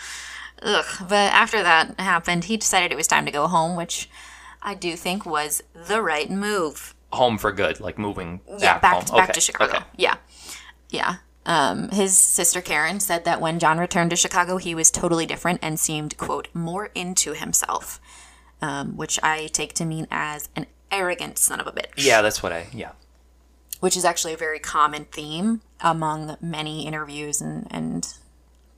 Ugh. 0.63 0.85
But 1.09 1.33
after 1.33 1.63
that 1.63 1.99
happened, 2.01 2.45
he 2.45 2.57
decided 2.57 2.93
it 2.93 2.97
was 2.97 3.07
time 3.07 3.27
to 3.27 3.33
go 3.33 3.47
home, 3.47 3.77
which 3.77 4.09
I 4.63 4.75
do 4.75 4.97
think 4.97 5.27
was 5.27 5.63
the 5.75 6.03
right 6.03 6.31
move. 6.31 6.95
Home 7.13 7.39
for 7.39 7.53
good, 7.53 7.81
like 7.81 7.99
moving 7.99 8.41
Yeah, 8.49 8.79
back, 8.79 8.83
back, 8.83 9.09
home. 9.09 9.17
back 9.17 9.25
okay. 9.31 9.33
to 9.35 9.41
Chicago. 9.41 9.77
Okay. 9.77 9.85
Yeah. 9.97 10.17
Yeah. 10.91 11.17
Um, 11.47 11.91
his 11.91 12.17
sister 12.17 12.61
Karen 12.63 13.01
said 13.01 13.25
that 13.27 13.41
when 13.41 13.59
John 13.59 13.79
returned 13.79 14.11
to 14.11 14.17
Chicago, 14.17 14.57
he 14.57 14.75
was 14.75 14.91
totally 14.91 15.27
different 15.27 15.61
and 15.63 15.79
seemed, 15.79 16.17
quote, 16.17 16.49
more 16.55 16.91
into 16.95 17.35
himself, 17.35 18.01
um, 18.63 18.97
which 18.97 19.21
I 19.23 19.49
take 19.49 19.75
to 19.75 19.85
mean 19.85 20.07
as 20.11 20.49
an 20.57 20.67
arrogant 20.91 21.37
son 21.39 21.61
of 21.61 21.67
a 21.67 21.73
bitch. 21.73 21.93
Yeah, 21.99 22.23
that's 22.23 22.43
what 22.43 22.53
I. 22.53 22.69
Yeah. 22.73 22.93
Which 23.85 23.99
is 23.99 24.07
actually 24.07 24.33
a 24.33 24.39
very 24.39 24.61
common 24.61 25.05
theme 25.05 25.61
among 25.83 26.39
many 26.41 26.87
interviews 26.87 27.43
and, 27.43 27.67
and 27.71 28.09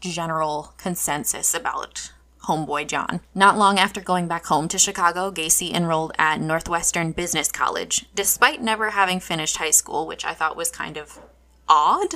general 0.00 0.74
consensus 0.78 1.54
about 1.54 2.10
Homeboy 2.48 2.88
John. 2.88 3.20
Not 3.32 3.56
long 3.56 3.78
after 3.78 4.00
going 4.00 4.26
back 4.26 4.46
home 4.46 4.66
to 4.66 4.78
Chicago, 4.78 5.30
Gacy 5.30 5.72
enrolled 5.72 6.10
at 6.18 6.40
Northwestern 6.40 7.12
Business 7.12 7.52
College, 7.52 8.06
despite 8.16 8.60
never 8.60 8.90
having 8.90 9.20
finished 9.20 9.58
high 9.58 9.70
school, 9.70 10.08
which 10.08 10.24
I 10.24 10.34
thought 10.34 10.56
was 10.56 10.72
kind 10.72 10.96
of 10.96 11.20
odd. 11.68 12.12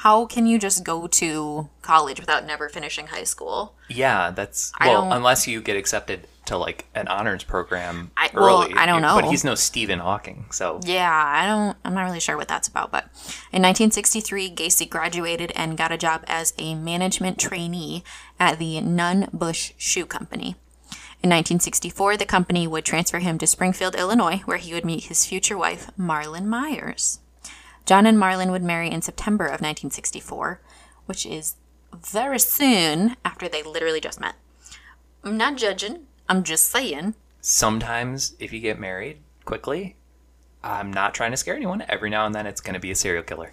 How 0.00 0.26
can 0.26 0.46
you 0.46 0.58
just 0.58 0.84
go 0.84 1.06
to 1.06 1.70
college 1.80 2.20
without 2.20 2.44
never 2.44 2.68
finishing 2.68 3.06
high 3.06 3.24
school? 3.24 3.76
Yeah, 3.88 4.30
that's 4.30 4.72
well, 4.78 5.10
unless 5.10 5.48
you 5.48 5.62
get 5.62 5.78
accepted 5.78 6.28
to 6.46 6.56
like 6.56 6.86
an 6.94 7.08
honors 7.08 7.44
program 7.44 8.10
I- 8.16 8.30
well, 8.34 8.64
early. 8.64 8.74
I 8.74 8.86
don't 8.86 9.02
know. 9.02 9.20
But 9.20 9.30
he's 9.30 9.44
no 9.44 9.54
Stephen 9.54 9.98
Hawking, 9.98 10.46
so 10.50 10.80
Yeah, 10.84 11.10
I 11.12 11.46
don't, 11.46 11.76
I'm 11.84 11.94
not 11.94 12.04
really 12.04 12.20
sure 12.20 12.36
what 12.36 12.48
that's 12.48 12.68
about. 12.68 12.90
But 12.90 13.04
in 13.52 13.62
1963, 13.62 14.50
Gacy 14.50 14.88
graduated 14.88 15.52
and 15.54 15.76
got 15.76 15.92
a 15.92 15.98
job 15.98 16.24
as 16.26 16.54
a 16.58 16.74
management 16.74 17.38
trainee 17.38 18.02
at 18.40 18.58
the 18.58 18.80
Nunn 18.80 19.28
Bush 19.32 19.72
Shoe 19.76 20.06
Company. 20.06 20.56
In 21.22 21.30
1964, 21.30 22.16
the 22.18 22.26
company 22.26 22.66
would 22.66 22.84
transfer 22.84 23.18
him 23.18 23.38
to 23.38 23.46
Springfield, 23.46 23.94
Illinois, 23.96 24.42
where 24.44 24.58
he 24.58 24.74
would 24.74 24.84
meet 24.84 25.04
his 25.04 25.24
future 25.26 25.56
wife, 25.58 25.90
Marlon 25.98 26.44
Myers. 26.44 27.20
John 27.86 28.06
and 28.06 28.18
Marlon 28.18 28.50
would 28.50 28.62
marry 28.62 28.90
in 28.90 29.00
September 29.02 29.44
of 29.44 29.60
1964, 29.62 30.60
which 31.06 31.24
is 31.24 31.56
very 31.94 32.38
soon 32.38 33.16
after 33.24 33.48
they 33.48 33.62
literally 33.62 34.00
just 34.00 34.20
met. 34.20 34.34
I'm 35.24 35.36
not 35.36 35.56
judging, 35.56 36.05
I'm 36.28 36.42
just 36.42 36.70
saying. 36.70 37.14
sometimes 37.40 38.34
if 38.40 38.52
you 38.52 38.60
get 38.60 38.78
married 38.78 39.18
quickly, 39.44 39.96
I'm 40.62 40.92
not 40.92 41.14
trying 41.14 41.30
to 41.30 41.36
scare 41.36 41.54
anyone. 41.54 41.84
Every 41.88 42.10
now 42.10 42.26
and 42.26 42.34
then, 42.34 42.46
it's 42.46 42.60
going 42.60 42.74
to 42.74 42.80
be 42.80 42.90
a 42.90 42.94
serial 42.96 43.22
killer. 43.22 43.50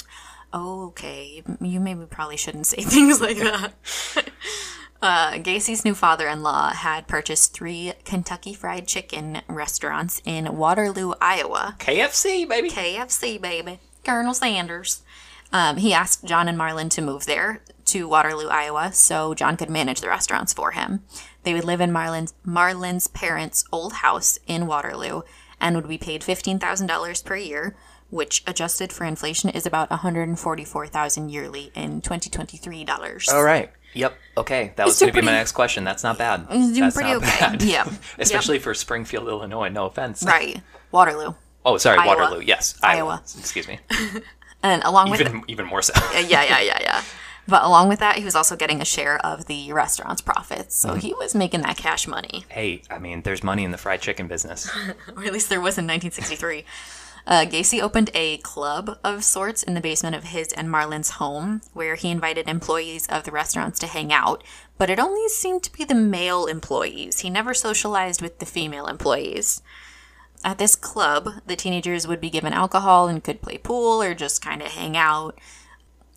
Okay, 0.53 1.43
you 1.62 1.79
maybe 1.79 2.05
probably 2.05 2.38
shouldn't 2.38 2.67
say 2.67 2.77
things 2.83 3.21
like 3.21 3.38
that. 3.38 3.73
uh, 5.01 5.38
Gacy's 5.39 5.86
new 5.86 5.93
father 5.93 6.27
in 6.27 6.41
law 6.43 6.69
had 6.71 7.07
purchased 7.07 7.53
three 7.53 7.93
Kentucky 8.03 8.53
Fried 8.53 8.88
Chicken 8.88 9.41
restaurants 9.47 10.21
in 10.25 10.57
Waterloo, 10.57 11.13
Iowa. 11.21 11.75
KFC, 11.79 12.47
baby. 12.47 12.69
KFC, 12.69 13.39
baby. 13.39 13.79
Colonel 14.03 14.33
Sanders. 14.33 15.01
Um, 15.51 15.77
he 15.77 15.93
asked 15.93 16.25
John 16.25 16.47
and 16.47 16.57
Marlon 16.57 16.89
to 16.91 17.01
move 17.01 17.25
there 17.27 17.62
to 17.93 18.08
Waterloo, 18.08 18.47
Iowa, 18.47 18.91
so 18.91 19.36
John 19.36 19.56
could 19.56 19.69
manage 19.69 20.01
the 20.01 20.08
restaurants 20.08 20.51
for 20.51 20.71
him. 20.71 21.03
They 21.43 21.53
would 21.53 21.63
live 21.63 21.79
in 21.79 21.91
Marlynn's, 21.91 22.34
Marlon's 22.43 23.08
parents' 23.08 23.65
old 23.71 23.93
house 23.93 24.39
in 24.47 24.65
Waterloo 24.65 25.21
and 25.62 25.75
would 25.75 25.88
be 25.88 25.99
paid 25.99 26.23
$15,000 26.23 27.23
per 27.23 27.36
year, 27.36 27.75
which 28.10 28.43
adjusted 28.47 28.91
for 28.91 29.06
inflation 29.06 29.51
is 29.51 29.67
about 29.67 29.91
144,000 29.91 31.29
yearly 31.29 31.71
in 31.75 32.01
2023 32.01 32.84
dollars. 32.84 33.29
All 33.29 33.43
right. 33.43 33.69
Yep. 33.93 34.17
Okay. 34.38 34.73
That 34.75 34.88
was 34.88 34.99
going 34.99 35.13
to 35.13 35.19
be 35.21 35.23
my 35.23 35.32
next 35.32 35.51
question. 35.51 35.84
That's 35.84 36.01
not 36.01 36.17
bad. 36.17 36.49
doing 36.49 36.73
That's 36.73 36.95
pretty 36.95 37.12
not 37.12 37.17
okay. 37.17 37.39
bad. 37.39 37.62
Yeah. 37.62 37.88
Especially 38.17 38.58
for 38.58 38.73
Springfield, 38.73 39.27
Illinois. 39.27 39.69
No 39.69 39.86
offense. 39.86 40.23
Right. 40.23 40.60
Waterloo. 40.91 41.36
Oh, 41.63 41.77
sorry. 41.77 41.99
Iowa. 41.99 42.21
Waterloo. 42.23 42.41
Yes. 42.43 42.73
Iowa. 42.82 43.21
Excuse 43.38 43.67
me. 43.67 43.79
And 44.63 44.82
along 44.84 45.12
with 45.12 45.19
Even 45.19 45.43
even 45.49 45.65
more 45.65 45.82
so. 45.82 45.93
yeah, 46.13 46.43
yeah, 46.43 46.62
yeah, 46.62 46.77
yeah. 46.79 47.03
But 47.47 47.63
along 47.63 47.89
with 47.89 47.99
that, 47.99 48.17
he 48.17 48.23
was 48.23 48.36
also 48.36 48.56
getting 48.56 48.82
a 48.82 48.86
share 48.86 49.17
of 49.25 49.45
the 49.47 49.73
restaurant's 49.73 50.21
profits. 50.21 50.75
So 50.75 50.93
he 50.95 51.13
was 51.13 51.36
making 51.36 51.62
that 51.62 51.77
cash 51.77 52.08
money. 52.08 52.45
hey, 52.49 52.82
I 52.89 52.99
mean, 52.99 53.23
there's 53.23 53.43
money 53.43 53.63
in 53.63 53.71
the 53.71 53.77
fried 53.77 54.01
chicken 54.01 54.27
business. 54.27 54.69
or 55.15 55.25
at 55.25 55.34
least 55.34 55.49
there 55.49 55.60
was 55.60 55.77
in 55.77 55.86
1963. 55.86 56.63
Uh, 57.25 57.45
Gacy 57.45 57.82
opened 57.82 58.12
a 58.13 58.38
club 58.39 58.97
of 59.03 59.23
sorts 59.23 59.63
in 59.63 59.75
the 59.75 59.82
basement 59.82 60.15
of 60.15 60.25
his 60.25 60.51
and 60.53 60.67
Marlynn's 60.67 61.12
home, 61.12 61.62
where 61.73 61.95
he 61.95 62.10
invited 62.10 62.49
employees 62.49 63.08
of 63.08 63.23
the 63.23 63.32
restaurants 63.32 63.79
to 63.79 63.88
hang 63.88 64.12
out, 64.12 64.43
but 64.77 64.89
it 64.89 64.99
only 64.99 65.29
seemed 65.29 65.63
to 65.63 65.71
be 65.71 65.86
the 65.86 65.95
male 65.95 66.45
employees. 66.45 67.19
He 67.21 67.29
never 67.29 67.53
socialized 67.53 68.21
with 68.21 68.39
the 68.39 68.45
female 68.45 68.88
employees. 68.88 69.62
At 70.43 70.58
this 70.58 70.75
club, 70.75 71.29
the 71.45 71.56
teenagers 71.56 72.06
would 72.06 72.19
be 72.19 72.29
given 72.29 72.51
alcohol 72.51 73.08
and 73.08 73.23
could 73.23 73.41
play 73.41 73.58
pool 73.58 74.03
or 74.03 74.13
just 74.13 74.43
kind 74.43 74.62
of 74.62 74.69
hang 74.69 74.97
out. 74.97 75.39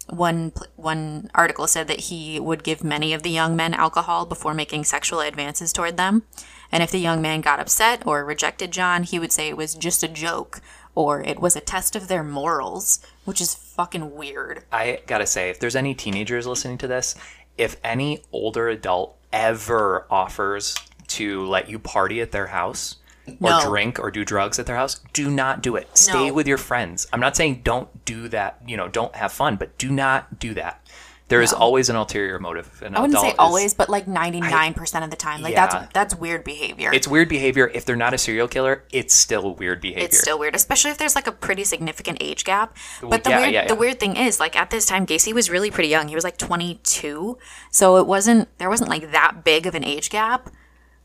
One 0.09 0.53
one 0.77 1.31
article 1.35 1.67
said 1.67 1.89
that 1.89 2.01
he 2.01 2.39
would 2.39 2.63
give 2.63 2.85
many 2.85 3.13
of 3.13 3.23
the 3.23 3.31
young 3.31 3.57
men 3.57 3.75
alcohol 3.75 4.25
before 4.25 4.55
making 4.55 4.85
sexual 4.85 5.21
advances 5.21 5.73
toward 5.73 5.97
them. 5.97 6.23
And 6.71 6.83
if 6.83 6.91
the 6.91 6.99
young 6.99 7.21
man 7.21 7.41
got 7.41 7.61
upset 7.61 8.07
or 8.07 8.25
rejected 8.25 8.71
John, 8.71 9.03
he 9.03 9.19
would 9.19 9.33
say 9.33 9.49
it 9.49 9.57
was 9.57 9.75
just 9.75 10.03
a 10.03 10.09
joke 10.09 10.61
or 10.95 11.23
it 11.23 11.41
was 11.41 11.55
a 11.57 11.61
test 11.61 11.95
of 11.95 12.09
their 12.09 12.25
morals, 12.25 13.01
which 13.25 13.41
is 13.41 13.55
fucking 13.55 14.15
weird. 14.15 14.65
I 14.73 15.01
gotta 15.07 15.27
say, 15.27 15.51
if 15.51 15.61
there's 15.61 15.77
any 15.77 15.95
teenagers 15.95 16.47
listening 16.47 16.79
to 16.79 16.89
this, 16.89 17.15
if 17.59 17.77
any 17.85 18.23
older 18.33 18.69
adult 18.69 19.17
ever 19.33 20.07
offers 20.11 20.75
to 21.09 21.47
let 21.47 21.69
you 21.69 21.79
party 21.79 22.21
at 22.21 22.33
their 22.33 22.47
house 22.47 22.97
or 23.29 23.35
No. 23.41 23.61
drink 23.69 23.99
or 23.99 24.11
do 24.11 24.25
drugs 24.25 24.59
at 24.59 24.67
their 24.67 24.77
house, 24.77 25.01
do 25.13 25.31
not 25.31 25.63
do 25.63 25.77
it. 25.77 25.89
Stay 25.97 26.29
No. 26.29 26.33
with 26.35 26.47
your 26.47 26.59
friends. 26.59 27.07
I'm 27.13 27.21
not 27.21 27.37
saying 27.37 27.63
don't 27.65 28.05
do 28.05 28.29
that, 28.29 28.59
you 28.67 28.77
know, 28.77 28.89
don't 28.89 29.15
have 29.17 29.33
fun, 29.33 29.57
but 29.57 29.77
do 29.79 29.91
not 29.91 30.39
do 30.39 30.55
that. 30.55 30.81
There 31.29 31.43
is 31.43 31.53
always 31.53 31.89
an 31.91 31.97
ulterior 31.97 32.39
motive. 32.39 32.81
An 32.87 32.95
I 32.95 33.01
wouldn't 33.01 33.19
say 33.19 33.31
is- 33.31 33.35
always, 33.37 33.75
but 33.75 33.89
like 33.89 34.07
99% 34.07 35.03
of 35.03 35.11
the 35.11 35.17
time. 35.17 35.43
Like 35.43 35.55
Yeah. 35.55 35.67
that's 35.67 35.93
that's 35.93 36.15
weird 36.15 36.45
behavior. 36.45 36.93
It's 36.93 37.09
weird 37.09 37.29
behavior. 37.29 37.69
If 37.75 37.85
they're 37.85 37.97
not 37.97 38.15
a 38.15 38.19
serial 38.19 38.47
killer, 38.47 38.85
it's 38.93 39.13
still 39.13 39.57
weird 39.57 39.81
behavior. 39.81 40.05
it's 40.05 40.21
still 40.21 40.39
weird, 40.39 40.55
especially 40.55 40.93
if 40.93 40.99
there's 40.99 41.17
like 41.17 41.27
a 41.27 41.33
pretty 41.33 41.65
significant 41.65 42.19
age 42.21 42.45
gap. 42.45 42.77
But 43.03 43.25
the 43.25 43.31
yeah, 43.31 43.41
weird, 43.41 43.53
yeah. 43.55 43.67
the 43.67 43.75
weird 43.75 43.99
thing 43.99 44.15
is, 44.15 44.39
like 44.39 44.55
at 44.55 44.71
this 44.71 44.87
time, 44.87 45.05
Gacy 45.05 45.33
was 45.33 45.51
really 45.51 45.73
pretty 45.73 45.89
young. 45.89 46.07
He 46.07 46.15
was 46.15 46.23
like 46.23 46.39
22, 46.39 47.39
so 47.73 47.97
it 47.97 48.07
wasn't 48.07 48.49
there 48.59 48.71
wasn't 48.71 48.91
like 48.91 49.11
that 49.11 49.43
big 49.43 49.67
of 49.67 49.75
an 49.75 49.83
age 49.83 50.11
gap. 50.11 50.49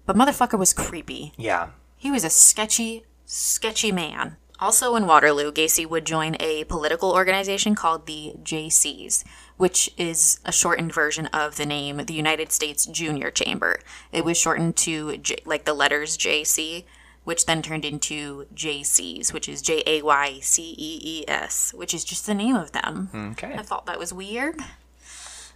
But 0.05 0.15
motherfucker 0.15 0.59
was 0.59 0.71
creepy. 0.71 1.33
yeah. 1.35 1.69
He 2.01 2.09
was 2.09 2.23
a 2.23 2.31
sketchy, 2.31 3.05
sketchy 3.27 3.91
man. 3.91 4.37
Also 4.59 4.95
in 4.95 5.05
Waterloo, 5.05 5.51
Gacy 5.51 5.87
would 5.87 6.03
join 6.03 6.35
a 6.39 6.63
political 6.63 7.11
organization 7.11 7.75
called 7.75 8.07
the 8.07 8.33
JCs, 8.41 9.23
which 9.57 9.91
is 9.99 10.39
a 10.43 10.51
shortened 10.51 10.91
version 10.95 11.27
of 11.27 11.57
the 11.57 11.65
name 11.67 11.97
the 11.97 12.15
United 12.15 12.51
States 12.51 12.87
Junior 12.87 13.29
Chamber. 13.29 13.81
It 14.11 14.25
was 14.25 14.35
shortened 14.35 14.77
to 14.77 15.17
J- 15.17 15.43
like 15.45 15.65
the 15.65 15.75
letters 15.75 16.17
JC, 16.17 16.85
which 17.23 17.45
then 17.45 17.61
turned 17.61 17.85
into 17.85 18.47
JCs, 18.55 19.31
which 19.31 19.47
is 19.47 19.61
J 19.61 19.83
A 19.85 20.01
Y 20.01 20.39
C 20.41 20.73
E 20.75 20.99
E 21.03 21.25
S, 21.27 21.71
which 21.75 21.93
is 21.93 22.03
just 22.03 22.25
the 22.25 22.33
name 22.33 22.55
of 22.55 22.71
them. 22.71 23.09
Okay. 23.33 23.53
I 23.53 23.61
thought 23.61 23.85
that 23.85 23.99
was 23.99 24.11
weird. 24.11 24.55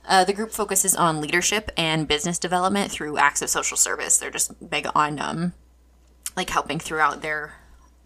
Uh, 0.07 0.23
the 0.23 0.33
group 0.33 0.51
focuses 0.51 0.95
on 0.95 1.21
leadership 1.21 1.71
and 1.75 2.07
business 2.07 2.37
development 2.37 2.91
through 2.91 3.17
acts 3.17 3.41
of 3.41 3.49
social 3.49 3.77
service. 3.77 4.19
They're 4.19 4.29
just 4.29 4.69
big 4.69 4.85
on 4.93 5.19
um, 5.19 5.53
like 6.35 6.49
helping 6.49 6.79
throughout 6.79 7.21
their 7.21 7.55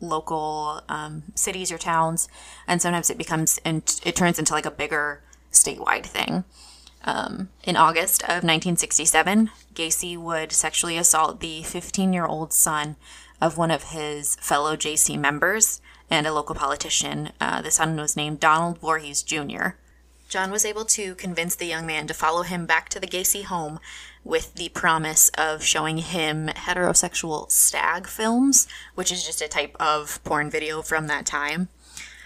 local 0.01 0.81
um, 0.87 1.23
cities 1.35 1.71
or 1.71 1.77
towns, 1.77 2.29
and 2.67 2.81
sometimes 2.81 3.09
it 3.09 3.17
becomes 3.17 3.59
and 3.65 3.99
it 4.03 4.15
turns 4.15 4.39
into 4.39 4.53
like 4.53 4.65
a 4.65 4.71
bigger 4.71 5.21
statewide 5.51 6.05
thing. 6.05 6.43
Um, 7.05 7.49
in 7.63 7.75
August 7.75 8.23
of 8.23 8.43
1967, 8.43 9.49
Gacy 9.73 10.17
would 10.17 10.51
sexually 10.51 10.97
assault 10.97 11.39
the 11.39 11.63
15 11.63 12.13
year 12.13 12.25
old 12.25 12.53
son 12.53 12.97
of 13.41 13.57
one 13.57 13.71
of 13.71 13.83
his 13.91 14.35
fellow 14.37 14.75
JC 14.75 15.17
members 15.17 15.81
and 16.09 16.27
a 16.27 16.33
local 16.33 16.55
politician. 16.55 17.31
Uh, 17.39 17.61
the 17.61 17.71
son 17.71 17.95
was 17.95 18.17
named 18.17 18.39
Donald 18.39 18.79
Voorhees 18.79 19.23
Jr. 19.23 19.69
John 20.27 20.51
was 20.51 20.65
able 20.65 20.85
to 20.85 21.15
convince 21.15 21.55
the 21.55 21.65
young 21.65 21.87
man 21.87 22.05
to 22.07 22.13
follow 22.13 22.43
him 22.43 22.65
back 22.65 22.89
to 22.89 22.99
the 22.99 23.07
Gacy 23.07 23.43
home 23.43 23.79
with 24.23 24.53
the 24.55 24.69
promise 24.69 25.29
of 25.37 25.63
showing 25.63 25.97
him 25.99 26.47
heterosexual 26.47 27.49
stag 27.51 28.07
films, 28.07 28.67
which 28.95 29.11
is 29.11 29.25
just 29.25 29.41
a 29.41 29.47
type 29.47 29.75
of 29.79 30.23
porn 30.23 30.49
video 30.49 30.81
from 30.81 31.07
that 31.07 31.25
time. 31.25 31.69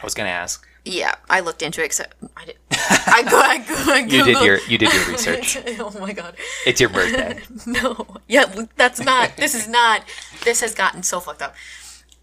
I 0.01 0.06
was 0.06 0.13
gonna 0.13 0.29
ask. 0.29 0.67
Yeah, 0.86 1.15
I 1.29 1.39
looked 1.39 1.62
into 1.62 1.82
it. 1.82 1.86
Except 1.86 2.13
I 2.36 2.45
did. 2.45 2.58
I 2.71 3.23
go. 3.29 3.39
I 3.39 3.58
go. 3.60 3.93
I 3.93 3.99
You 4.10 4.23
did 4.25 4.43
your 4.43 4.58
you 4.67 4.77
did 4.77 4.93
your 4.93 5.06
research. 5.10 5.58
oh 5.79 5.97
my 5.99 6.12
god. 6.12 6.36
It's 6.65 6.82
your 6.82 6.89
birthday. 6.89 7.41
No. 7.65 8.17
Yeah, 8.27 8.65
that's 8.75 8.99
not. 8.99 9.38
This 9.38 9.56
is 9.56 9.67
not. 9.67 10.03
This 10.43 10.60
has 10.60 10.75
gotten 10.75 11.01
so 11.03 11.21
fucked 11.21 11.41
up. 11.41 11.56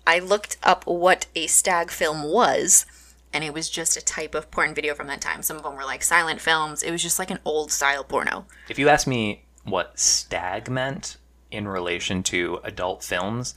I 0.07 0.19
looked 0.19 0.59
up 0.63 0.87
what 0.87 1.25
a 1.35 1.47
stag 1.47 1.91
film 1.91 2.23
was, 2.23 2.85
and 3.33 3.45
it 3.45 3.55
was 3.55 3.71
just 3.71 3.97
a 3.97 4.05
type 4.05 4.35
of 4.35 4.51
porn 4.51 4.75
video 4.75 4.95
from 4.95 5.07
that 5.07 5.23
time. 5.23 5.43
Some 5.43 5.57
of 5.57 5.63
them 5.63 5.77
were 5.77 5.85
like 5.85 6.03
silent 6.03 6.41
films. 6.43 6.83
It 6.83 6.91
was 6.91 7.03
just 7.03 7.19
like 7.19 7.31
an 7.31 7.39
old 7.47 7.73
style 7.73 8.05
porno. 8.05 8.45
If 8.69 8.79
you 8.79 8.91
ask 8.91 9.07
me 9.07 9.45
what 9.71 9.99
stag 9.99 10.69
meant 10.71 11.17
in 11.51 11.67
relation 11.67 12.23
to 12.25 12.61
adult 12.63 13.03
films, 13.03 13.55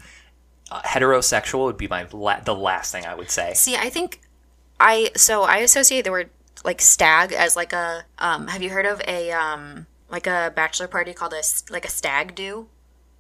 uh, 0.72 0.82
heterosexual 0.82 1.66
would 1.66 1.78
be 1.78 1.88
my 1.88 2.08
la- 2.12 2.40
the 2.40 2.56
last 2.56 2.92
thing 2.92 3.06
I 3.06 3.16
would 3.16 3.30
say. 3.30 3.54
See, 3.54 3.76
I 3.76 3.90
think 3.90 4.22
I 4.80 5.12
so 5.16 5.44
I 5.44 5.58
associate 5.58 6.04
the 6.04 6.12
word 6.12 6.30
like 6.64 6.82
stag 6.82 7.32
as 7.32 7.56
like 7.56 7.74
a 7.74 8.06
um 8.20 8.48
have 8.48 8.62
you 8.62 8.70
heard 8.70 8.86
of 8.86 9.02
a 9.08 9.32
um 9.32 9.88
like 10.10 10.28
a 10.28 10.52
bachelor 10.56 10.88
party 10.88 11.14
called 11.14 11.34
a 11.34 11.42
like 11.70 11.86
a 11.86 11.90
stag 11.90 12.36
do? 12.36 12.68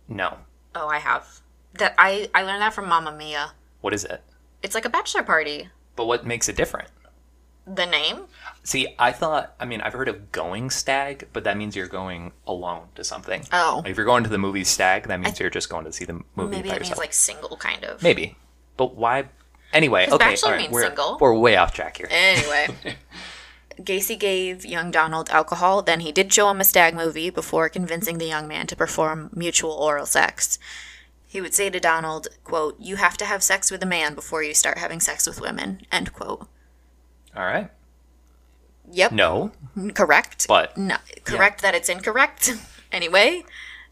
No. 0.07 0.37
Oh, 0.75 0.87
I 0.87 0.99
have. 0.99 1.41
That 1.73 1.93
I 1.97 2.29
I 2.33 2.43
learned 2.43 2.61
that 2.61 2.73
from 2.73 2.87
Mamma 2.87 3.15
Mia. 3.15 3.51
What 3.81 3.93
is 3.93 4.05
it? 4.05 4.21
It's 4.61 4.75
like 4.75 4.85
a 4.85 4.89
bachelor 4.89 5.23
party. 5.23 5.69
But 5.95 6.05
what 6.05 6.25
makes 6.25 6.49
it 6.49 6.55
different? 6.55 6.89
The 7.65 7.85
name? 7.85 8.25
See, 8.63 8.95
I 8.99 9.11
thought, 9.11 9.55
I 9.59 9.65
mean, 9.65 9.81
I've 9.81 9.93
heard 9.93 10.09
of 10.09 10.31
going 10.31 10.69
stag, 10.69 11.27
but 11.31 11.43
that 11.45 11.57
means 11.57 11.75
you're 11.75 11.87
going 11.87 12.33
alone 12.45 12.87
to 12.95 13.03
something. 13.03 13.43
Oh. 13.53 13.81
Like, 13.83 13.91
if 13.91 13.97
you're 13.97 14.05
going 14.05 14.23
to 14.23 14.29
the 14.29 14.37
movie 14.37 14.63
stag, 14.63 15.07
that 15.07 15.19
means 15.19 15.39
you're 15.39 15.49
just 15.49 15.69
going 15.69 15.85
to 15.85 15.93
see 15.93 16.05
the 16.05 16.21
movie 16.35 16.57
Maybe 16.57 16.69
by 16.69 16.75
it 16.75 16.81
means 16.81 16.97
like 16.97 17.13
single 17.13 17.55
kind 17.57 17.83
of. 17.85 18.03
Maybe. 18.03 18.37
But 18.75 18.95
why? 18.95 19.29
Anyway, 19.71 20.07
okay. 20.07 20.17
bachelor 20.17 20.47
all 20.47 20.51
right, 20.53 20.61
means 20.61 20.73
we're, 20.73 20.87
single. 20.87 21.17
We're 21.19 21.35
way 21.35 21.55
off 21.55 21.73
track 21.73 21.97
here. 21.97 22.07
Anyway. 22.09 22.67
Gacy 23.79 24.19
gave 24.19 24.65
young 24.65 24.91
Donald 24.91 25.29
alcohol, 25.29 25.81
then 25.81 26.01
he 26.01 26.11
did 26.11 26.31
show 26.31 26.49
him 26.49 26.61
a 26.61 26.63
stag 26.63 26.93
movie 26.93 27.29
before 27.29 27.69
convincing 27.69 28.17
the 28.17 28.27
young 28.27 28.47
man 28.47 28.67
to 28.67 28.75
perform 28.75 29.29
mutual 29.33 29.71
oral 29.71 30.05
sex. 30.05 30.59
He 31.25 31.41
would 31.41 31.55
say 31.55 31.71
to 31.71 31.79
Donald, 31.79 32.27
quote, 32.43 32.79
You 32.79 32.97
have 32.97 33.17
to 33.17 33.25
have 33.25 33.41
sex 33.41 33.71
with 33.71 33.81
a 33.81 33.87
man 33.87 34.13
before 34.13 34.43
you 34.43 34.53
start 34.53 34.77
having 34.77 34.99
sex 34.99 35.25
with 35.25 35.41
women, 35.41 35.81
end 35.91 36.13
quote. 36.13 36.47
All 37.35 37.45
right. 37.45 37.69
Yep. 38.91 39.11
No, 39.13 39.51
Correct. 39.93 40.47
but 40.47 40.77
No, 40.77 40.97
correct 41.23 41.61
that 41.61 41.73
it's 41.73 41.89
incorrect. 41.89 42.53
anyway, 42.91 43.43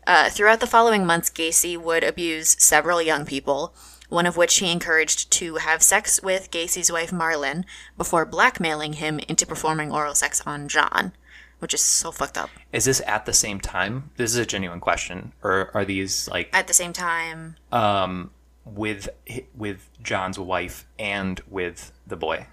uh, 0.06 0.30
throughout 0.30 0.60
the 0.60 0.68
following 0.68 1.06
months, 1.06 1.30
Gacy 1.30 1.78
would 1.78 2.04
abuse 2.04 2.56
several 2.62 3.02
young 3.02 3.26
people, 3.26 3.74
one 4.10 4.26
of 4.26 4.36
which 4.38 4.58
he 4.58 4.70
encouraged 4.72 5.32
to 5.32 5.56
have 5.56 5.82
sex 5.82 6.22
with 6.22 6.52
Gacy's 6.52 6.92
wife 6.92 7.12
Marlynn 7.12 7.64
before 7.98 8.26
blackmailing 8.26 8.94
him 8.94 9.20
into 9.28 9.46
performing 9.46 9.92
oral 9.92 10.14
sex 10.14 10.42
on 10.46 10.68
John, 10.68 11.14
which 11.60 11.74
is 11.74 11.82
so 11.82 12.12
fucked 12.12 12.38
up. 12.38 12.50
is 12.74 12.86
this 12.86 13.02
at 13.08 13.26
the 13.26 13.34
same 13.34 13.60
time? 13.62 14.12
This 14.18 14.32
is 14.32 14.38
a 14.38 14.46
genuine 14.46 14.82
question, 14.82 15.32
or 15.42 15.72
are 15.74 15.86
these 15.86 16.28
like 16.28 16.50
At 16.54 16.68
the 16.68 16.74
same 16.74 16.92
time, 16.94 17.56
Um, 17.72 18.32
with 18.66 19.08
with 19.56 19.90
John's 20.04 20.38
wife 20.38 20.86
and 21.00 21.42
with 21.50 21.94
the 22.06 22.18
boy? 22.18 22.48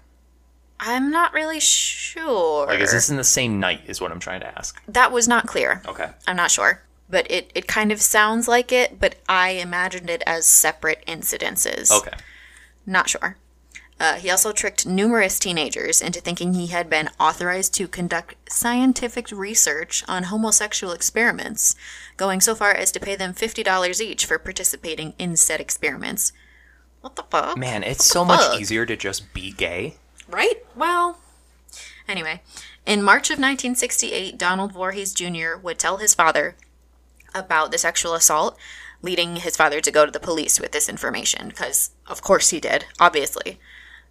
I'm 0.79 1.11
not 1.11 1.33
really 1.33 1.59
sure. 1.59 2.67
Like, 2.67 2.79
is 2.79 2.91
this 2.91 3.09
in 3.09 3.17
the 3.17 3.23
same 3.23 3.59
night? 3.59 3.81
Is 3.87 3.99
what 3.99 4.11
I'm 4.11 4.19
trying 4.19 4.39
to 4.41 4.47
ask. 4.57 4.81
that 4.87 5.11
was 5.11 5.27
not 5.27 5.47
clear. 5.47 5.81
Okay. 5.87 6.09
I'm 6.27 6.35
not 6.35 6.51
sure. 6.51 6.81
But 7.09 7.29
it, 7.29 7.51
it 7.55 7.67
kind 7.67 7.91
of 7.91 8.01
sounds 8.01 8.47
like 8.47 8.71
it, 8.71 8.99
but 8.99 9.15
I 9.27 9.51
imagined 9.51 10.09
it 10.09 10.21
as 10.27 10.45
separate 10.45 11.03
incidences. 11.07 11.91
Okay. 11.91 12.15
Not 12.85 13.09
sure. 13.09 13.35
Uh, 13.99 14.13
he 14.13 14.29
also 14.29 14.53
tricked 14.53 14.85
numerous 14.85 15.39
teenagers 15.39 16.01
into 16.01 16.21
thinking 16.21 16.53
he 16.53 16.67
had 16.67 16.89
been 16.89 17.09
authorized 17.19 17.73
to 17.73 17.87
conduct 17.87 18.35
scientific 18.49 19.29
research 19.31 20.03
on 20.07 20.23
homosexual 20.23 20.93
experiments, 20.93 21.75
going 22.15 22.39
so 22.39 22.55
far 22.55 22.71
as 22.71 22.91
to 22.93 22.99
pay 22.99 23.15
them 23.17 23.33
$50 23.33 23.99
each 23.99 24.25
for 24.25 24.39
participating 24.39 25.13
in 25.19 25.35
said 25.35 25.59
experiments. 25.59 26.31
What 27.01 27.17
the 27.17 27.23
fuck? 27.23 27.57
Man, 27.57 27.83
it's 27.83 28.05
so 28.05 28.23
much 28.23 28.39
fuck? 28.39 28.61
easier 28.61 28.85
to 28.85 28.95
just 28.95 29.33
be 29.33 29.51
gay. 29.51 29.95
Right? 30.29 30.63
Well, 30.75 31.19
anyway, 32.07 32.41
in 32.85 33.01
March 33.01 33.29
of 33.29 33.39
1968, 33.39 34.37
Donald 34.37 34.73
Voorhees 34.73 35.13
Jr. 35.13 35.57
would 35.61 35.79
tell 35.79 35.97
his 35.97 36.13
father 36.13 36.55
about 37.33 37.71
the 37.71 37.77
sexual 37.77 38.13
assault, 38.13 38.57
leading 39.01 39.37
his 39.37 39.57
father 39.57 39.81
to 39.81 39.91
go 39.91 40.05
to 40.05 40.11
the 40.11 40.19
police 40.19 40.59
with 40.59 40.71
this 40.71 40.89
information, 40.89 41.49
because 41.49 41.91
of 42.07 42.21
course 42.21 42.49
he 42.49 42.59
did, 42.59 42.85
obviously. 42.99 43.59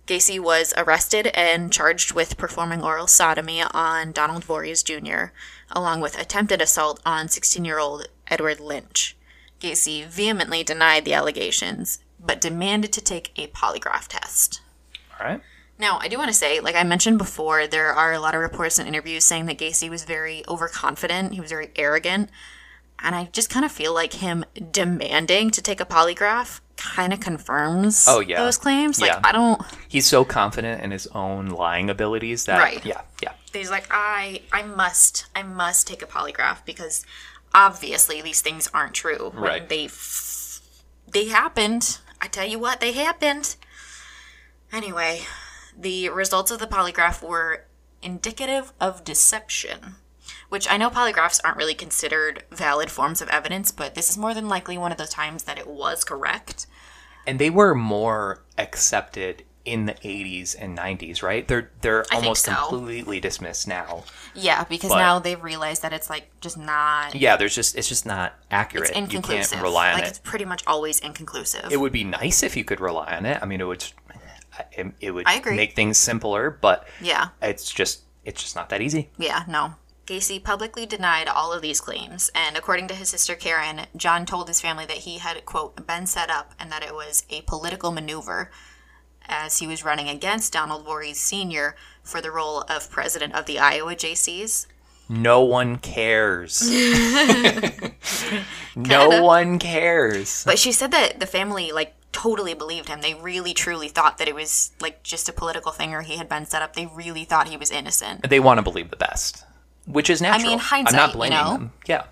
Gacy 0.06 0.40
was 0.40 0.72
arrested 0.76 1.26
and 1.34 1.72
charged 1.72 2.12
with 2.12 2.38
performing 2.38 2.82
oral 2.82 3.06
sodomy 3.06 3.62
on 3.62 4.10
Donald 4.12 4.42
Voorhees 4.42 4.82
Jr., 4.82 5.26
along 5.70 6.00
with 6.00 6.18
attempted 6.18 6.62
assault 6.62 7.00
on 7.04 7.28
16 7.28 7.64
year 7.64 7.78
old 7.78 8.08
Edward 8.28 8.58
Lynch. 8.58 9.16
Gacy 9.60 10.06
vehemently 10.06 10.64
denied 10.64 11.04
the 11.04 11.12
allegations, 11.12 11.98
but 12.18 12.40
demanded 12.40 12.92
to 12.94 13.00
take 13.02 13.32
a 13.36 13.48
polygraph 13.48 14.08
test. 14.08 14.62
All 15.20 15.26
right. 15.26 15.42
Now, 15.78 15.98
I 16.00 16.08
do 16.08 16.18
want 16.18 16.28
to 16.28 16.34
say, 16.34 16.60
like 16.60 16.74
I 16.74 16.82
mentioned 16.82 17.18
before, 17.18 17.66
there 17.68 17.92
are 17.92 18.12
a 18.12 18.18
lot 18.18 18.34
of 18.34 18.40
reports 18.40 18.78
and 18.78 18.88
interviews 18.88 19.24
saying 19.24 19.46
that 19.46 19.58
Gacy 19.58 19.88
was 19.88 20.04
very 20.04 20.42
overconfident. 20.48 21.34
He 21.34 21.40
was 21.40 21.50
very 21.50 21.70
arrogant. 21.76 22.30
And 23.00 23.14
I 23.14 23.26
just 23.32 23.48
kind 23.48 23.64
of 23.64 23.70
feel 23.70 23.94
like 23.94 24.14
him 24.14 24.44
demanding 24.72 25.50
to 25.52 25.62
take 25.62 25.80
a 25.80 25.84
polygraph 25.84 26.60
kind 26.76 27.12
of 27.12 27.20
confirms 27.20 28.06
Oh, 28.08 28.18
yeah. 28.18 28.42
those 28.42 28.56
claims. 28.58 29.00
Like, 29.00 29.12
Yeah. 29.12 29.20
I 29.22 29.30
don't. 29.30 29.62
He's 29.88 30.06
so 30.06 30.24
confident 30.24 30.82
in 30.82 30.90
his 30.90 31.06
own 31.08 31.48
lying 31.48 31.90
abilities 31.90 32.46
that 32.46 32.58
Right. 32.58 32.84
yeah, 32.84 33.02
yeah. 33.22 33.32
He's 33.52 33.70
like, 33.70 33.86
I, 33.90 34.42
I 34.52 34.62
must, 34.62 35.26
I 35.36 35.44
must 35.44 35.86
take 35.86 36.02
a 36.02 36.06
polygraph 36.06 36.64
because 36.64 37.06
obviously 37.54 38.20
these 38.20 38.40
things 38.40 38.68
aren't 38.74 38.94
true. 38.94 39.30
When 39.32 39.42
Right. 39.44 39.68
They, 39.68 39.84
f- 39.84 40.60
they 41.06 41.26
happened. 41.28 41.98
I 42.20 42.26
tell 42.26 42.46
you 42.46 42.58
what, 42.58 42.80
they 42.80 42.92
happened. 42.92 43.54
Anyway, 44.72 45.20
the 45.78 46.08
results 46.08 46.50
of 46.50 46.58
the 46.58 46.66
polygraph 46.66 47.22
were 47.22 47.64
indicative 48.02 48.72
of 48.80 49.04
deception. 49.04 49.94
Which 50.50 50.70
I 50.70 50.76
know 50.76 50.90
polygraphs 50.90 51.40
aren't 51.44 51.56
really 51.58 51.74
considered 51.74 52.44
valid 52.50 52.90
forms 52.90 53.20
of 53.22 53.28
evidence, 53.28 53.70
but 53.70 53.94
this 53.94 54.08
is 54.10 54.16
more 54.18 54.32
than 54.34 54.48
likely 54.48 54.76
one 54.78 54.92
of 54.92 54.98
the 54.98 55.06
times 55.06 55.44
that 55.44 55.58
it 55.58 55.66
was 55.66 56.04
correct. 56.04 56.66
And 57.26 57.38
they 57.38 57.50
were 57.50 57.74
more 57.74 58.42
accepted 58.56 59.44
in 59.66 59.84
the 59.84 59.92
80s 59.94 60.56
and 60.58 60.76
90s, 60.78 61.22
right? 61.22 61.46
They're 61.46 61.70
they're 61.82 62.04
think 62.04 62.22
almost 62.22 62.44
so. 62.46 62.54
completely 62.54 63.20
dismissed 63.20 63.68
now. 63.68 64.04
Yeah, 64.34 64.64
because 64.64 64.90
But- 64.90 64.98
now 65.00 65.18
they've 65.18 65.42
realized 65.42 65.82
that 65.82 65.92
it's 65.92 66.08
like 66.08 66.30
just 66.40 66.56
not. 66.56 67.14
Yeah, 67.14 67.36
there's 67.36 67.54
just 67.54 67.76
it's 67.76 67.88
just 67.88 68.06
not 68.06 68.32
accurate. 68.50 68.90
It's 68.94 69.12
You 69.12 69.20
can't 69.20 69.52
rely 69.60 69.88
on 69.88 69.94
like 69.96 70.04
it. 70.04 70.08
it's 70.08 70.18
pretty 70.20 70.46
much 70.46 70.62
always 70.66 71.00
inconclusive. 71.00 71.70
It 71.70 71.78
would 71.78 71.92
be 71.92 72.04
nice 72.04 72.42
if 72.42 72.56
you 72.56 72.64
could 72.64 72.80
rely 72.80 73.14
on 73.14 73.26
it. 73.26 73.38
I 73.42 73.44
mean, 73.44 73.60
it 73.60 73.64
would 73.66 73.84
it, 74.72 74.86
it 75.00 75.10
would 75.12 75.26
I 75.26 75.34
agree. 75.34 75.56
make 75.56 75.74
things 75.74 75.98
simpler, 75.98 76.50
but 76.50 76.86
yeah. 77.00 77.28
it's 77.42 77.70
just 77.70 78.02
it's 78.24 78.42
just 78.42 78.56
not 78.56 78.68
that 78.70 78.82
easy. 78.82 79.10
Yeah, 79.18 79.44
no. 79.48 79.74
Gacy 80.06 80.42
publicly 80.42 80.86
denied 80.86 81.28
all 81.28 81.52
of 81.52 81.60
these 81.60 81.82
claims, 81.82 82.30
and 82.34 82.56
according 82.56 82.88
to 82.88 82.94
his 82.94 83.10
sister 83.10 83.34
Karen, 83.34 83.82
John 83.94 84.24
told 84.24 84.48
his 84.48 84.60
family 84.60 84.86
that 84.86 84.98
he 84.98 85.18
had, 85.18 85.44
quote, 85.44 85.86
been 85.86 86.06
set 86.06 86.30
up 86.30 86.54
and 86.58 86.72
that 86.72 86.82
it 86.82 86.94
was 86.94 87.24
a 87.28 87.42
political 87.42 87.92
maneuver 87.92 88.50
as 89.26 89.58
he 89.58 89.66
was 89.66 89.84
running 89.84 90.08
against 90.08 90.54
Donald 90.54 90.86
Voorhees 90.86 91.20
Sr. 91.20 91.76
for 92.02 92.22
the 92.22 92.30
role 92.30 92.62
of 92.70 92.90
president 92.90 93.34
of 93.34 93.44
the 93.44 93.58
Iowa 93.58 93.94
JCs. 93.94 94.66
No 95.10 95.42
one 95.42 95.76
cares. 95.76 96.62
no 98.76 99.22
one 99.22 99.58
cares. 99.58 100.44
But 100.44 100.58
she 100.58 100.72
said 100.72 100.90
that 100.92 101.20
the 101.20 101.26
family, 101.26 101.72
like, 101.72 101.94
totally 102.12 102.54
believed 102.54 102.88
him. 102.88 103.00
They 103.00 103.14
really, 103.14 103.54
truly 103.54 103.88
thought 103.88 104.18
that 104.18 104.28
it 104.28 104.34
was, 104.34 104.72
like, 104.80 105.02
just 105.02 105.28
a 105.28 105.32
political 105.32 105.72
thing 105.72 105.94
or 105.94 106.02
he 106.02 106.16
had 106.16 106.28
been 106.28 106.46
set 106.46 106.62
up. 106.62 106.74
They 106.74 106.86
really 106.86 107.24
thought 107.24 107.48
he 107.48 107.56
was 107.56 107.70
innocent. 107.70 108.28
They 108.28 108.40
want 108.40 108.58
to 108.58 108.62
believe 108.62 108.90
the 108.90 108.96
best, 108.96 109.44
which 109.86 110.10
is 110.10 110.22
natural. 110.22 110.46
I 110.46 110.50
mean, 110.50 110.58
hindsight, 110.58 110.94
I'm 110.94 110.96
not 110.96 111.10
you 111.10 111.16
blaming 111.16 111.38
know? 111.38 111.52
them. 111.52 111.72
Yeah. 111.86 112.04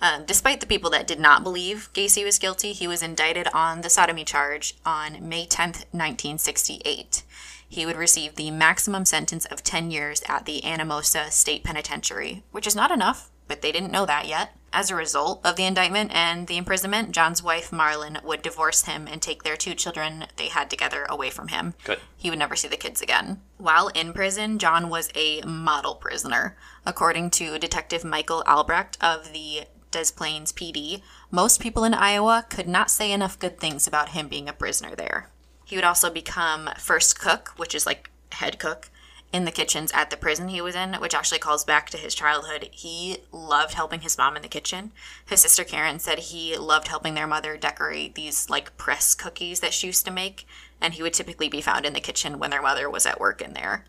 Um, 0.00 0.24
despite 0.26 0.60
the 0.60 0.66
people 0.66 0.90
that 0.90 1.06
did 1.06 1.18
not 1.18 1.42
believe 1.42 1.90
Gacy 1.92 2.24
was 2.24 2.38
guilty, 2.38 2.72
he 2.72 2.86
was 2.86 3.02
indicted 3.02 3.48
on 3.52 3.80
the 3.80 3.90
sodomy 3.90 4.24
charge 4.24 4.76
on 4.86 5.28
May 5.28 5.44
10th, 5.44 5.86
1968. 5.90 7.24
He 7.68 7.84
would 7.84 7.96
receive 7.96 8.36
the 8.36 8.50
maximum 8.50 9.04
sentence 9.04 9.44
of 9.46 9.62
10 9.62 9.90
years 9.90 10.22
at 10.28 10.46
the 10.46 10.62
Anamosa 10.62 11.30
State 11.30 11.64
Penitentiary, 11.64 12.44
which 12.52 12.66
is 12.66 12.76
not 12.76 12.90
enough, 12.90 13.28
but 13.46 13.60
they 13.60 13.72
didn't 13.72 13.92
know 13.92 14.06
that 14.06 14.26
yet. 14.26 14.56
As 14.72 14.90
a 14.90 14.94
result 14.94 15.40
of 15.44 15.56
the 15.56 15.64
indictment 15.64 16.10
and 16.12 16.46
the 16.46 16.58
imprisonment, 16.58 17.12
John's 17.12 17.42
wife 17.42 17.70
Marlon 17.70 18.22
would 18.22 18.42
divorce 18.42 18.84
him 18.84 19.08
and 19.08 19.20
take 19.20 19.42
their 19.42 19.56
two 19.56 19.74
children 19.74 20.26
they 20.36 20.48
had 20.48 20.68
together 20.68 21.06
away 21.08 21.30
from 21.30 21.48
him. 21.48 21.74
Good. 21.84 22.00
He 22.16 22.28
would 22.28 22.38
never 22.38 22.54
see 22.54 22.68
the 22.68 22.76
kids 22.76 23.00
again. 23.00 23.40
While 23.56 23.88
in 23.88 24.12
prison, 24.12 24.58
John 24.58 24.90
was 24.90 25.10
a 25.14 25.40
model 25.42 25.94
prisoner. 25.94 26.56
According 26.84 27.30
to 27.30 27.58
Detective 27.58 28.04
Michael 28.04 28.44
Albrecht 28.46 28.98
of 29.00 29.32
the 29.32 29.62
Des 29.90 30.12
Plaines 30.14 30.52
PD, 30.52 31.02
most 31.30 31.60
people 31.60 31.84
in 31.84 31.94
Iowa 31.94 32.44
could 32.50 32.68
not 32.68 32.90
say 32.90 33.10
enough 33.10 33.38
good 33.38 33.58
things 33.58 33.86
about 33.86 34.10
him 34.10 34.28
being 34.28 34.48
a 34.48 34.52
prisoner 34.52 34.94
there. 34.94 35.30
He 35.64 35.76
would 35.76 35.84
also 35.84 36.10
become 36.10 36.70
first 36.78 37.18
cook, 37.18 37.54
which 37.56 37.74
is 37.74 37.86
like 37.86 38.10
head 38.32 38.58
cook, 38.58 38.90
in 39.32 39.44
the 39.44 39.50
kitchens 39.50 39.92
at 39.92 40.08
the 40.10 40.16
prison 40.16 40.48
he 40.48 40.60
was 40.60 40.74
in, 40.74 40.94
which 40.94 41.14
actually 41.14 41.38
calls 41.38 41.64
back 41.64 41.90
to 41.90 41.98
his 41.98 42.14
childhood. 42.14 42.68
He 42.72 43.18
loved 43.30 43.74
helping 43.74 44.00
his 44.00 44.16
mom 44.16 44.36
in 44.36 44.42
the 44.42 44.48
kitchen. 44.48 44.92
His 45.26 45.40
sister 45.40 45.64
Karen 45.64 45.98
said 45.98 46.18
he 46.18 46.56
loved 46.56 46.88
helping 46.88 47.14
their 47.14 47.26
mother 47.26 47.56
decorate 47.56 48.14
these 48.14 48.48
like 48.48 48.76
press 48.78 49.14
cookies 49.14 49.60
that 49.60 49.74
she 49.74 49.86
used 49.88 50.06
to 50.06 50.10
make, 50.10 50.46
and 50.80 50.94
he 50.94 51.02
would 51.02 51.12
typically 51.12 51.48
be 51.48 51.60
found 51.60 51.84
in 51.84 51.92
the 51.92 52.00
kitchen 52.00 52.38
when 52.38 52.50
their 52.50 52.62
mother 52.62 52.88
was 52.88 53.04
at 53.04 53.20
work 53.20 53.42
in 53.42 53.52
there. 53.52 53.84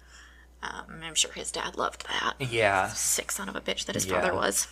Um, 0.62 1.02
I'm 1.04 1.16
sure 1.16 1.32
his 1.32 1.52
dad 1.52 1.78
loved 1.78 2.06
that 2.08 2.36
Yeah. 2.52 2.90
sick 2.90 3.32
son 3.32 3.48
of 3.48 3.56
a 3.56 3.62
bitch 3.62 3.86
that 3.86 3.96
his 3.96 4.06
Yeah. 4.06 4.20
father 4.20 4.34
was. 4.34 4.68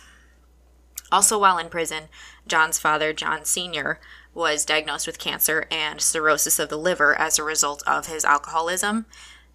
Also, 1.10 1.38
while 1.38 1.56
in 1.56 1.70
prison, 1.70 2.10
John's 2.46 2.78
father, 2.78 3.14
John 3.14 3.46
Sr., 3.46 3.98
was 4.34 4.66
diagnosed 4.66 5.06
with 5.06 5.18
cancer 5.18 5.66
and 5.70 6.02
cirrhosis 6.02 6.58
of 6.58 6.68
the 6.68 6.76
liver 6.76 7.18
as 7.18 7.38
a 7.38 7.42
result 7.42 7.82
of 7.86 8.06
his 8.06 8.26
alcoholism, 8.26 9.06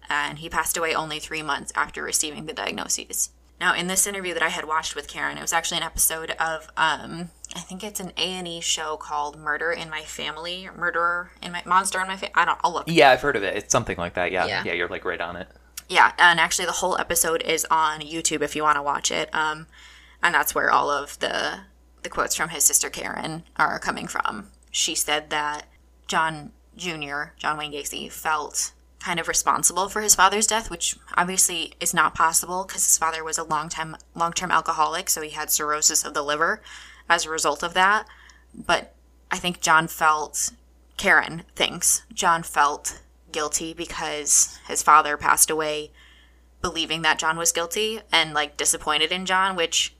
and 0.08 0.38
he 0.38 0.48
passed 0.48 0.76
away 0.76 0.94
only 0.94 1.18
three 1.18 1.42
months 1.42 1.72
after 1.74 2.02
receiving 2.02 2.46
the 2.46 2.52
diagnoses. 2.52 3.30
Now, 3.60 3.74
in 3.74 3.86
this 3.86 4.06
interview 4.06 4.34
that 4.34 4.42
I 4.42 4.48
had 4.48 4.66
watched 4.66 4.96
with 4.96 5.08
Karen, 5.08 5.38
it 5.38 5.40
was 5.40 5.52
actually 5.52 5.78
an 5.78 5.84
episode 5.84 6.32
of, 6.32 6.68
um, 6.76 7.30
I 7.54 7.60
think 7.60 7.84
it's 7.84 8.00
an 8.00 8.12
A 8.16 8.20
and 8.20 8.48
E 8.48 8.60
show 8.60 8.96
called 8.96 9.38
"Murder 9.38 9.70
in 9.70 9.88
My 9.88 10.02
Family," 10.02 10.66
or 10.66 10.72
"Murder 10.72 11.30
in 11.40 11.52
My 11.52 11.62
Monster 11.64 12.00
in 12.00 12.08
My 12.08 12.16
Family." 12.16 12.34
I 12.34 12.44
don't. 12.44 12.58
I'll 12.64 12.72
look. 12.72 12.84
Yeah, 12.88 13.10
I've 13.10 13.20
heard 13.20 13.36
of 13.36 13.42
it. 13.44 13.56
It's 13.56 13.72
something 13.72 13.96
like 13.96 14.14
that. 14.14 14.32
Yeah. 14.32 14.46
Yeah. 14.46 14.64
Yeah, 14.64 14.72
you're 14.72 14.88
like 14.88 15.04
right 15.04 15.20
on 15.20 15.36
it. 15.36 15.48
Yeah, 15.88 16.12
and 16.18 16.40
actually, 16.40 16.66
the 16.66 16.72
whole 16.72 16.98
episode 16.98 17.42
is 17.42 17.66
on 17.70 18.00
YouTube 18.00 18.42
if 18.42 18.56
you 18.56 18.62
want 18.62 18.76
to 18.76 18.82
watch 18.82 19.10
it. 19.10 19.32
Um, 19.34 19.66
and 20.22 20.34
that's 20.34 20.54
where 20.54 20.70
all 20.70 20.90
of 20.90 21.18
the 21.20 21.60
the 22.02 22.08
quotes 22.08 22.34
from 22.34 22.50
his 22.50 22.64
sister 22.64 22.90
Karen 22.90 23.44
are 23.56 23.78
coming 23.78 24.06
from. 24.08 24.50
She 24.70 24.94
said 24.94 25.30
that 25.30 25.66
John 26.08 26.52
Jr., 26.76 27.32
John 27.36 27.56
Wayne 27.56 27.72
Gacy, 27.72 28.10
felt 28.10 28.72
kind 29.04 29.20
of 29.20 29.28
responsible 29.28 29.88
for 29.90 30.00
his 30.00 30.14
father's 30.14 30.46
death, 30.46 30.70
which 30.70 30.96
obviously 31.14 31.74
is 31.78 31.92
not 31.92 32.14
possible 32.14 32.64
because 32.64 32.84
his 32.84 32.96
father 32.96 33.22
was 33.22 33.36
a 33.36 33.44
long 33.44 33.68
time 33.68 33.96
long 34.14 34.32
term 34.32 34.50
alcoholic, 34.50 35.10
so 35.10 35.20
he 35.20 35.30
had 35.30 35.50
cirrhosis 35.50 36.04
of 36.04 36.14
the 36.14 36.22
liver 36.22 36.62
as 37.08 37.26
a 37.26 37.30
result 37.30 37.62
of 37.62 37.74
that. 37.74 38.06
But 38.54 38.94
I 39.30 39.36
think 39.36 39.60
John 39.60 39.88
felt 39.88 40.52
Karen 40.96 41.42
thinks 41.54 42.02
John 42.12 42.42
felt 42.42 43.00
guilty 43.30 43.74
because 43.74 44.58
his 44.68 44.82
father 44.82 45.16
passed 45.16 45.50
away 45.50 45.90
believing 46.62 47.02
that 47.02 47.18
John 47.18 47.36
was 47.36 47.52
guilty 47.52 48.00
and 48.10 48.32
like 48.32 48.56
disappointed 48.56 49.12
in 49.12 49.26
John, 49.26 49.54
which 49.54 49.94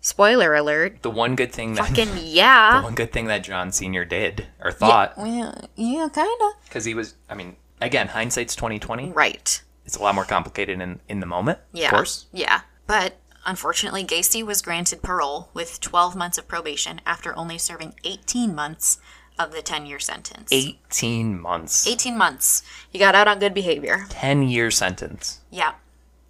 spoiler 0.00 0.54
alert, 0.54 1.02
The 1.02 1.10
one 1.10 1.36
good 1.36 1.52
thing 1.52 1.74
that 1.74 1.86
fucking 1.86 2.08
yeah. 2.22 2.80
The 2.80 2.84
one 2.84 2.94
good 2.96 3.12
thing 3.12 3.26
that 3.26 3.44
John 3.44 3.70
Senior 3.70 4.04
did 4.04 4.48
or 4.60 4.72
thought 4.72 5.14
Yeah, 5.16 5.60
yeah, 5.76 6.08
kind 6.12 6.40
of. 6.42 6.64
because 6.64 6.84
he 6.86 6.94
was. 6.94 7.14
I 7.28 7.34
mean, 7.34 7.54
again, 7.80 8.08
hindsight's 8.08 8.54
twenty 8.54 8.78
twenty. 8.78 9.10
Right. 9.10 9.62
It's 9.84 9.96
a 9.96 10.02
lot 10.02 10.14
more 10.14 10.24
complicated 10.24 10.80
in 10.80 11.00
in 11.08 11.20
the 11.20 11.26
moment. 11.26 11.58
Yeah. 11.72 11.86
Of 11.86 11.94
course. 11.94 12.26
Yeah. 12.32 12.60
But 12.86 13.16
unfortunately, 13.44 14.04
Gacy 14.04 14.44
was 14.44 14.62
granted 14.62 15.02
parole 15.02 15.50
with 15.52 15.80
12 15.80 16.16
months 16.16 16.38
of 16.38 16.48
probation 16.48 17.00
after 17.04 17.36
only 17.36 17.58
serving 17.58 17.94
18 18.04 18.54
months 18.54 18.98
of 19.38 19.52
the 19.52 19.62
10 19.62 19.86
year 19.86 19.98
sentence. 19.98 20.48
Eighteen 20.52 21.40
months. 21.40 21.86
18 21.86 22.16
months. 22.18 22.62
He 22.90 22.98
got 22.98 23.14
out 23.14 23.28
on 23.28 23.38
good 23.38 23.54
behavior. 23.54 24.06
Ten 24.08 24.42
year 24.42 24.70
sentence. 24.70 25.40
Yeah. 25.50 25.74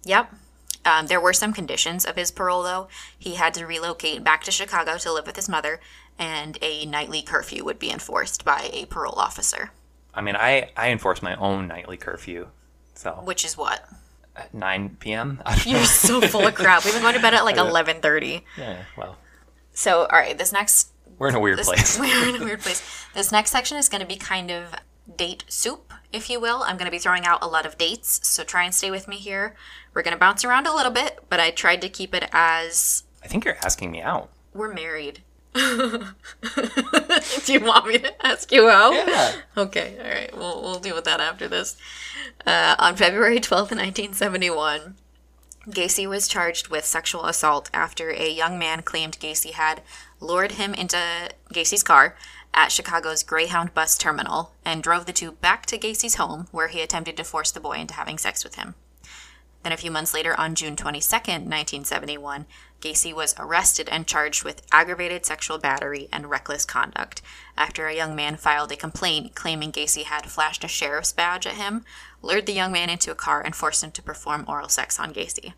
Yep. 0.03 0.33
Um, 0.85 1.07
there 1.07 1.19
were 1.19 1.33
some 1.33 1.53
conditions 1.53 2.05
of 2.05 2.15
his 2.15 2.31
parole, 2.31 2.63
though. 2.63 2.87
He 3.17 3.35
had 3.35 3.53
to 3.55 3.65
relocate 3.65 4.23
back 4.23 4.43
to 4.43 4.51
Chicago 4.51 4.97
to 4.97 5.11
live 5.11 5.25
with 5.25 5.35
his 5.35 5.49
mother, 5.49 5.81
and 6.17 6.57
a 6.61 6.85
nightly 6.85 7.21
curfew 7.21 7.65
would 7.65 7.79
be 7.79 7.91
enforced 7.91 8.45
by 8.45 8.69
a 8.71 8.85
parole 8.85 9.19
officer. 9.19 9.71
I 10.13 10.21
mean, 10.21 10.35
I 10.35 10.71
I 10.75 10.89
enforce 10.89 11.21
my 11.21 11.35
own 11.35 11.67
nightly 11.67 11.97
curfew. 11.97 12.47
So 12.95 13.11
Which 13.23 13.45
is 13.45 13.57
what? 13.57 13.85
at 14.35 14.53
nine 14.53 14.95
p.m. 14.99 15.41
I 15.45 15.55
don't 15.55 15.65
know. 15.65 15.71
You're 15.79 15.85
so 15.85 16.21
full 16.21 16.45
of 16.47 16.55
crap. 16.55 16.85
We've 16.85 16.93
been 16.93 17.01
going 17.01 17.15
to 17.15 17.21
bed 17.21 17.33
at 17.33 17.43
like 17.45 17.55
11:30. 17.57 18.43
Yeah. 18.57 18.83
Well, 18.97 19.17
So, 19.73 20.01
all 20.01 20.19
right, 20.19 20.37
this 20.37 20.51
next 20.53 20.89
we're 21.17 21.29
in 21.29 21.35
a 21.35 21.39
weird 21.39 21.59
this, 21.59 21.67
place. 21.67 21.99
we're 21.99 22.29
in 22.35 22.41
a 22.41 22.45
weird 22.45 22.61
place. 22.61 22.81
This 23.13 23.31
next 23.31 23.51
section 23.51 23.77
is 23.77 23.89
going 23.89 24.01
to 24.01 24.07
be 24.07 24.15
kind 24.15 24.49
of 24.51 24.73
date 25.17 25.43
soup, 25.49 25.91
if 26.13 26.29
you 26.29 26.39
will. 26.39 26.63
I'm 26.63 26.77
going 26.77 26.85
to 26.85 26.91
be 26.91 26.99
throwing 26.99 27.25
out 27.25 27.43
a 27.43 27.47
lot 27.47 27.65
of 27.65 27.77
dates, 27.77 28.25
so 28.27 28.43
try 28.43 28.63
and 28.63 28.73
stay 28.73 28.91
with 28.91 29.07
me 29.07 29.17
here. 29.17 29.55
We're 29.93 30.03
going 30.03 30.13
to 30.13 30.19
bounce 30.19 30.45
around 30.45 30.67
a 30.67 30.73
little 30.75 30.91
bit, 30.91 31.19
but 31.29 31.39
I 31.41 31.51
tried 31.51 31.81
to 31.81 31.89
keep 31.89 32.13
it 32.15 32.29
as 32.31 33.03
I 33.23 33.27
think 33.27 33.43
you're 33.43 33.57
asking 33.63 33.91
me 33.91 34.01
out. 34.01 34.29
we're 34.53 34.73
married. 34.73 35.23
Do 37.45 37.53
you 37.53 37.61
want 37.61 37.87
me 37.87 37.97
to 37.99 38.25
ask 38.25 38.51
you 38.51 38.69
out? 38.69 38.93
Yeah. 38.93 39.33
Okay, 39.57 39.97
all 39.99 40.09
right. 40.09 40.37
We'll, 40.37 40.61
we'll 40.61 40.79
deal 40.79 40.95
with 40.95 41.05
that 41.05 41.19
after 41.19 41.47
this. 41.47 41.75
Uh, 42.45 42.75
on 42.77 42.95
February 42.95 43.39
12th, 43.39 43.71
1971, 43.71 44.95
Gacy 45.67 46.07
was 46.07 46.27
charged 46.27 46.69
with 46.69 46.85
sexual 46.85 47.25
assault 47.25 47.69
after 47.73 48.11
a 48.11 48.29
young 48.29 48.57
man 48.59 48.81
claimed 48.81 49.19
Gacy 49.19 49.51
had 49.51 49.81
lured 50.19 50.53
him 50.53 50.73
into 50.73 50.97
Gacy's 51.53 51.83
car 51.83 52.15
at 52.53 52.71
Chicago's 52.71 53.23
Greyhound 53.23 53.73
bus 53.73 53.97
terminal 53.97 54.53
and 54.65 54.81
drove 54.81 55.05
the 55.05 55.13
two 55.13 55.33
back 55.33 55.65
to 55.67 55.77
Gacy's 55.77 56.15
home, 56.15 56.47
where 56.51 56.67
he 56.67 56.81
attempted 56.81 57.17
to 57.17 57.23
force 57.23 57.51
the 57.51 57.59
boy 57.59 57.77
into 57.77 57.93
having 57.93 58.17
sex 58.17 58.43
with 58.43 58.55
him. 58.55 58.75
Then, 59.63 59.73
a 59.73 59.77
few 59.77 59.91
months 59.91 60.13
later, 60.13 60.39
on 60.39 60.55
June 60.55 60.75
22nd, 60.75 61.45
1971, 61.45 62.45
Gacy 62.81 63.13
was 63.13 63.35
arrested 63.37 63.89
and 63.89 64.07
charged 64.07 64.43
with 64.43 64.65
aggravated 64.71 65.25
sexual 65.25 65.57
battery 65.57 66.07
and 66.13 66.29
reckless 66.29 66.65
conduct 66.65 67.21
after 67.57 67.87
a 67.87 67.95
young 67.95 68.15
man 68.15 68.37
filed 68.37 68.71
a 68.71 68.77
complaint 68.77 69.35
claiming 69.35 69.71
Gacy 69.71 70.03
had 70.03 70.25
flashed 70.25 70.63
a 70.63 70.67
sheriff's 70.67 71.11
badge 71.11 71.45
at 71.45 71.55
him, 71.55 71.83
lured 72.21 72.45
the 72.45 72.53
young 72.53 72.71
man 72.71 72.89
into 72.89 73.11
a 73.11 73.15
car, 73.15 73.41
and 73.41 73.55
forced 73.55 73.83
him 73.83 73.91
to 73.91 74.01
perform 74.01 74.45
oral 74.47 74.69
sex 74.69 74.99
on 74.99 75.13
Gacy. 75.13 75.53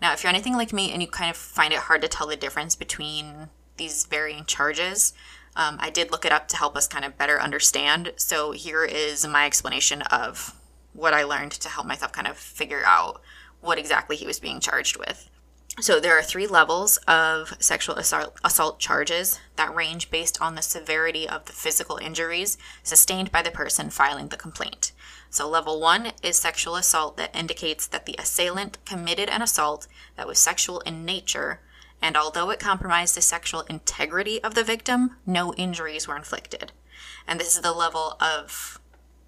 Now, 0.00 0.12
if 0.12 0.22
you're 0.22 0.30
anything 0.30 0.54
like 0.54 0.72
me 0.72 0.90
and 0.90 1.02
you 1.02 1.08
kind 1.08 1.30
of 1.30 1.36
find 1.36 1.72
it 1.72 1.80
hard 1.80 2.02
to 2.02 2.08
tell 2.08 2.26
the 2.26 2.36
difference 2.36 2.74
between 2.74 3.48
these 3.76 4.06
varying 4.06 4.44
charges, 4.44 5.12
um, 5.56 5.76
I 5.80 5.90
did 5.90 6.10
look 6.10 6.24
it 6.24 6.32
up 6.32 6.48
to 6.48 6.56
help 6.56 6.76
us 6.76 6.88
kind 6.88 7.04
of 7.04 7.18
better 7.18 7.40
understand. 7.40 8.12
So 8.16 8.52
here 8.52 8.84
is 8.84 9.26
my 9.26 9.46
explanation 9.46 10.02
of 10.02 10.54
what 10.92 11.14
I 11.14 11.24
learned 11.24 11.52
to 11.52 11.68
help 11.68 11.86
myself 11.86 12.12
kind 12.12 12.26
of 12.26 12.36
figure 12.36 12.82
out 12.84 13.20
what 13.60 13.78
exactly 13.78 14.16
he 14.16 14.26
was 14.26 14.40
being 14.40 14.60
charged 14.60 14.96
with. 14.96 15.30
So 15.80 15.98
there 15.98 16.16
are 16.16 16.22
three 16.22 16.46
levels 16.46 16.98
of 17.08 17.54
sexual 17.58 17.96
assault, 17.96 18.38
assault 18.44 18.78
charges 18.78 19.40
that 19.56 19.74
range 19.74 20.10
based 20.10 20.40
on 20.40 20.54
the 20.54 20.62
severity 20.62 21.28
of 21.28 21.46
the 21.46 21.52
physical 21.52 21.96
injuries 21.96 22.56
sustained 22.84 23.32
by 23.32 23.42
the 23.42 23.50
person 23.50 23.90
filing 23.90 24.28
the 24.28 24.36
complaint. 24.36 24.92
So 25.30 25.48
level 25.48 25.80
1 25.80 26.12
is 26.22 26.38
sexual 26.38 26.76
assault 26.76 27.16
that 27.16 27.34
indicates 27.34 27.88
that 27.88 28.06
the 28.06 28.14
assailant 28.18 28.78
committed 28.84 29.28
an 29.28 29.42
assault 29.42 29.88
that 30.16 30.28
was 30.28 30.38
sexual 30.38 30.78
in 30.80 31.04
nature 31.04 31.60
and 32.04 32.18
although 32.18 32.50
it 32.50 32.60
compromised 32.60 33.16
the 33.16 33.22
sexual 33.22 33.62
integrity 33.62 34.42
of 34.44 34.54
the 34.54 34.62
victim, 34.62 35.16
no 35.24 35.54
injuries 35.54 36.06
were 36.06 36.16
inflicted. 36.16 36.70
And 37.26 37.40
this 37.40 37.56
is 37.56 37.62
the 37.62 37.72
level 37.72 38.18
of 38.20 38.78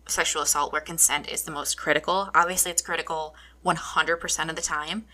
sexual 0.06 0.42
assault 0.42 0.72
where 0.72 0.82
consent 0.82 1.26
is 1.26 1.42
the 1.42 1.50
most 1.50 1.78
critical. 1.78 2.30
Obviously, 2.34 2.70
it's 2.70 2.82
critical 2.82 3.34
100% 3.64 4.50
of 4.50 4.56
the 4.56 4.62
time, 4.62 5.06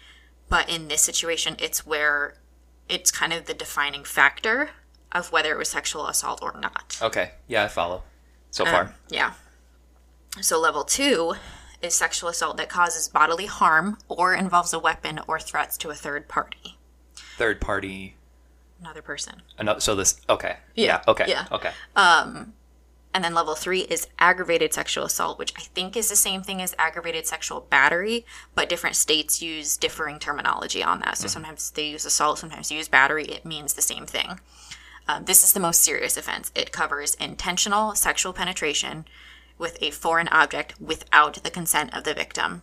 but 0.48 0.68
in 0.68 0.88
this 0.88 1.00
situation, 1.02 1.56
it's 1.58 1.86
where 1.86 2.34
it's 2.88 3.10
kind 3.10 3.32
of 3.32 3.46
the 3.46 3.54
defining 3.54 4.04
factor 4.04 4.70
of 5.12 5.30
whether 5.32 5.50
it 5.52 5.58
was 5.58 5.68
sexual 5.68 6.06
assault 6.06 6.40
or 6.42 6.58
not. 6.60 6.98
Okay. 7.02 7.32
Yeah, 7.48 7.64
I 7.64 7.68
follow. 7.68 8.02
So 8.50 8.64
far. 8.64 8.82
Um, 8.82 8.92
yeah. 9.08 9.32
So, 10.40 10.58
level 10.60 10.84
two 10.84 11.34
is 11.82 11.94
sexual 11.94 12.30
assault 12.30 12.56
that 12.56 12.68
causes 12.68 13.08
bodily 13.08 13.46
harm 13.46 13.98
or 14.08 14.34
involves 14.34 14.72
a 14.72 14.78
weapon 14.78 15.20
or 15.26 15.38
threats 15.38 15.76
to 15.78 15.90
a 15.90 15.94
third 15.94 16.28
party, 16.28 16.78
Third 17.36 17.60
party. 17.60 18.16
another 18.80 19.02
person. 19.02 19.42
Another, 19.58 19.80
so 19.80 19.94
this. 19.94 20.20
Okay. 20.28 20.56
Yeah, 20.74 21.02
Okay. 21.08 21.26
yeah. 21.28 21.46
Okay. 21.52 21.70
Um, 21.96 22.54
And 23.14 23.22
then 23.22 23.34
level 23.34 23.54
three 23.54 23.80
is 23.80 24.06
aggravated 24.18 24.72
sexual 24.72 25.04
assault, 25.04 25.38
which 25.38 25.52
I 25.56 25.62
think 25.62 25.96
is 25.96 26.08
the 26.08 26.16
same 26.16 26.42
thing 26.42 26.62
as 26.62 26.74
aggravated 26.78 27.26
sexual 27.26 27.60
battery, 27.60 28.24
but 28.54 28.68
different 28.68 28.96
states 28.96 29.42
use 29.42 29.76
differing 29.76 30.18
terminology 30.18 30.82
on 30.82 31.00
that. 31.00 31.18
So 31.18 31.28
sometimes 31.28 31.70
they 31.70 31.88
use 31.88 32.06
assault, 32.06 32.38
sometimes 32.38 32.70
they 32.70 32.76
use 32.76 32.88
battery. 32.88 33.24
It 33.24 33.44
means 33.44 33.74
the 33.74 33.82
same 33.82 34.06
thing. 34.06 34.40
Um, 35.08 35.24
this 35.24 35.44
is 35.44 35.52
the 35.52 35.60
most 35.60 35.82
serious 35.82 36.16
offense. 36.16 36.50
It 36.54 36.72
covers 36.72 37.14
intentional 37.16 37.94
sexual 37.94 38.32
penetration 38.32 39.04
with 39.58 39.76
a 39.82 39.90
foreign 39.90 40.28
object 40.28 40.80
without 40.80 41.42
the 41.42 41.50
consent 41.50 41.94
of 41.94 42.04
the 42.04 42.14
victim. 42.14 42.62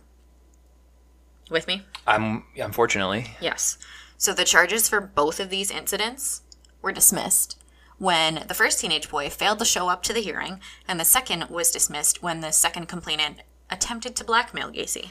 With 1.48 1.66
me? 1.66 1.82
I'm 2.06 2.44
unfortunately. 2.56 3.36
Yes. 3.40 3.78
So 4.16 4.32
the 4.32 4.44
charges 4.44 4.88
for 4.88 5.00
both 5.00 5.38
of 5.38 5.50
these 5.50 5.70
incidents 5.70 6.42
were 6.82 6.92
dismissed 6.92 7.59
when 8.00 8.46
the 8.48 8.54
first 8.54 8.80
teenage 8.80 9.10
boy 9.10 9.28
failed 9.28 9.58
to 9.58 9.64
show 9.66 9.90
up 9.90 10.02
to 10.02 10.14
the 10.14 10.22
hearing, 10.22 10.58
and 10.88 10.98
the 10.98 11.04
second 11.04 11.50
was 11.50 11.70
dismissed 11.70 12.22
when 12.22 12.40
the 12.40 12.50
second 12.50 12.86
complainant 12.86 13.42
attempted 13.70 14.16
to 14.16 14.24
blackmail 14.24 14.70
Gacy. 14.72 15.10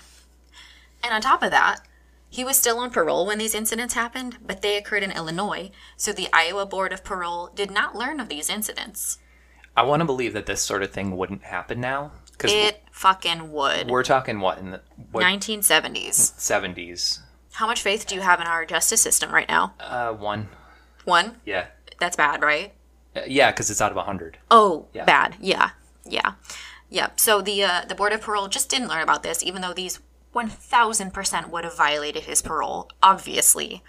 And 1.03 1.13
on 1.13 1.21
top 1.21 1.43
of 1.43 1.51
that, 1.51 1.81
he 2.31 2.43
was 2.43 2.57
still 2.57 2.79
on 2.79 2.89
parole 2.89 3.27
when 3.27 3.37
these 3.37 3.53
incidents 3.53 3.93
happened, 3.93 4.37
but 4.45 4.63
they 4.63 4.75
occurred 4.75 5.03
in 5.03 5.11
Illinois, 5.11 5.69
so 5.97 6.11
the 6.11 6.29
Iowa 6.33 6.65
Board 6.65 6.91
of 6.91 7.03
Parole 7.03 7.51
did 7.55 7.69
not 7.69 7.95
learn 7.95 8.19
of 8.19 8.27
these 8.27 8.49
incidents. 8.49 9.19
I 9.77 9.83
want 9.83 9.99
to 10.01 10.05
believe 10.05 10.33
that 10.33 10.47
this 10.47 10.63
sort 10.63 10.81
of 10.81 10.91
thing 10.91 11.15
wouldn't 11.15 11.43
happen 11.43 11.79
now 11.79 12.11
because 12.31 12.51
It 12.51 12.81
fucking 12.91 13.51
would. 13.51 13.87
we're 13.87 14.01
talking 14.03 14.39
what 14.39 14.57
in 14.57 14.71
the 14.71 14.81
what 15.11 15.23
1970s. 15.23 16.33
70s. 16.37 17.19
How 17.53 17.67
much 17.67 17.83
faith 17.83 18.07
do 18.07 18.15
you 18.15 18.21
have 18.21 18.41
in 18.41 18.47
our 18.47 18.65
justice 18.65 18.99
system 19.01 19.31
right 19.31 19.47
now? 19.47 19.75
Uh, 19.79 20.11
one. 20.13 20.49
One? 21.05 21.37
Yeah. 21.45 21.67
That's 21.99 22.15
bad, 22.15 22.41
right? 22.41 22.73
Yeah, 23.27 23.51
because 23.51 23.69
it's 23.69 23.81
out 23.81 23.91
of 23.91 23.97
a 23.97 24.03
hundred. 24.03 24.37
Oh, 24.51 24.87
Yeah. 24.93 25.05
bad. 25.05 25.35
Yeah, 25.39 25.71
yeah, 26.05 26.33
yeah. 26.89 27.09
So 27.15 27.41
the 27.41 27.63
uh, 27.63 27.85
the 27.87 27.95
board 27.95 28.13
of 28.13 28.21
parole 28.21 28.47
just 28.47 28.69
didn't 28.69 28.87
learn 28.87 29.01
about 29.03 29.23
this, 29.23 29.43
even 29.43 29.61
though 29.61 29.73
these 29.73 29.99
one 30.31 30.47
thousand 30.49 31.13
percent 31.13 31.49
would 31.49 31.63
have 31.63 31.75
violated 31.77 32.23
his 32.23 32.41
parole, 32.41 32.89
obviously. 33.01 33.83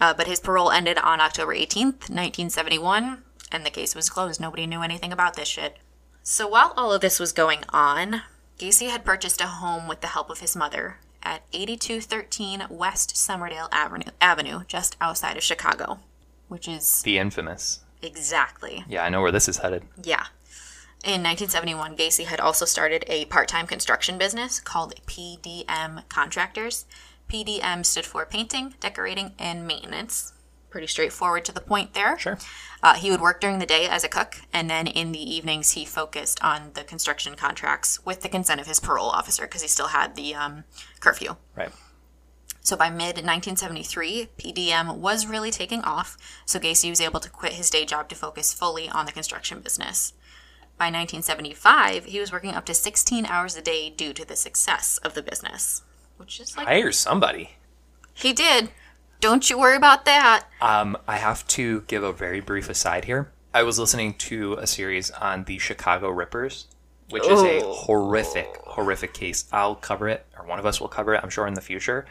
Uh, 0.00 0.12
but 0.14 0.26
his 0.26 0.40
parole 0.40 0.70
ended 0.70 0.98
on 0.98 1.20
October 1.20 1.52
eighteenth, 1.52 2.10
nineteen 2.10 2.50
seventy 2.50 2.78
one, 2.78 3.22
and 3.52 3.64
the 3.64 3.70
case 3.70 3.94
was 3.94 4.10
closed. 4.10 4.40
Nobody 4.40 4.66
knew 4.66 4.82
anything 4.82 5.12
about 5.12 5.34
this 5.34 5.48
shit. 5.48 5.76
So 6.22 6.48
while 6.48 6.72
all 6.76 6.92
of 6.92 7.00
this 7.02 7.20
was 7.20 7.32
going 7.32 7.60
on, 7.68 8.22
Gacy 8.58 8.88
had 8.90 9.04
purchased 9.04 9.40
a 9.40 9.46
home 9.46 9.86
with 9.86 10.00
the 10.00 10.08
help 10.08 10.28
of 10.28 10.40
his 10.40 10.56
mother 10.56 10.98
at 11.22 11.42
8213 11.52 12.66
West 12.70 13.14
Somerdale 13.14 13.68
Avenue, 13.70 14.10
Avenue, 14.20 14.60
just 14.66 14.96
outside 15.00 15.36
of 15.36 15.42
Chicago, 15.44 16.00
which 16.48 16.66
is 16.68 17.02
The 17.02 17.18
infamous. 17.18 17.80
Exactly 18.02 18.84
Yeah, 18.88 19.04
I 19.04 19.08
know 19.08 19.20
where 19.22 19.32
this 19.32 19.48
is 19.48 19.58
headed. 19.58 19.82
yeah. 20.02 20.26
In 21.04 21.22
1971, 21.22 21.96
Gacy 21.96 22.24
had 22.24 22.40
also 22.40 22.64
started 22.64 23.04
a 23.06 23.26
part 23.26 23.46
time 23.48 23.66
construction 23.66 24.18
business 24.18 24.58
called 24.58 24.94
PDM 25.06 26.08
Contractors. 26.08 26.84
PDM 27.30 27.84
stood 27.86 28.04
for 28.06 28.26
Painting, 28.26 28.74
Decorating, 28.80 29.32
and 29.38 29.66
Maintenance. 29.68 30.32
Pretty 30.68 30.88
straightforward 30.88 31.44
to 31.44 31.52
the 31.52 31.60
point 31.60 31.94
there. 31.94 32.18
Sure. 32.18 32.38
Uh, 32.82 32.94
he 32.94 33.10
would 33.10 33.20
work 33.20 33.40
during 33.40 33.60
the 33.60 33.66
day 33.66 33.86
as 33.86 34.02
a 34.04 34.08
cook, 34.08 34.36
and 34.52 34.68
then 34.68 34.86
in 34.88 35.12
the 35.12 35.34
evenings, 35.36 35.72
he 35.72 35.84
focused 35.84 36.42
on 36.42 36.70
the 36.74 36.82
construction 36.82 37.36
contracts 37.36 38.04
with 38.04 38.22
the 38.22 38.28
consent 38.28 38.60
of 38.60 38.66
his 38.66 38.80
parole 38.80 39.08
officer 39.10 39.42
because 39.42 39.62
he 39.62 39.68
still 39.68 39.88
had 39.88 40.16
the 40.16 40.34
um, 40.34 40.64
curfew. 41.00 41.36
Right. 41.54 41.70
So 42.66 42.76
by 42.76 42.90
mid 42.90 43.14
1973, 43.22 44.30
PDM 44.36 44.96
was 44.96 45.24
really 45.24 45.52
taking 45.52 45.82
off, 45.82 46.16
so 46.44 46.58
Gacy 46.58 46.90
was 46.90 47.00
able 47.00 47.20
to 47.20 47.30
quit 47.30 47.52
his 47.52 47.70
day 47.70 47.84
job 47.84 48.08
to 48.08 48.16
focus 48.16 48.52
fully 48.52 48.88
on 48.88 49.06
the 49.06 49.12
construction 49.12 49.60
business. 49.60 50.14
By 50.76 50.86
1975, 50.86 52.06
he 52.06 52.18
was 52.18 52.32
working 52.32 52.54
up 52.54 52.64
to 52.64 52.74
16 52.74 53.24
hours 53.24 53.56
a 53.56 53.62
day 53.62 53.90
due 53.90 54.12
to 54.14 54.26
the 54.26 54.34
success 54.34 54.98
of 55.04 55.14
the 55.14 55.22
business, 55.22 55.82
which 56.16 56.40
is 56.40 56.56
like 56.56 56.66
Hire 56.66 56.90
somebody. 56.90 57.50
he 58.12 58.32
did. 58.32 58.70
Don't 59.20 59.48
you 59.48 59.56
worry 59.60 59.76
about 59.76 60.04
that. 60.04 60.46
Um, 60.60 60.98
I 61.06 61.18
have 61.18 61.46
to 61.46 61.82
give 61.82 62.02
a 62.02 62.12
very 62.12 62.40
brief 62.40 62.68
aside 62.68 63.04
here. 63.04 63.30
I 63.54 63.62
was 63.62 63.78
listening 63.78 64.14
to 64.14 64.54
a 64.54 64.66
series 64.66 65.12
on 65.12 65.44
the 65.44 65.58
Chicago 65.58 66.10
Rippers, 66.10 66.66
which 67.10 67.26
is 67.26 67.40
a 67.42 67.62
Oh. 67.64 67.72
horrific, 67.72 68.56
horrific 68.64 69.14
case. 69.14 69.44
I'll 69.52 69.74
cover 69.76 70.08
it, 70.08 70.26
or 70.38 70.44
one 70.44 70.58
of 70.58 70.66
us 70.66 70.80
will 70.80 70.88
cover 70.88 71.14
it, 71.14 71.20
I'm 71.22 71.30
sure, 71.30 71.46
in 71.46 71.54
the 71.54 71.60
future. 71.60 72.06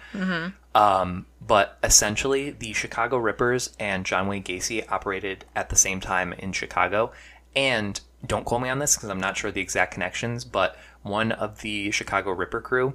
Um, 0.73 1.25
but 1.45 1.77
essentially, 1.83 2.49
the 2.51 2.73
Chicago 2.73 3.17
Rippers 3.17 3.73
and 3.79 4.05
John 4.05 4.27
Wayne 4.27 4.43
Gacy 4.43 4.89
operated 4.91 5.45
at 5.55 5.69
the 5.69 5.75
same 5.75 5.99
time 5.99 6.33
in 6.33 6.51
Chicago. 6.51 7.11
And 7.55 7.99
don't 8.25 8.43
quote 8.45 8.61
me 8.61 8.69
on 8.69 8.79
this 8.79 8.95
because 8.95 9.09
I'm 9.09 9.19
not 9.19 9.37
sure 9.37 9.51
the 9.51 9.61
exact 9.61 9.93
connections, 9.93 10.43
but 10.43 10.75
one 11.03 11.31
of 11.31 11.61
the 11.61 11.91
Chicago 11.91 12.31
Ripper 12.31 12.59
crew 12.61 12.93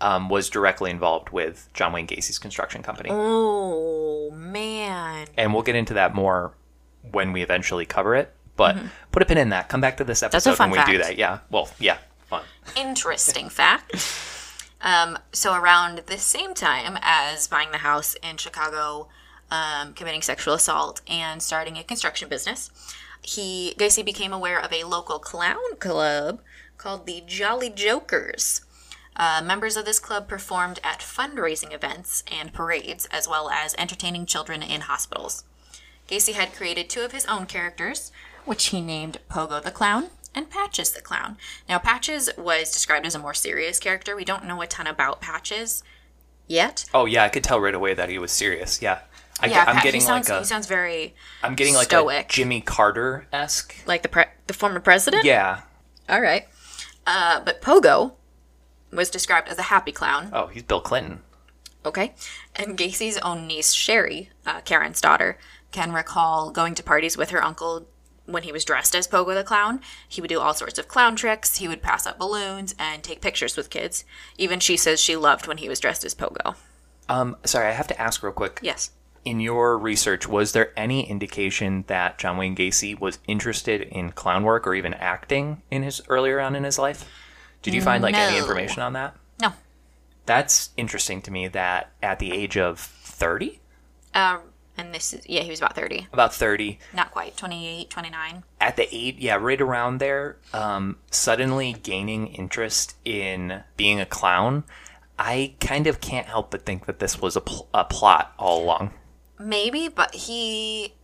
um, 0.00 0.28
was 0.28 0.50
directly 0.50 0.90
involved 0.90 1.30
with 1.30 1.68
John 1.74 1.92
Wayne 1.92 2.08
Gacy's 2.08 2.38
construction 2.38 2.82
company 2.82 3.10
Oh 3.12 4.32
man. 4.32 5.28
and 5.36 5.52
we'll 5.54 5.62
get 5.62 5.76
into 5.76 5.94
that 5.94 6.12
more 6.14 6.52
when 7.12 7.32
we 7.32 7.40
eventually 7.42 7.84
cover 7.86 8.16
it. 8.16 8.32
But 8.56 8.76
put 9.10 9.22
a 9.22 9.26
pin 9.26 9.38
in 9.38 9.48
that. 9.50 9.68
Come 9.68 9.80
back 9.80 9.96
to 9.96 10.04
this 10.04 10.22
episode 10.22 10.52
Mm-hmm. 10.52 10.70
when 10.70 10.86
we 10.86 10.92
do 10.92 10.98
that. 10.98 11.16
Yeah. 11.18 11.38
Well, 11.50 11.70
yeah, 11.78 11.98
fun. 12.26 12.42
Interesting 12.76 13.48
fact. 13.48 13.94
Um, 14.82 15.18
so 15.32 15.54
around 15.54 15.98
the 16.06 16.18
same 16.18 16.54
time 16.54 16.98
as 17.02 17.46
buying 17.46 17.70
the 17.70 17.78
house 17.78 18.14
in 18.22 18.36
Chicago, 18.36 19.08
um, 19.50 19.94
committing 19.94 20.22
sexual 20.22 20.54
assault, 20.54 21.00
and 21.08 21.42
starting 21.42 21.78
a 21.78 21.84
construction 21.84 22.28
business, 22.28 22.70
he 23.22 23.74
Gacy 23.78 24.04
became 24.04 24.32
aware 24.32 24.60
of 24.60 24.72
a 24.72 24.84
local 24.84 25.18
clown 25.18 25.76
club 25.78 26.40
called 26.78 27.06
the 27.06 27.22
Jolly 27.26 27.70
Jokers. 27.70 28.62
Uh, 29.14 29.40
members 29.44 29.76
of 29.76 29.84
this 29.84 30.00
club 30.00 30.26
performed 30.26 30.80
at 30.82 30.98
fundraising 31.00 31.72
events 31.72 32.24
and 32.32 32.52
parades, 32.52 33.06
as 33.12 33.28
well 33.28 33.50
as 33.50 33.74
entertaining 33.78 34.26
children 34.26 34.62
in 34.62 34.80
hospitals. 34.82 35.44
Gacy 36.08 36.32
had 36.32 36.54
created 36.54 36.90
two 36.90 37.02
of 37.02 37.12
his 37.12 37.26
own 37.26 37.46
characters, 37.46 38.10
which 38.44 38.66
he 38.66 38.80
named 38.80 39.18
Pogo 39.30 39.62
the 39.62 39.70
Clown 39.70 40.08
and 40.34 40.50
Patches 40.50 40.92
the 40.92 41.00
Clown. 41.00 41.36
Now, 41.68 41.78
Patches 41.78 42.30
was 42.36 42.72
described 42.72 43.06
as 43.06 43.14
a 43.14 43.18
more 43.18 43.34
serious 43.34 43.78
character. 43.78 44.16
We 44.16 44.24
don't 44.24 44.46
know 44.46 44.60
a 44.62 44.66
ton 44.66 44.86
about 44.86 45.20
Patches 45.20 45.82
yet. 46.46 46.84
Oh 46.94 47.04
yeah, 47.04 47.24
I 47.24 47.28
could 47.28 47.44
tell 47.44 47.60
right 47.60 47.74
away 47.74 47.94
that 47.94 48.08
he 48.08 48.18
was 48.18 48.32
serious. 48.32 48.82
Yeah. 48.82 49.00
I, 49.40 49.46
yeah, 49.46 49.64
am 49.68 49.82
getting 49.82 50.00
sounds, 50.00 50.28
like 50.28 50.36
a 50.36 50.40
he 50.40 50.44
sounds 50.44 50.66
very 50.66 51.14
I'm 51.42 51.54
getting 51.54 51.74
like 51.74 51.88
stoic. 51.88 52.26
a 52.26 52.28
Jimmy 52.32 52.60
Carter 52.60 53.26
esque. 53.32 53.74
like 53.86 54.02
the 54.02 54.08
pre- 54.08 54.24
the 54.46 54.52
former 54.52 54.78
president. 54.78 55.24
Yeah. 55.24 55.62
All 56.08 56.20
right. 56.20 56.46
Uh, 57.06 57.40
but 57.40 57.60
Pogo 57.60 58.12
was 58.92 59.10
described 59.10 59.48
as 59.48 59.58
a 59.58 59.62
happy 59.62 59.90
clown. 59.90 60.30
Oh, 60.32 60.46
he's 60.46 60.62
Bill 60.62 60.80
Clinton. 60.80 61.20
Okay. 61.84 62.14
And 62.54 62.76
Gacy's 62.76 63.18
own 63.18 63.46
niece, 63.46 63.72
Sherry, 63.72 64.30
uh, 64.46 64.60
Karen's 64.60 65.00
daughter, 65.00 65.38
can 65.72 65.92
recall 65.92 66.50
going 66.50 66.74
to 66.76 66.82
parties 66.82 67.16
with 67.16 67.30
her 67.30 67.42
uncle 67.42 67.88
when 68.26 68.42
he 68.44 68.52
was 68.52 68.64
dressed 68.64 68.94
as 68.94 69.08
Pogo 69.08 69.34
the 69.34 69.44
Clown. 69.44 69.80
He 70.08 70.20
would 70.20 70.28
do 70.28 70.40
all 70.40 70.54
sorts 70.54 70.78
of 70.78 70.88
clown 70.88 71.16
tricks. 71.16 71.56
He 71.58 71.68
would 71.68 71.82
pass 71.82 72.06
out 72.06 72.18
balloons 72.18 72.74
and 72.78 73.02
take 73.02 73.20
pictures 73.20 73.56
with 73.56 73.70
kids. 73.70 74.04
Even 74.38 74.60
she 74.60 74.76
says 74.76 75.00
she 75.00 75.16
loved 75.16 75.46
when 75.46 75.58
he 75.58 75.68
was 75.68 75.80
dressed 75.80 76.04
as 76.04 76.14
Pogo. 76.14 76.54
Um, 77.08 77.36
sorry, 77.44 77.68
I 77.68 77.72
have 77.72 77.88
to 77.88 78.00
ask 78.00 78.22
real 78.22 78.32
quick. 78.32 78.60
Yes. 78.62 78.90
In 79.24 79.38
your 79.40 79.78
research, 79.78 80.26
was 80.26 80.52
there 80.52 80.72
any 80.76 81.08
indication 81.08 81.84
that 81.86 82.18
John 82.18 82.36
Wayne 82.36 82.56
Gacy 82.56 82.98
was 82.98 83.18
interested 83.28 83.82
in 83.82 84.12
clown 84.12 84.42
work 84.44 84.66
or 84.66 84.74
even 84.74 84.94
acting 84.94 85.62
in 85.70 85.82
his 85.82 86.00
earlier 86.08 86.40
on 86.40 86.56
in 86.56 86.64
his 86.64 86.78
life? 86.78 87.04
Did 87.62 87.74
you 87.74 87.82
find 87.82 88.02
like 88.02 88.16
any 88.16 88.38
information 88.38 88.82
on 88.82 88.94
that? 88.94 89.14
No. 89.40 89.52
That's 90.26 90.70
interesting 90.76 91.22
to 91.22 91.30
me 91.30 91.48
that 91.48 91.90
at 92.02 92.18
the 92.18 92.32
age 92.32 92.56
of 92.56 92.78
30, 92.80 93.60
Um, 94.14 94.40
and 94.76 94.94
this 94.94 95.12
is, 95.12 95.28
yeah, 95.28 95.42
he 95.42 95.50
was 95.50 95.58
about 95.60 95.74
30. 95.76 96.06
about 96.12 96.34
30, 96.34 96.78
Not 96.94 97.10
quite. 97.10 97.36
28, 97.36 97.90
29. 97.90 98.42
at 98.60 98.76
the 98.76 98.88
age, 98.94 99.16
yeah, 99.18 99.34
right 99.36 99.60
around 99.60 99.98
there, 99.98 100.36
um, 100.52 100.96
suddenly 101.10 101.74
gaining 101.82 102.28
interest 102.28 102.96
in 103.04 103.62
being 103.76 104.00
a 104.00 104.06
clown, 104.06 104.64
I 105.18 105.54
kind 105.60 105.86
of 105.86 106.00
can't 106.00 106.26
help 106.26 106.50
but 106.50 106.64
think 106.64 106.86
that 106.86 106.98
this 106.98 107.20
was 107.20 107.36
a, 107.36 107.40
pl- 107.40 107.68
a 107.74 107.84
plot 107.84 108.32
all 108.38 108.62
along. 108.64 108.92
Maybe, 109.38 109.88
but 109.88 110.14
he. 110.14 110.94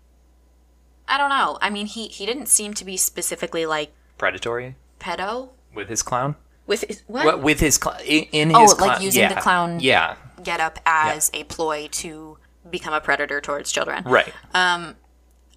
I 1.09 1.17
don't 1.19 1.31
know. 1.31 1.59
I 1.63 1.71
mean, 1.71 1.87
he, 1.87 2.09
he 2.09 2.27
didn't 2.27 2.47
seem 2.49 2.75
to 2.75 2.85
be 2.85 2.97
specifically 2.97 3.65
like 3.67 3.93
Predatory 4.19 4.77
pedo 5.01 5.51
with 5.75 5.89
his 5.89 6.03
clown? 6.03 6.37
with 6.67 6.83
his, 6.83 7.03
what? 7.07 7.25
What, 7.25 7.43
with 7.43 7.61
his 7.61 7.77
cl- 7.77 7.97
in, 8.05 8.25
in 8.33 8.55
Oh, 8.55 8.61
his 8.63 8.73
like 8.73 8.91
clown- 8.93 9.03
using 9.03 9.29
the 9.29 9.35
clown- 9.37 9.81
Yeah, 9.81 10.17
get 10.43 10.61
up 10.61 10.79
as 10.85 11.31
a 11.33 11.45
ploy 11.45 11.89
to 11.93 12.37
become 12.71 12.95
a 12.95 13.01
predator 13.01 13.41
towards 13.41 13.71
children. 13.73 14.05
right. 14.05 14.33
Um, 14.55 14.97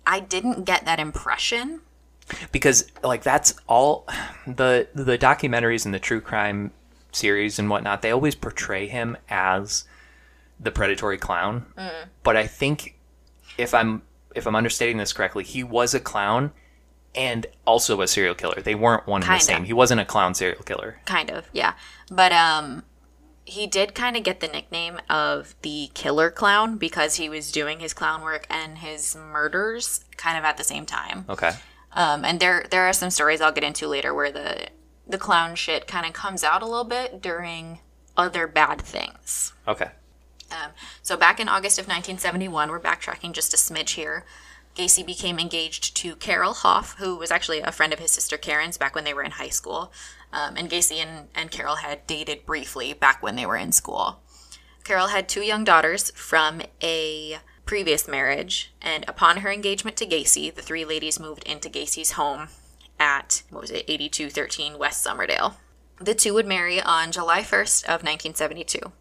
I 0.06 0.20
didn't 0.20 0.66
get 0.66 0.86
that 0.86 1.00
impression. 1.00 1.82
because 2.52 2.90
like 3.04 3.24
that's 3.24 3.54
all 3.68 4.08
the 4.48 4.88
the 4.96 5.18
documentaries 5.18 5.86
and 5.86 5.94
the 5.94 6.00
true 6.00 6.22
crime 6.22 6.72
series 7.12 7.60
and 7.60 7.70
whatnot. 7.70 8.02
They 8.02 8.12
always 8.12 8.36
portray 8.36 8.88
him 8.88 9.18
as 9.30 9.84
the 10.60 10.72
predatory 10.72 11.18
clown, 11.18 11.66
Mm. 11.78 12.06
but 12.24 12.38
I 12.38 12.48
think 12.48 12.96
if 13.58 13.74
I'm 13.74 14.02
if 14.34 14.48
I'm 14.48 14.56
understanding 14.56 14.98
this 14.98 15.12
correctly, 15.12 15.44
he 15.44 15.64
was 15.64 15.94
a 15.94 16.00
clown 16.00 16.52
and 17.14 17.46
also 17.66 18.00
a 18.02 18.08
serial 18.08 18.34
killer. 18.36 18.62
They 18.62 18.76
weren't 18.76 19.06
one 19.08 19.24
and 19.24 19.32
the 19.32 19.40
same. 19.44 19.66
He 19.66 19.74
wasn't 19.74 20.00
a 20.00 20.06
clown 20.06 20.34
serial 20.34 20.64
killer. 20.64 21.00
Kind 21.06 21.30
of, 21.30 21.50
yeah. 21.52 21.74
But 22.10 22.32
um 22.32 22.84
he 23.46 23.68
did 23.68 23.96
kind 23.96 24.16
of 24.16 24.24
get 24.24 24.40
the 24.40 24.48
nickname 24.48 25.00
of 25.10 25.56
the 25.62 25.90
killer 25.94 26.30
clown 26.30 26.78
because 26.78 27.16
he 27.16 27.28
was 27.28 27.52
doing 27.52 27.80
his 27.80 27.94
clown 27.94 28.22
work 28.22 28.46
and 28.50 28.80
his 28.80 29.16
murders 29.16 30.06
kind 30.18 30.38
of 30.38 30.44
at 30.44 30.58
the 30.58 30.64
same 30.64 30.86
time. 30.86 31.26
Okay. 31.28 31.52
Um 31.94 32.24
and 32.24 32.40
there 32.40 32.66
there 32.70 32.84
are 32.84 32.94
some 32.94 33.10
stories 33.10 33.42
I'll 33.42 33.52
get 33.52 33.64
into 33.64 33.88
later 33.88 34.14
where 34.14 34.32
the 34.32 34.68
the 35.08 35.18
clown 35.18 35.56
shit 35.56 35.88
kind 35.88 36.06
of 36.06 36.14
comes 36.14 36.44
out 36.44 36.62
a 36.62 36.66
little 36.66 36.84
bit 36.84 37.22
during 37.22 37.80
other 38.16 38.48
bad 38.48 38.82
things. 38.82 39.54
Okay. 39.68 39.90
Um, 40.52 40.72
so 41.02 41.16
back 41.16 41.40
in 41.40 41.48
August 41.48 41.80
of 41.80 41.86
1971, 41.86 42.70
we're 42.70 42.80
backtracking 42.80 43.32
just 43.32 43.54
a 43.54 43.58
smidge 43.58 43.92
here. 43.92 44.26
Gacy 44.82 45.06
became 45.06 45.38
engaged 45.38 45.96
to 45.98 46.16
Carol 46.16 46.56
Hoff, 46.56 46.96
who 46.98 47.16
was 47.16 47.30
actually 47.30 47.60
a 47.60 47.72
friend 47.72 47.94
of 47.94 48.00
his 48.00 48.10
sister 48.10 48.36
Karen's 48.36 48.80
back 48.80 48.96
when 48.96 49.04
they 49.04 49.14
were 49.14 49.22
in 49.22 49.32
high 49.32 49.50
school. 49.50 49.94
Um, 50.34 50.58
and 50.58 50.72
Gacy 50.72 50.96
and, 50.96 51.28
and 51.36 51.52
Carol 51.52 51.76
had 51.76 52.08
dated 52.08 52.48
briefly 52.48 52.94
back 52.94 53.22
when 53.22 53.36
they 53.36 53.46
were 53.46 53.58
in 53.58 53.74
school. 53.74 54.22
Carol 54.84 55.08
had 55.08 55.30
two 55.30 55.42
young 55.42 55.64
daughters 55.64 56.10
from 56.16 56.64
a 56.82 57.38
previous 57.68 58.08
marriage, 58.08 58.74
and 58.82 59.06
upon 59.08 59.38
her 59.38 59.52
engagement 59.52 59.98
to 59.98 60.08
Gacy, 60.08 60.52
the 60.52 60.64
three 60.64 60.84
ladies 60.84 61.20
moved 61.20 61.44
into 61.44 61.70
Gacy's 61.70 62.14
home 62.14 62.48
at, 63.00 63.44
what 63.52 63.62
was 63.62 63.70
it, 63.70 63.86
8213 63.88 64.80
West 64.80 65.06
Somerdale. 65.06 65.54
The 66.00 66.16
two 66.16 66.34
would 66.34 66.48
marry 66.48 66.82
on 66.82 67.12
July 67.12 67.42
1st 67.44 67.84
of 67.84 68.02
1972. 68.02 68.92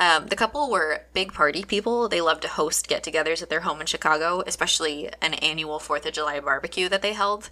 Um, 0.00 0.26
the 0.26 0.36
couple 0.36 0.70
were 0.70 1.02
big 1.12 1.32
party 1.32 1.64
people. 1.64 2.08
They 2.08 2.20
loved 2.20 2.42
to 2.42 2.48
host 2.48 2.88
get 2.88 3.04
togethers 3.04 3.42
at 3.42 3.50
their 3.50 3.60
home 3.60 3.80
in 3.80 3.86
Chicago, 3.86 4.42
especially 4.46 5.10
an 5.20 5.34
annual 5.34 5.78
4th 5.78 6.06
of 6.06 6.12
July 6.12 6.40
barbecue 6.40 6.88
that 6.88 7.02
they 7.02 7.12
held. 7.12 7.50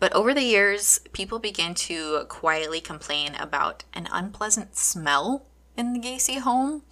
But 0.00 0.12
over 0.14 0.34
the 0.34 0.42
years, 0.42 1.00
people 1.12 1.38
began 1.38 1.74
to 1.74 2.24
quietly 2.28 2.80
complain 2.80 3.34
about 3.36 3.84
an 3.92 4.08
unpleasant 4.10 4.76
smell 4.76 5.46
in 5.76 5.92
the 5.92 6.00
Gacy 6.00 6.38
home, 6.38 6.82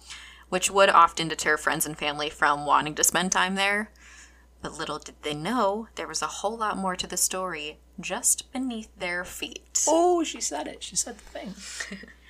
which 0.49 0.71
would 0.71 0.89
often 0.89 1.27
deter 1.27 1.57
friends 1.57 1.85
and 1.85 1.97
family 1.97 2.29
from 2.29 2.65
wanting 2.65 2.95
to 2.95 3.03
spend 3.03 3.31
time 3.31 3.55
there. 3.55 3.91
But 4.61 4.77
little 4.77 4.99
did 4.99 5.15
they 5.23 5.33
know, 5.33 5.87
there 5.95 6.07
was 6.07 6.21
a 6.21 6.27
whole 6.27 6.55
lot 6.55 6.77
more 6.77 6.95
to 6.95 7.07
the 7.07 7.17
story 7.17 7.79
just 7.99 8.51
beneath 8.53 8.89
their 8.97 9.25
feet. 9.25 9.85
Oh, 9.87 10.23
she 10.23 10.39
said 10.39 10.67
it. 10.67 10.83
She 10.83 10.95
said 10.95 11.17
the 11.17 11.23
thing. 11.39 11.99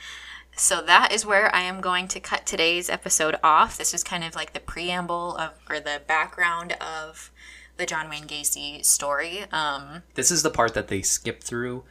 So 0.56 0.82
that 0.82 1.12
is 1.12 1.26
where 1.26 1.54
I 1.56 1.62
am 1.62 1.82
going 1.82 2.08
to 2.10 2.20
cut 2.20 2.46
today's 2.46 2.90
episode 2.90 3.36
off. 3.44 3.78
This 3.78 3.94
is 3.94 4.04
kind 4.04 4.24
of 4.24 4.36
like 4.36 4.54
the 4.54 4.60
preamble 4.60 5.36
of 5.38 5.52
or 5.70 5.80
the 5.80 6.02
background 6.06 6.74
of 6.74 7.32
the 7.78 7.86
John 7.86 8.10
Wayne 8.10 8.26
Gacy 8.28 8.86
story. 8.86 9.46
Um, 9.52 10.04
This 10.14 10.30
is 10.30 10.44
the 10.44 10.50
part 10.52 10.74
that 10.74 10.88
they 10.88 11.02
skip 11.02 11.42
through 11.42 11.84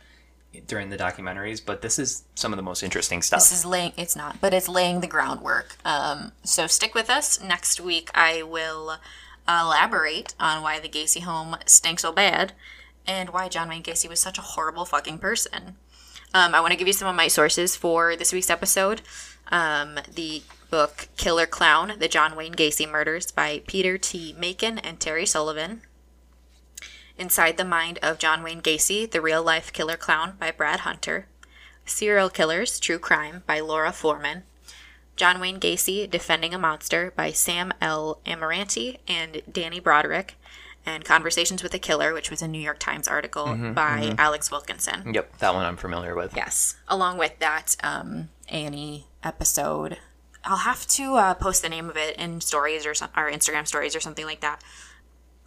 during 0.66 0.90
the 0.90 0.96
documentaries, 0.96 1.64
but 1.64 1.80
this 1.82 1.98
is 1.98 2.24
some 2.34 2.52
of 2.52 2.56
the 2.56 2.62
most 2.62 2.82
interesting 2.82 3.22
stuff. 3.22 3.40
this 3.40 3.52
is 3.52 3.64
laying 3.64 3.92
it's 3.96 4.16
not, 4.16 4.40
but 4.40 4.52
it's 4.52 4.68
laying 4.68 5.00
the 5.00 5.06
groundwork. 5.06 5.76
Um, 5.84 6.32
so 6.44 6.66
stick 6.66 6.94
with 6.94 7.08
us. 7.10 7.40
Next 7.42 7.80
week 7.80 8.10
I 8.14 8.42
will 8.42 8.98
elaborate 9.48 10.34
on 10.38 10.62
why 10.62 10.78
the 10.78 10.88
Gacy 10.88 11.22
home 11.22 11.56
stinks 11.66 12.02
so 12.02 12.12
bad 12.12 12.52
and 13.06 13.30
why 13.30 13.48
John 13.48 13.68
Wayne 13.68 13.82
Gacy 13.82 14.08
was 14.08 14.20
such 14.20 14.38
a 14.38 14.42
horrible 14.42 14.84
fucking 14.84 15.18
person. 15.18 15.76
Um, 16.32 16.54
I 16.54 16.60
want 16.60 16.70
to 16.72 16.76
give 16.76 16.86
you 16.86 16.92
some 16.92 17.08
of 17.08 17.16
my 17.16 17.26
sources 17.26 17.74
for 17.74 18.14
this 18.14 18.32
week's 18.32 18.50
episode. 18.50 19.02
Um, 19.50 19.98
the 20.14 20.42
book 20.70 21.08
Killer 21.16 21.46
Clown 21.46 21.94
The 21.98 22.06
John 22.06 22.36
Wayne 22.36 22.54
Gacy 22.54 22.88
Murders 22.88 23.32
by 23.32 23.62
Peter 23.66 23.98
T. 23.98 24.32
Maiken 24.38 24.78
and 24.84 25.00
Terry 25.00 25.26
Sullivan. 25.26 25.82
Inside 27.18 27.56
the 27.56 27.64
Mind 27.64 27.98
of 28.00 28.18
John 28.18 28.44
Wayne 28.44 28.62
Gacy 28.62 29.10
The 29.10 29.20
Real 29.20 29.42
Life 29.42 29.72
Killer 29.72 29.96
Clown 29.96 30.34
by 30.38 30.52
Brad 30.52 30.80
Hunter. 30.80 31.26
Serial 31.84 32.30
Killers 32.30 32.78
True 32.78 33.00
Crime 33.00 33.42
by 33.46 33.58
Laura 33.58 33.90
Foreman. 33.90 34.44
John 35.16 35.40
Wayne 35.40 35.58
Gacy 35.58 36.08
Defending 36.08 36.54
a 36.54 36.58
Monster 36.58 37.12
by 37.16 37.32
Sam 37.32 37.72
L. 37.80 38.20
Amirante 38.24 38.98
and 39.08 39.42
Danny 39.50 39.80
Broderick. 39.80 40.36
And 40.86 41.04
Conversations 41.04 41.62
with 41.62 41.74
a 41.74 41.78
Killer, 41.78 42.14
which 42.14 42.30
was 42.30 42.40
a 42.42 42.48
New 42.48 42.58
York 42.58 42.78
Times 42.78 43.06
article 43.06 43.54
by 43.74 44.14
Alex 44.18 44.50
Wilkinson. 44.50 45.12
Yep, 45.12 45.38
that 45.38 45.54
one 45.54 45.64
I'm 45.64 45.76
familiar 45.76 46.16
with. 46.16 46.34
Yes. 46.34 46.76
Along 46.88 47.18
with 47.18 47.38
that 47.38 47.76
um, 47.82 48.30
Annie 48.48 49.06
episode. 49.22 49.98
I'll 50.42 50.56
have 50.58 50.86
to 50.88 51.16
uh, 51.16 51.34
post 51.34 51.62
the 51.62 51.68
name 51.68 51.90
of 51.90 51.98
it 51.98 52.16
in 52.16 52.40
stories 52.40 52.86
or, 52.86 52.94
some, 52.94 53.10
or 53.14 53.30
Instagram 53.30 53.66
stories 53.68 53.94
or 53.94 54.00
something 54.00 54.24
like 54.24 54.40
that 54.40 54.62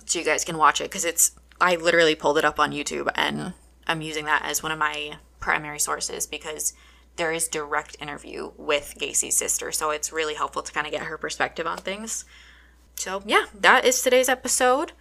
so 0.05 0.19
you 0.19 0.25
guys 0.25 0.43
can 0.43 0.57
watch 0.57 0.81
it 0.81 0.85
because 0.85 1.05
it's, 1.05 1.31
I 1.59 1.75
literally 1.75 2.15
pulled 2.15 2.37
it 2.37 2.45
up 2.45 2.59
on 2.59 2.71
YouTube 2.71 3.09
and 3.15 3.53
I'm 3.87 4.01
using 4.01 4.25
that 4.25 4.43
as 4.45 4.63
one 4.63 4.71
of 4.71 4.79
my 4.79 5.17
primary 5.39 5.79
sources 5.79 6.25
because 6.25 6.73
there 7.15 7.31
is 7.31 7.47
direct 7.47 7.95
interview 7.99 8.51
with 8.57 8.95
Gacy's 8.97 9.37
sister. 9.37 9.71
So 9.71 9.91
it's 9.91 10.11
really 10.11 10.33
helpful 10.35 10.63
to 10.63 10.71
kind 10.71 10.87
of 10.87 10.91
get 10.91 11.03
her 11.03 11.17
perspective 11.17 11.67
on 11.67 11.77
things. 11.77 12.25
So, 12.95 13.23
yeah, 13.25 13.45
that 13.59 13.85
is 13.85 14.01
today's 14.01 14.29
episode. 14.29 14.93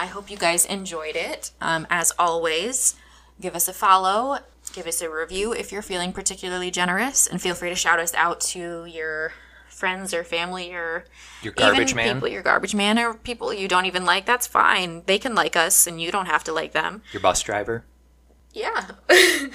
I 0.00 0.06
hope 0.06 0.30
you 0.30 0.38
guys 0.38 0.64
enjoyed 0.64 1.14
it. 1.14 1.50
Um, 1.60 1.86
as 1.90 2.10
always, 2.18 2.94
give 3.38 3.54
us 3.54 3.68
a 3.68 3.74
follow, 3.74 4.38
give 4.72 4.86
us 4.86 5.02
a 5.02 5.10
review 5.10 5.52
if 5.52 5.70
you're 5.70 5.82
feeling 5.82 6.14
particularly 6.14 6.70
generous, 6.70 7.26
and 7.26 7.38
feel 7.38 7.54
free 7.54 7.68
to 7.68 7.74
shout 7.74 8.00
us 8.00 8.14
out 8.14 8.40
to 8.40 8.86
your 8.86 9.34
friends 9.68 10.14
or 10.14 10.24
family 10.24 10.72
or 10.72 11.04
Your 11.42 11.52
garbage 11.52 11.90
even 11.90 11.96
man. 11.96 12.14
people, 12.14 12.28
your 12.28 12.42
garbage 12.42 12.74
man, 12.74 12.98
or 12.98 13.12
people 13.12 13.52
you 13.52 13.68
don't 13.68 13.84
even 13.84 14.06
like. 14.06 14.24
That's 14.24 14.46
fine. 14.46 15.02
They 15.04 15.18
can 15.18 15.34
like 15.34 15.54
us, 15.54 15.86
and 15.86 16.00
you 16.00 16.10
don't 16.10 16.26
have 16.26 16.44
to 16.44 16.52
like 16.54 16.72
them. 16.72 17.02
Your 17.12 17.20
bus 17.20 17.42
driver. 17.42 17.84
Yeah. 18.54 18.92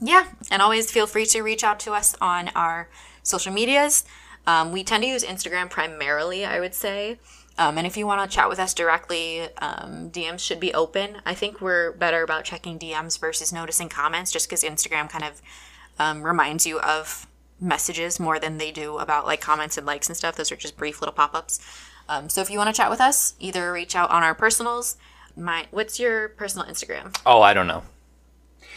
yeah, 0.00 0.28
and 0.50 0.62
always 0.62 0.90
feel 0.90 1.06
free 1.06 1.26
to 1.26 1.42
reach 1.42 1.62
out 1.62 1.80
to 1.80 1.92
us 1.92 2.16
on 2.18 2.48
our 2.54 2.88
social 3.22 3.52
medias. 3.52 4.04
Um, 4.46 4.72
we 4.72 4.84
tend 4.84 5.02
to 5.02 5.08
use 5.10 5.22
Instagram 5.22 5.68
primarily, 5.68 6.46
I 6.46 6.60
would 6.60 6.74
say. 6.74 7.18
Um, 7.60 7.76
and 7.76 7.86
if 7.86 7.98
you 7.98 8.06
want 8.06 8.28
to 8.28 8.34
chat 8.34 8.48
with 8.48 8.58
us 8.58 8.72
directly, 8.72 9.42
um, 9.58 10.10
DMs 10.10 10.38
should 10.38 10.60
be 10.60 10.72
open. 10.72 11.18
I 11.26 11.34
think 11.34 11.60
we're 11.60 11.92
better 11.92 12.22
about 12.22 12.44
checking 12.44 12.78
DMs 12.78 13.20
versus 13.20 13.52
noticing 13.52 13.90
comments 13.90 14.32
just 14.32 14.48
because 14.48 14.64
Instagram 14.64 15.10
kind 15.10 15.24
of 15.24 15.42
um, 15.98 16.22
reminds 16.22 16.66
you 16.66 16.80
of 16.80 17.26
messages 17.60 18.18
more 18.18 18.38
than 18.38 18.56
they 18.56 18.70
do 18.70 18.96
about 18.96 19.26
like 19.26 19.42
comments 19.42 19.76
and 19.76 19.86
likes 19.86 20.08
and 20.08 20.16
stuff. 20.16 20.36
Those 20.36 20.50
are 20.50 20.56
just 20.56 20.78
brief 20.78 21.02
little 21.02 21.12
pop 21.12 21.34
ups. 21.34 21.60
Um, 22.08 22.30
so 22.30 22.40
if 22.40 22.48
you 22.48 22.56
want 22.56 22.74
to 22.74 22.80
chat 22.80 22.88
with 22.88 23.00
us, 23.00 23.34
either 23.38 23.70
reach 23.70 23.94
out 23.94 24.10
on 24.10 24.22
our 24.22 24.34
personals. 24.34 24.96
My 25.36 25.66
what's 25.70 26.00
your 26.00 26.30
personal 26.30 26.66
Instagram? 26.66 27.14
Oh, 27.26 27.42
I 27.42 27.52
don't 27.52 27.66
know. 27.66 27.82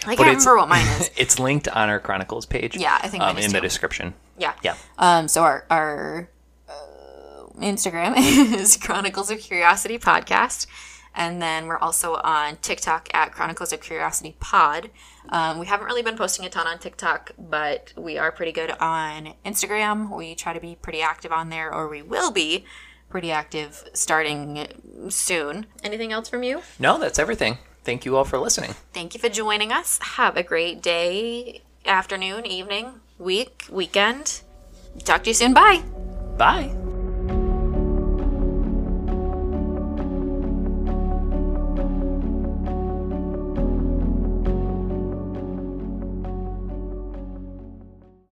I 0.05 0.17
But 0.17 0.25
can't 0.25 0.39
remember 0.39 0.57
what 0.57 0.67
mine 0.67 0.85
is. 0.99 1.09
It's 1.15 1.39
linked 1.39 1.69
on 1.69 1.87
our 1.87 2.01
Chronicles 2.01 2.45
page. 2.45 2.75
Yeah, 2.75 2.99
I 3.01 3.07
think 3.07 3.23
um, 3.23 3.37
in 3.37 3.53
the 3.53 3.61
description. 3.61 4.13
Yeah. 4.37 4.53
Yeah. 4.61 4.75
Um, 4.97 5.29
so 5.29 5.43
our 5.43 5.65
our 5.69 6.27
Instagram 7.63 8.13
is 8.17 8.77
Chronicles 8.77 9.31
of 9.31 9.39
Curiosity 9.39 9.97
Podcast, 9.97 10.67
and 11.15 11.41
then 11.41 11.67
we're 11.67 11.77
also 11.77 12.15
on 12.15 12.57
TikTok 12.57 13.09
at 13.13 13.31
Chronicles 13.31 13.71
of 13.73 13.81
Curiosity 13.81 14.35
Pod. 14.39 14.89
Um, 15.29 15.59
we 15.59 15.65
haven't 15.65 15.85
really 15.85 16.01
been 16.01 16.17
posting 16.17 16.45
a 16.45 16.49
ton 16.49 16.67
on 16.67 16.79
TikTok, 16.79 17.31
but 17.37 17.93
we 17.95 18.17
are 18.17 18.31
pretty 18.31 18.51
good 18.51 18.71
on 18.79 19.33
Instagram. 19.45 20.15
We 20.15 20.35
try 20.35 20.53
to 20.53 20.59
be 20.59 20.75
pretty 20.75 21.01
active 21.01 21.31
on 21.31 21.49
there, 21.49 21.73
or 21.73 21.87
we 21.87 22.01
will 22.01 22.31
be 22.31 22.65
pretty 23.09 23.31
active 23.31 23.83
starting 23.93 24.67
soon. 25.09 25.67
Anything 25.83 26.11
else 26.11 26.27
from 26.27 26.43
you? 26.43 26.61
No, 26.79 26.97
that's 26.97 27.19
everything. 27.19 27.57
Thank 27.83 28.05
you 28.05 28.17
all 28.17 28.23
for 28.25 28.39
listening. 28.39 28.73
Thank 28.93 29.13
you 29.13 29.19
for 29.19 29.29
joining 29.29 29.71
us. 29.71 29.99
Have 30.01 30.37
a 30.37 30.43
great 30.43 30.81
day, 30.81 31.61
afternoon, 31.85 32.45
evening, 32.45 33.01
week, 33.19 33.65
weekend. 33.69 34.41
Talk 35.03 35.23
to 35.23 35.29
you 35.29 35.33
soon. 35.33 35.53
Bye. 35.53 35.83
Bye. 36.37 36.92